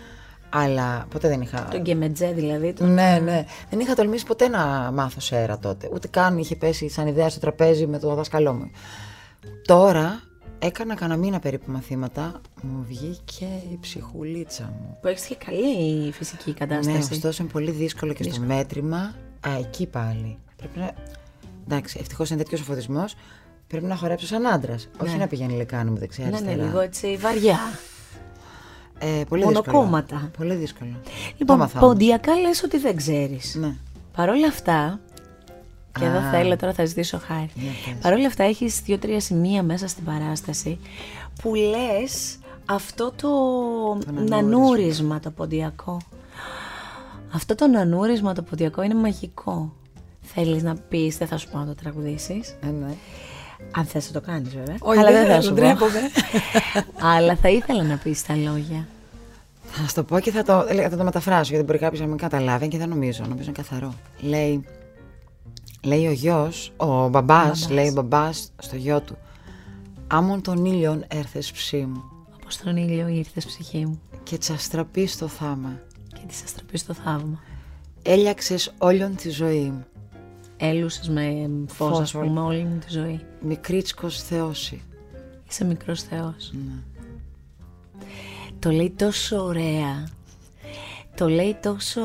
Αλλά 0.50 1.06
ποτέ 1.10 1.28
δεν 1.28 1.42
είχα. 1.42 1.68
τον 1.72 1.82
γκεμετζέ 1.82 2.32
δηλαδή. 2.36 2.74
Το... 2.74 2.86
Ναι, 2.86 3.20
ναι. 3.24 3.46
Δεν 3.70 3.80
είχα 3.80 3.96
τολμήσει 3.96 4.26
ποτέ 4.26 4.48
να 4.48 4.92
μάθω 4.94 5.20
σέρα 5.20 5.58
τότε. 5.60 5.90
Ούτε 5.94 6.08
καν 6.08 6.38
είχε 6.38 6.56
πέσει 6.56 6.90
σαν 6.90 7.08
ιδέα 7.08 7.30
στο 7.30 7.40
τραπέζι 7.40 7.88
με 7.88 8.00
το 8.00 8.14
δάσκαλό 8.14 8.54
μου. 8.54 8.72
Τώρα 9.66 10.22
έκανα 10.60 10.96
κανένα 10.96 11.20
μήνα 11.20 11.40
περίπου 11.40 11.72
μαθήματα. 11.72 12.42
Μου 12.62 12.86
βγήκε 12.88 13.46
η 13.72 13.78
ψυχουλίτσα 13.82 14.64
μου. 14.64 14.98
Που 15.02 15.08
έχεις 15.08 15.26
και 15.26 15.36
καλή 15.46 16.12
φυσική 16.12 16.50
Ναι, 16.50 16.66
κατάσταση. 16.66 17.14
ωστόσο 17.14 17.44
είναι 17.44 17.52
πολύ 17.52 17.72
δύσκολο 17.72 18.14
και 18.14 18.24
στο 18.24 18.42
μέτρημα. 18.42 18.98
Α, 19.48 19.50
εκεί 19.60 19.86
πάλι. 19.88 20.38
Πρέπει 20.60 20.80
να. 20.80 20.92
Εντάξει, 21.68 21.98
ευτυχώς 22.02 22.30
είναι 22.30 22.44
τέτοιος 22.44 22.62
ο 22.62 22.64
φωτισμός. 22.64 23.16
Πρέπει 23.68 23.86
να 23.86 23.96
χορέψω 23.96 24.26
σαν 24.26 24.46
άντρας. 24.48 24.90
Όχι 25.04 25.18
να 25.18 25.28
πηγαίνει 25.28 25.56
λεκάνη 25.56 25.90
μου 25.90 25.98
δεξιά 25.98 26.24
ναι, 26.24 26.30
ναι, 26.30 26.38
αριστερά. 26.38 26.64
λίγο 26.64 26.80
έτσι 26.80 27.18
βαριά. 27.18 27.60
Ε, 29.00 29.24
πολύ 29.30 29.44
Μονοκόμματα. 29.44 30.16
δύσκολο. 30.16 30.32
Πολύ 30.38 30.56
δύσκολο. 30.56 30.90
Το 31.04 31.10
Λοιπόν, 31.38 31.56
έμαθα 31.56 31.80
όμως. 31.80 31.94
ποντιακά 31.94 32.36
λες 32.36 32.64
ότι 32.64 32.78
δεν 32.78 32.96
ξέρεις. 32.96 33.56
Ναι. 33.56 33.76
Παρ' 34.16 34.30
όλα 34.30 34.48
αυτά, 34.48 35.00
και 36.00 36.06
εδώ 36.06 36.18
Α. 36.18 36.30
θέλω 36.30 36.56
τώρα 36.56 36.74
θα 36.74 36.86
ζητήσω 36.86 37.20
χάρη. 37.20 37.50
Για 37.56 37.72
πες. 37.86 38.02
Παρ' 38.02 38.14
όλα 38.14 38.28
αυτά 38.28 38.44
έχεις 38.44 38.82
δύο-τρία 38.82 39.20
σημεία 39.20 39.64
μέσα 39.64 39.88
στην 39.88 40.04
παράσταση 40.04 40.80
που 41.42 41.56
λες 41.56 42.40
αυτό 42.66 43.12
το 43.16 43.30
νανούρισμα 44.28 45.20
το 45.20 45.30
ποντιακό. 45.32 45.98
Αυτό 47.34 47.56
το 47.56 47.68
νανούρισμα 47.68 48.34
το 48.34 48.42
ποντιακό 48.42 48.82
είναι 48.82 48.96
μαγικό. 48.96 49.74
Θέλεις 50.34 50.64
να 50.64 50.76
πεις, 50.76 51.18
δεν 51.18 51.28
θα 51.28 51.38
σου 51.38 51.50
πω 51.50 51.58
να 51.58 51.66
το 51.66 51.76
τραγουδήσεις. 51.76 52.56
Ε, 52.62 52.68
ναι. 52.68 52.94
Αν 53.76 53.86
θες 53.86 54.12
να 54.14 54.20
το 54.22 54.26
κάνεις 54.28 54.56
βέβαια. 54.56 54.76
Όχι, 54.80 55.00
Αλλά 55.00 55.12
δεν 55.12 55.26
δεν 55.26 55.28
θα 55.28 55.30
θέλω, 55.32 55.42
σου 55.42 55.50
πω. 55.50 55.56
ντρέπομαι. 55.56 56.00
Αλλά 57.16 57.36
θα 57.36 57.50
ήθελα 57.50 57.84
να 57.84 57.98
πεις 57.98 58.26
τα 58.26 58.36
λόγια. 58.36 58.88
Θα 59.72 59.88
σου 59.88 59.94
το 59.94 60.04
πω 60.04 60.20
και 60.20 60.32
θα 60.32 60.44
το, 60.44 60.66
ε, 60.70 60.90
θα 60.90 60.98
το 60.98 61.04
μεταφράσω 61.04 61.50
γιατί 61.50 61.66
μπορεί 61.66 61.78
κάποιος 61.78 62.02
να 62.02 62.08
μην 62.08 62.18
καταλάβει 62.18 62.68
και 62.68 62.78
δεν 62.78 62.90
νομίζω. 62.90 63.24
Νομίζω 63.24 63.44
είναι 63.44 63.52
καθαρό. 63.58 63.94
Λέει, 64.20 64.66
λέει 65.84 66.08
ο 66.08 66.12
γιος, 66.12 66.72
ο 66.78 67.08
μπαμπάς, 67.10 67.70
λέει 67.70 67.88
ο 67.88 67.92
μπαμπάς 67.92 68.52
στο 68.62 68.76
γιο 68.76 69.02
του. 69.02 69.18
Άμον 70.08 70.42
τον 70.42 70.66
ήλιον 70.66 71.04
έρθες 71.08 71.52
ψή 71.52 71.78
μου 71.78 72.04
Όπως 72.36 72.58
τον 72.58 72.76
ήλιο 72.78 73.08
ήρθες 73.08 73.46
ψυχή 73.46 73.86
μου 73.86 74.02
και 74.24 74.38
τσαστραπεί 74.38 75.08
στο 75.08 75.28
θάμα. 75.28 75.80
και 76.14 76.22
της 76.28 76.44
αστραπής 76.44 76.86
το 76.86 76.94
θαύμα. 76.94 77.40
Έλιαξες 78.04 78.74
όλον 78.78 79.16
τη 79.16 79.30
ζωή 79.30 79.64
μου. 79.64 79.86
Έλουσες 80.62 81.10
με 81.10 81.50
φως, 81.68 81.88
Φως 81.90 82.00
ας 82.00 82.12
πούμε, 82.12 82.40
όλη 82.40 82.64
μου 82.64 82.78
τη 82.78 82.86
ζωή. 82.90 83.20
Μικρίτσκος 83.42 84.22
θεώσει. 84.22 84.82
Είσαι 85.50 85.66
μικρός 85.66 86.02
θεός. 86.04 86.52
Ναι. 86.54 86.82
Το 88.60 88.70
λέει 88.72 88.90
τόσο 88.98 89.44
ωραία. 89.44 90.08
Το 91.16 91.30
λέει 91.30 91.58
τόσο 91.62 92.02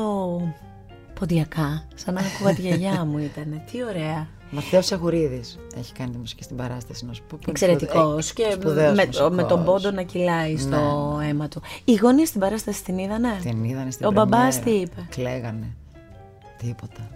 ποντιακά. 1.19 1.87
Σαν 1.95 2.13
να 2.13 2.19
ακούγα 2.21 2.53
τη 2.55 2.61
γιαγιά 2.61 3.05
μου 3.05 3.17
ήταν. 3.17 3.61
Τι 3.71 3.83
ωραία. 3.83 4.27
Μαθαίος 4.51 4.91
Αγουρίδης 4.91 5.59
έχει 5.77 5.93
κάνει 5.93 6.11
τη 6.11 6.17
μουσική 6.17 6.43
στην 6.43 6.55
παράσταση 6.55 7.05
να 7.05 7.13
σου 7.13 7.21
πω. 7.21 7.27
Πολύ 7.37 7.43
Εξαιρετικός. 7.49 8.25
σπουδαίο- 8.27 8.49
Και 8.49 8.61
σπουδαίος 8.61 8.95
με, 8.97 9.05
μουσικός. 9.05 9.29
Ναι. 9.29 9.35
με 9.35 9.43
τον 9.43 9.63
πόντο 9.65 9.91
να 9.91 10.01
κυλάει 10.03 10.57
στο 10.57 11.19
αίμα 11.23 11.47
του. 11.47 11.61
Οι 11.85 11.93
γονείς 11.95 12.27
στην 12.29 12.39
παράσταση 12.39 12.83
την 12.83 12.97
είδανε; 12.97 13.37
Την 13.41 13.63
είδανε 13.63 13.91
στην 13.91 14.05
Ο 14.05 14.11
μπαμπάς 14.11 14.59
πρεμιέρα. 14.59 14.85
τι 14.85 14.91
είπε; 14.91 15.07
Κλαίγανε. 15.09 15.75
Τίποτα. 16.57 17.09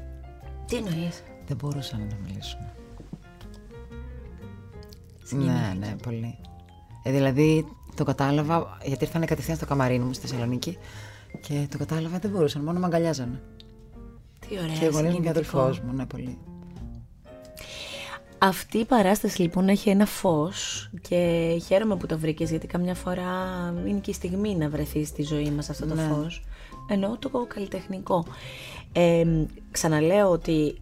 Τι 0.67 0.75
εννοείς; 0.75 1.23
Δεν 1.49 1.57
μπορούσαν 1.57 1.99
να 1.99 2.15
μιλήσουν. 2.27 2.59
Ναι, 5.31 5.75
ναι, 5.79 5.95
πολύ. 6.03 6.37
Ε, 7.03 7.11
δηλαδή 7.11 7.65
το 7.95 8.03
κατάλαβα, 8.03 8.77
γιατί 8.85 9.03
ήρθαν 9.03 9.25
κατευθείαν 9.25 9.57
στο 9.57 9.65
καμαρίνι 9.65 10.03
μου 10.03 10.13
στη 10.13 10.27
Θεσσαλονίκη 10.27 10.77
και 11.41 11.67
το 11.71 11.77
κατάλαβα 11.77 12.19
δεν 12.19 12.31
μπορούσαν, 12.31 12.61
μόνο 12.63 12.79
με 12.79 12.85
αγκαλιάζανε. 12.85 13.41
Τι 14.39 14.57
ωραία. 14.57 14.77
και 14.77 14.85
οι 14.85 14.87
γονείς 14.87 15.13
μου 15.13 15.21
και 15.21 15.29
ο 15.29 15.33
συγκινητικό. 15.33 15.59
αδελφός 15.59 15.79
μου, 15.79 15.93
ναι, 15.93 16.05
πολύ. 16.05 16.37
Αυτή 18.37 18.77
η 18.77 18.85
παράσταση 18.85 19.41
λοιπόν 19.41 19.69
έχει 19.69 19.89
ένα 19.89 20.05
φως 20.05 20.89
και 21.01 21.17
χαίρομαι 21.65 21.95
που 21.95 22.05
το 22.05 22.17
βρήκες 22.19 22.49
γιατί 22.49 22.67
καμιά 22.67 22.95
φορά 22.95 23.23
είναι 23.87 23.99
και 23.99 24.11
η 24.11 24.13
στιγμή 24.13 24.55
να 24.55 24.69
βρεθεί 24.69 25.05
στη 25.05 25.23
ζωή 25.23 25.51
μας 25.51 25.69
αυτό 25.69 25.85
το 25.85 25.93
Ναι. 25.95 26.01
φως. 26.01 26.43
Εννοώ 26.89 27.17
το 27.17 27.29
καλλιτεχνικό. 27.47 28.25
Ε, 28.91 29.25
ξαναλέω 29.71 30.29
ότι 30.29 30.75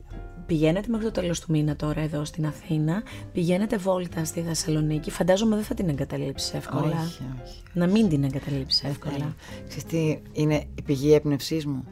πηγαίνετε 0.47 0.87
μέχρι 0.89 1.05
το 1.05 1.11
τέλος 1.11 1.39
του 1.39 1.51
μήνα 1.51 1.75
τώρα 1.75 2.01
εδώ 2.01 2.25
στην 2.25 2.45
Αθήνα, 2.45 3.03
πηγαίνετε 3.33 3.77
βόλτα 3.77 4.25
στη 4.25 4.41
Θεσσαλονίκη, 4.41 5.11
φαντάζομαι 5.11 5.55
δεν 5.55 5.63
θα 5.63 5.73
την 5.73 5.89
εγκαταλείψεις 5.89 6.53
εύκολα. 6.53 7.01
Όχι, 7.01 7.23
όχι. 7.43 7.61
Να 7.73 7.87
μην 7.87 8.09
την 8.09 8.23
εγκαταλείψεις 8.23 8.83
εύκολα. 8.83 9.13
Θέλω. 9.13 9.33
Ξέρεις 9.67 9.83
τι 9.83 10.21
είναι 10.31 10.63
η 10.75 10.81
πηγή 10.81 11.13
έμπνευσής 11.13 11.65
μου; 11.65 11.83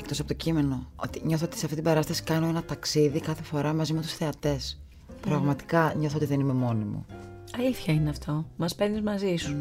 Εκτός 0.00 0.18
από 0.18 0.28
το 0.28 0.34
κείμενο. 0.34 0.86
Ότι 0.96 1.20
νιώθω 1.24 1.44
ότι 1.44 1.58
σε 1.58 1.64
αυτή 1.64 1.76
την 1.76 1.84
παράσταση 1.84 2.22
κάνω 2.22 2.46
ένα 2.46 2.62
ταξίδι 2.62 3.20
κάθε 3.20 3.42
φορά 3.42 3.72
μαζί 3.72 3.92
με 3.92 4.00
τους 4.00 4.12
θεατές. 4.12 4.80
Πραγματικά 5.20 5.94
νιώθω 5.98 6.16
ότι 6.16 6.26
δεν 6.26 6.40
είμαι 6.40 6.52
μόνη 6.52 6.84
μου. 6.84 7.06
Αλήθεια 7.58 7.94
είναι 7.94 8.10
αυτό. 8.10 8.46
Μας 8.56 8.74
παίρνεις 8.74 9.00
μαζί 9.00 9.36
σου. 9.36 9.56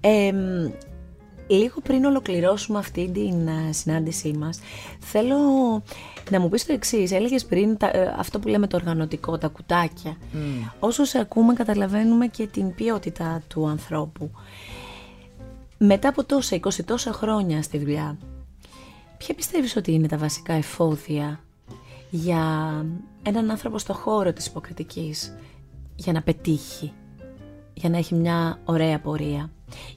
Εμ, 0.00 0.70
λίγο 1.46 1.80
πριν 1.82 2.04
ολοκληρώσουμε 2.04 2.78
αυτή 2.78 3.10
την 3.14 3.48
α, 3.48 3.72
συνάντησή 3.72 4.32
μας, 4.32 4.58
θέλω 5.00 5.36
να 6.30 6.40
μου 6.40 6.48
πεις 6.48 6.66
το 6.66 6.72
εξής. 6.72 7.12
Έλεγες 7.12 7.44
πριν 7.44 7.76
τα- 7.76 7.90
ε, 7.96 8.14
αυτό 8.18 8.38
που 8.38 8.48
λέμε 8.48 8.66
το 8.66 8.76
οργανωτικό, 8.76 9.38
τα 9.38 9.48
κουτάκια. 9.48 10.16
Όσο 10.78 11.04
σε 11.04 11.18
ακούμε 11.18 11.52
καταλαβαίνουμε 11.52 12.26
και 12.26 12.46
την 12.46 12.74
ποιότητα 12.74 13.42
του 13.48 13.68
ανθρώπου. 13.68 14.30
Μετά 15.78 16.08
από 16.08 16.24
τόσα, 16.24 16.56
20 16.56 16.84
τόσα 16.84 17.12
χρόνια 17.12 17.62
στη 17.62 17.78
δουλειά, 17.78 18.16
ποια 19.18 19.34
πιστεύεις 19.34 19.76
ότι 19.76 19.92
είναι 19.92 20.08
τα 20.08 20.16
βασικά 20.16 20.52
εφόδια 20.52 21.40
για 22.10 22.40
έναν 23.22 23.50
άνθρωπο 23.50 23.78
στο 23.78 23.92
χώρο 23.94 24.32
της 24.32 24.46
υποκριτικής 24.46 25.34
για 25.96 26.12
να 26.12 26.22
πετύχει, 26.22 26.92
για 27.74 27.88
να 27.90 27.96
έχει 27.98 28.14
μια 28.14 28.58
ωραία 28.64 28.98
πορεία; 29.00 29.50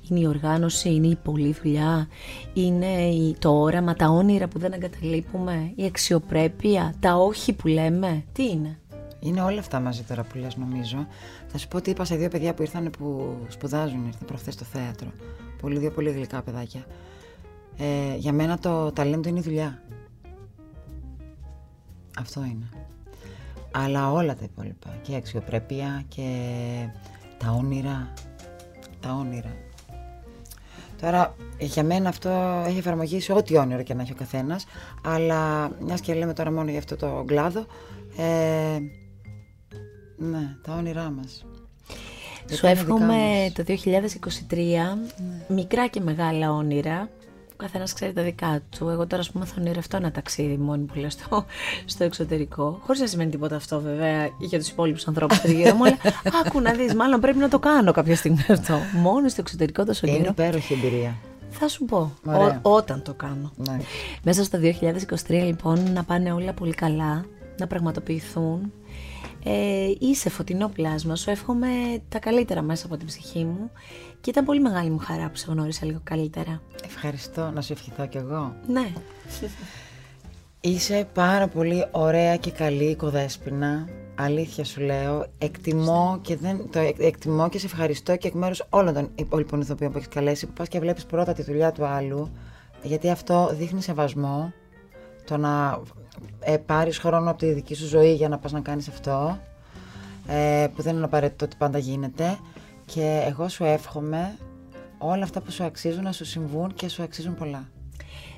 Είναι 0.10 0.20
η 0.20 0.28
οργάνωση, 0.28 0.94
είναι 0.94 1.08
η 1.08 1.16
πολλή 1.16 1.56
δουλειά, 1.64 2.08
είναι 2.54 3.02
η- 3.02 3.36
το 3.40 3.50
όραμα, 3.62 3.94
τα 3.94 4.08
όνειρα 4.10 4.48
που 4.48 4.60
δεν 4.60 4.72
εγκαταλείπουμε, 4.74 5.72
η 5.76 5.86
αξιοπρέπεια, 5.86 6.94
τα 7.00 7.16
όχι 7.16 7.54
που 7.54 7.68
λέμε. 7.68 8.24
Τι 8.32 8.50
είναι; 8.50 8.80
Είναι 9.20 9.42
όλα 9.42 9.60
αυτά 9.60 9.80
μαζί 9.80 10.04
τώρα 10.04 10.24
που 10.24 10.38
λες 10.38 10.56
νομίζω. 10.56 11.08
Θα 11.48 11.58
σου 11.58 11.68
πω 11.68 11.78
ότι 11.78 11.90
είπα 11.90 12.06
σε 12.06 12.16
δύο 12.16 12.30
παιδιά 12.30 12.54
που 12.54 12.62
ήρθαν 12.62 12.90
που 12.98 13.36
σπουδάζουν, 13.48 14.06
ήρθαν 14.06 14.26
προχθές 14.28 14.54
στο 14.54 14.64
θέατρο. 14.66 15.08
Πολύ, 15.62 15.78
δύο 15.80 15.92
πολύ 15.92 16.12
γλυκά 16.12 16.42
παιδάκια. 16.42 16.86
Ε, 17.78 18.16
για 18.18 18.34
μένα 18.34 18.58
το 18.58 18.92
ταλέντο 18.92 19.30
είναι 19.30 19.40
η 19.40 19.42
δουλειά. 19.42 19.82
Αυτό 22.20 22.44
είναι. 22.44 22.70
Αλλά 23.72 24.12
όλα 24.12 24.36
τα 24.36 24.44
υπόλοιπα. 24.44 24.90
Και 25.02 25.12
η 25.12 25.16
αξιοπρέπεια 25.16 26.04
και 26.08 26.28
τα 27.38 27.52
όνειρα. 27.52 28.14
Τα 29.00 29.14
όνειρα. 29.14 29.54
Τώρα, 31.02 31.36
για 31.60 31.84
μένα 31.84 32.10
αυτό 32.10 32.64
έχει 32.68 32.78
εφαρμογή 32.78 33.20
σε 33.20 33.34
ό,τι 33.34 33.58
όνειρο 33.58 33.84
και 33.84 33.94
να 33.94 34.02
έχει 34.02 34.12
ο 34.12 34.16
καθένας. 34.16 34.66
Αλλά 35.04 35.72
μιας 35.80 36.02
και 36.02 36.14
λέμε 36.14 36.34
τώρα 36.34 36.52
μόνο 36.52 36.70
για 36.70 36.80
αυτό 36.80 36.96
το 36.96 37.24
κλάδο. 37.28 37.66
Ε, 38.18 38.80
ναι, 40.18 40.56
τα 40.62 40.74
όνειρά 40.76 41.10
μας. 41.10 41.46
Σου 42.52 42.66
εύχομαι 42.66 43.52
το 43.54 43.64
2023 43.68 43.78
μικρά 45.48 45.88
και 45.88 46.00
μεγάλα 46.00 46.52
όνειρα. 46.52 47.10
Ο 47.56 47.64
καθένας 47.64 47.94
ξέρει 47.94 48.14
τα 48.14 48.22
δικά 48.22 48.62
του. 48.78 48.90
Εγώ 48.90 49.08
τώρα, 49.08 49.22
ας 49.22 49.32
πούμε, 49.32 49.46
θα 49.46 49.54
ονειρευτώ 49.60 49.98
ένα 49.98 50.12
ταξίδι 50.12 50.58
μόνη 50.58 50.84
που 50.84 51.00
λέω 51.00 51.10
στο, 51.10 51.46
στο 51.86 52.04
εξωτερικό. 52.04 52.80
Χωρίς 52.84 53.02
να 53.02 53.08
σημαίνει 53.08 53.30
τίποτα 53.30 53.56
αυτό, 53.56 53.80
βέβαια, 53.80 54.30
για 54.40 54.60
τους 54.60 54.70
υπόλοιπους 54.70 55.08
ανθρώπους 55.08 55.42
τριγύρω 55.42 55.76
μου. 55.76 55.84
Αλλά 55.84 55.96
άκου 56.46 56.62
να 56.62 56.74
δεις, 56.74 56.94
μάλλον 56.94 57.20
πρέπει 57.20 57.38
να 57.38 57.50
το 57.50 57.60
κάνω 57.60 57.92
κάποια 57.92 58.16
στιγμή 58.16 58.46
αυτό. 58.50 58.80
Μόνο 58.94 59.28
στο 59.28 59.42
εξωτερικό 59.42 59.86
τόσο 59.86 60.08
καιρό. 60.08 60.20
Είναι 60.20 60.28
υπέροχη 60.28 60.74
εμπειρία. 60.74 61.16
Θα 61.50 61.68
σου 61.68 61.86
πω. 61.86 62.14
όταν 62.62 63.02
το 63.02 63.14
κάνω. 63.14 63.52
Ναι. 63.56 63.78
Μέσα 64.24 64.44
στο 64.44 64.60
2023, 65.28 65.28
λοιπόν, 65.28 65.92
να 65.94 66.04
πάνε 66.04 66.32
όλα 66.32 66.54
πολύ 66.54 66.74
καλά, 66.74 67.26
να 67.58 67.68
πραγματοποιηθούν 67.68 68.72
ε, 69.48 69.92
είσαι 70.00 70.30
φωτεινό 70.30 70.68
πλάσμα, 70.68 71.16
σου 71.16 71.30
εύχομαι 71.30 71.68
τα 72.10 72.20
καλύτερα 72.20 72.62
μέσα 72.62 72.86
από 72.86 72.98
την 72.98 73.08
ψυχή 73.08 73.44
μου 73.44 73.72
και 74.26 74.32
ήταν 74.32 74.46
πολύ 74.46 74.60
μεγάλη 74.60 74.90
μου 74.90 74.98
χαρά 74.98 75.30
που 75.30 75.36
σε 75.36 75.46
γνώρισα 75.50 75.86
λίγο 75.86 76.00
καλύτερα. 76.04 76.62
Ευχαριστώ, 76.86 77.52
να 77.54 77.62
σου 77.62 77.74
ευχηθώ 77.74 78.08
κι 78.08 78.18
εγώ. 78.18 78.56
Ναι. 78.68 78.94
Είσαι 80.62 81.08
πάρα 81.14 81.48
πολύ 81.48 81.86
ωραία 81.92 82.36
και 82.36 82.52
καλή 82.52 82.84
οικοδέσποινα. 82.84 83.88
Αλήθεια 84.16 84.64
σου 84.64 84.82
λέω. 84.82 85.26
Εκτιμώ 85.38 86.20
και, 86.22 86.36
δεν, 86.36 86.70
το 86.72 86.80
εκτιμώ 86.98 87.50
και 87.50 87.60
σε 87.60 87.66
ευχαριστώ 87.66 88.16
και 88.16 88.28
εκ 88.28 88.34
μέρους 88.34 88.64
όλων 88.70 88.94
των 88.94 89.10
υπόλοιπων 89.16 89.62
ηθοποιών 89.62 89.92
που 89.92 89.98
έχεις 89.98 90.10
καλέσει. 90.10 90.46
Που 90.46 90.54
πας 90.54 90.68
και 90.68 90.80
βλέπεις 90.80 91.06
πρώτα 91.06 91.34
τη 91.34 91.44
δουλειά 91.44 91.72
του 91.72 91.86
άλλου. 91.86 92.32
Γιατί 92.82 93.10
αυτό 93.10 93.50
δείχνει 93.54 93.82
σεβασμό. 93.82 94.54
Το 95.26 95.38
να 95.38 95.82
ε, 96.40 96.58
πάρεις 96.58 96.98
χρόνο 96.98 97.30
από 97.30 97.40
τη 97.40 97.52
δική 97.52 97.76
σου 97.76 97.88
ζωή 97.88 98.14
για 98.14 98.30
να 98.30 98.38
πας 98.38 98.52
να 98.52 98.60
κάνεις 98.60 98.88
αυτό, 98.88 99.40
ε, 100.28 100.68
που 100.76 100.82
δεν 100.82 100.96
είναι 100.96 101.06
απαραίτητο 101.06 101.46
ότι 101.46 101.56
πάντα 101.58 101.78
γίνεται. 101.78 102.38
Και 102.86 103.24
εγώ 103.28 103.48
σου 103.48 103.64
εύχομαι 103.64 104.38
όλα 104.98 105.24
αυτά 105.24 105.42
που 105.42 105.52
σου 105.52 105.64
αξίζουν 105.64 106.04
να 106.04 106.12
σου 106.12 106.26
συμβούν 106.26 106.74
και 106.74 106.90
σου 106.90 107.04
αξίζουν 107.04 107.36
πολλά. 107.36 107.70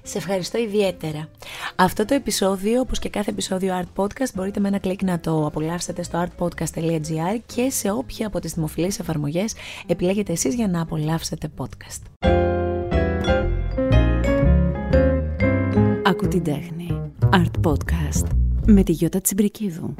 Σε 0.03 0.17
ευχαριστώ 0.17 0.57
ιδιαίτερα. 0.57 1.29
Αυτό 1.75 2.05
το 2.05 2.13
επεισόδιο, 2.13 2.79
όπως 2.79 2.99
και 2.99 3.09
κάθε 3.09 3.29
επεισόδιο 3.31 3.81
Art 3.81 4.03
Podcast, 4.03 4.33
μπορείτε 4.35 4.59
με 4.59 4.67
ένα 4.67 4.79
κλικ 4.79 5.03
να 5.03 5.19
το 5.19 5.45
απολαύσετε 5.45 6.03
στο 6.03 6.25
artpodcast.gr 6.27 7.39
και 7.45 7.69
σε 7.69 7.91
όποια 7.91 8.27
από 8.27 8.39
τις 8.39 8.53
δημοφιλείς 8.53 8.99
εφαρμογές 8.99 9.53
επιλέγετε 9.87 10.31
εσείς 10.31 10.55
για 10.55 10.67
να 10.67 10.81
απολαύσετε 10.81 11.49
podcast. 11.57 12.31
Ακού 16.03 16.27
την 16.27 16.43
τέχνη. 16.43 17.11
Art 17.31 17.67
Podcast 17.67 18.27
με 18.65 18.83
τη 18.83 18.91
Γιώτα 18.91 19.21
Τσιμπρικίδου. 19.21 19.95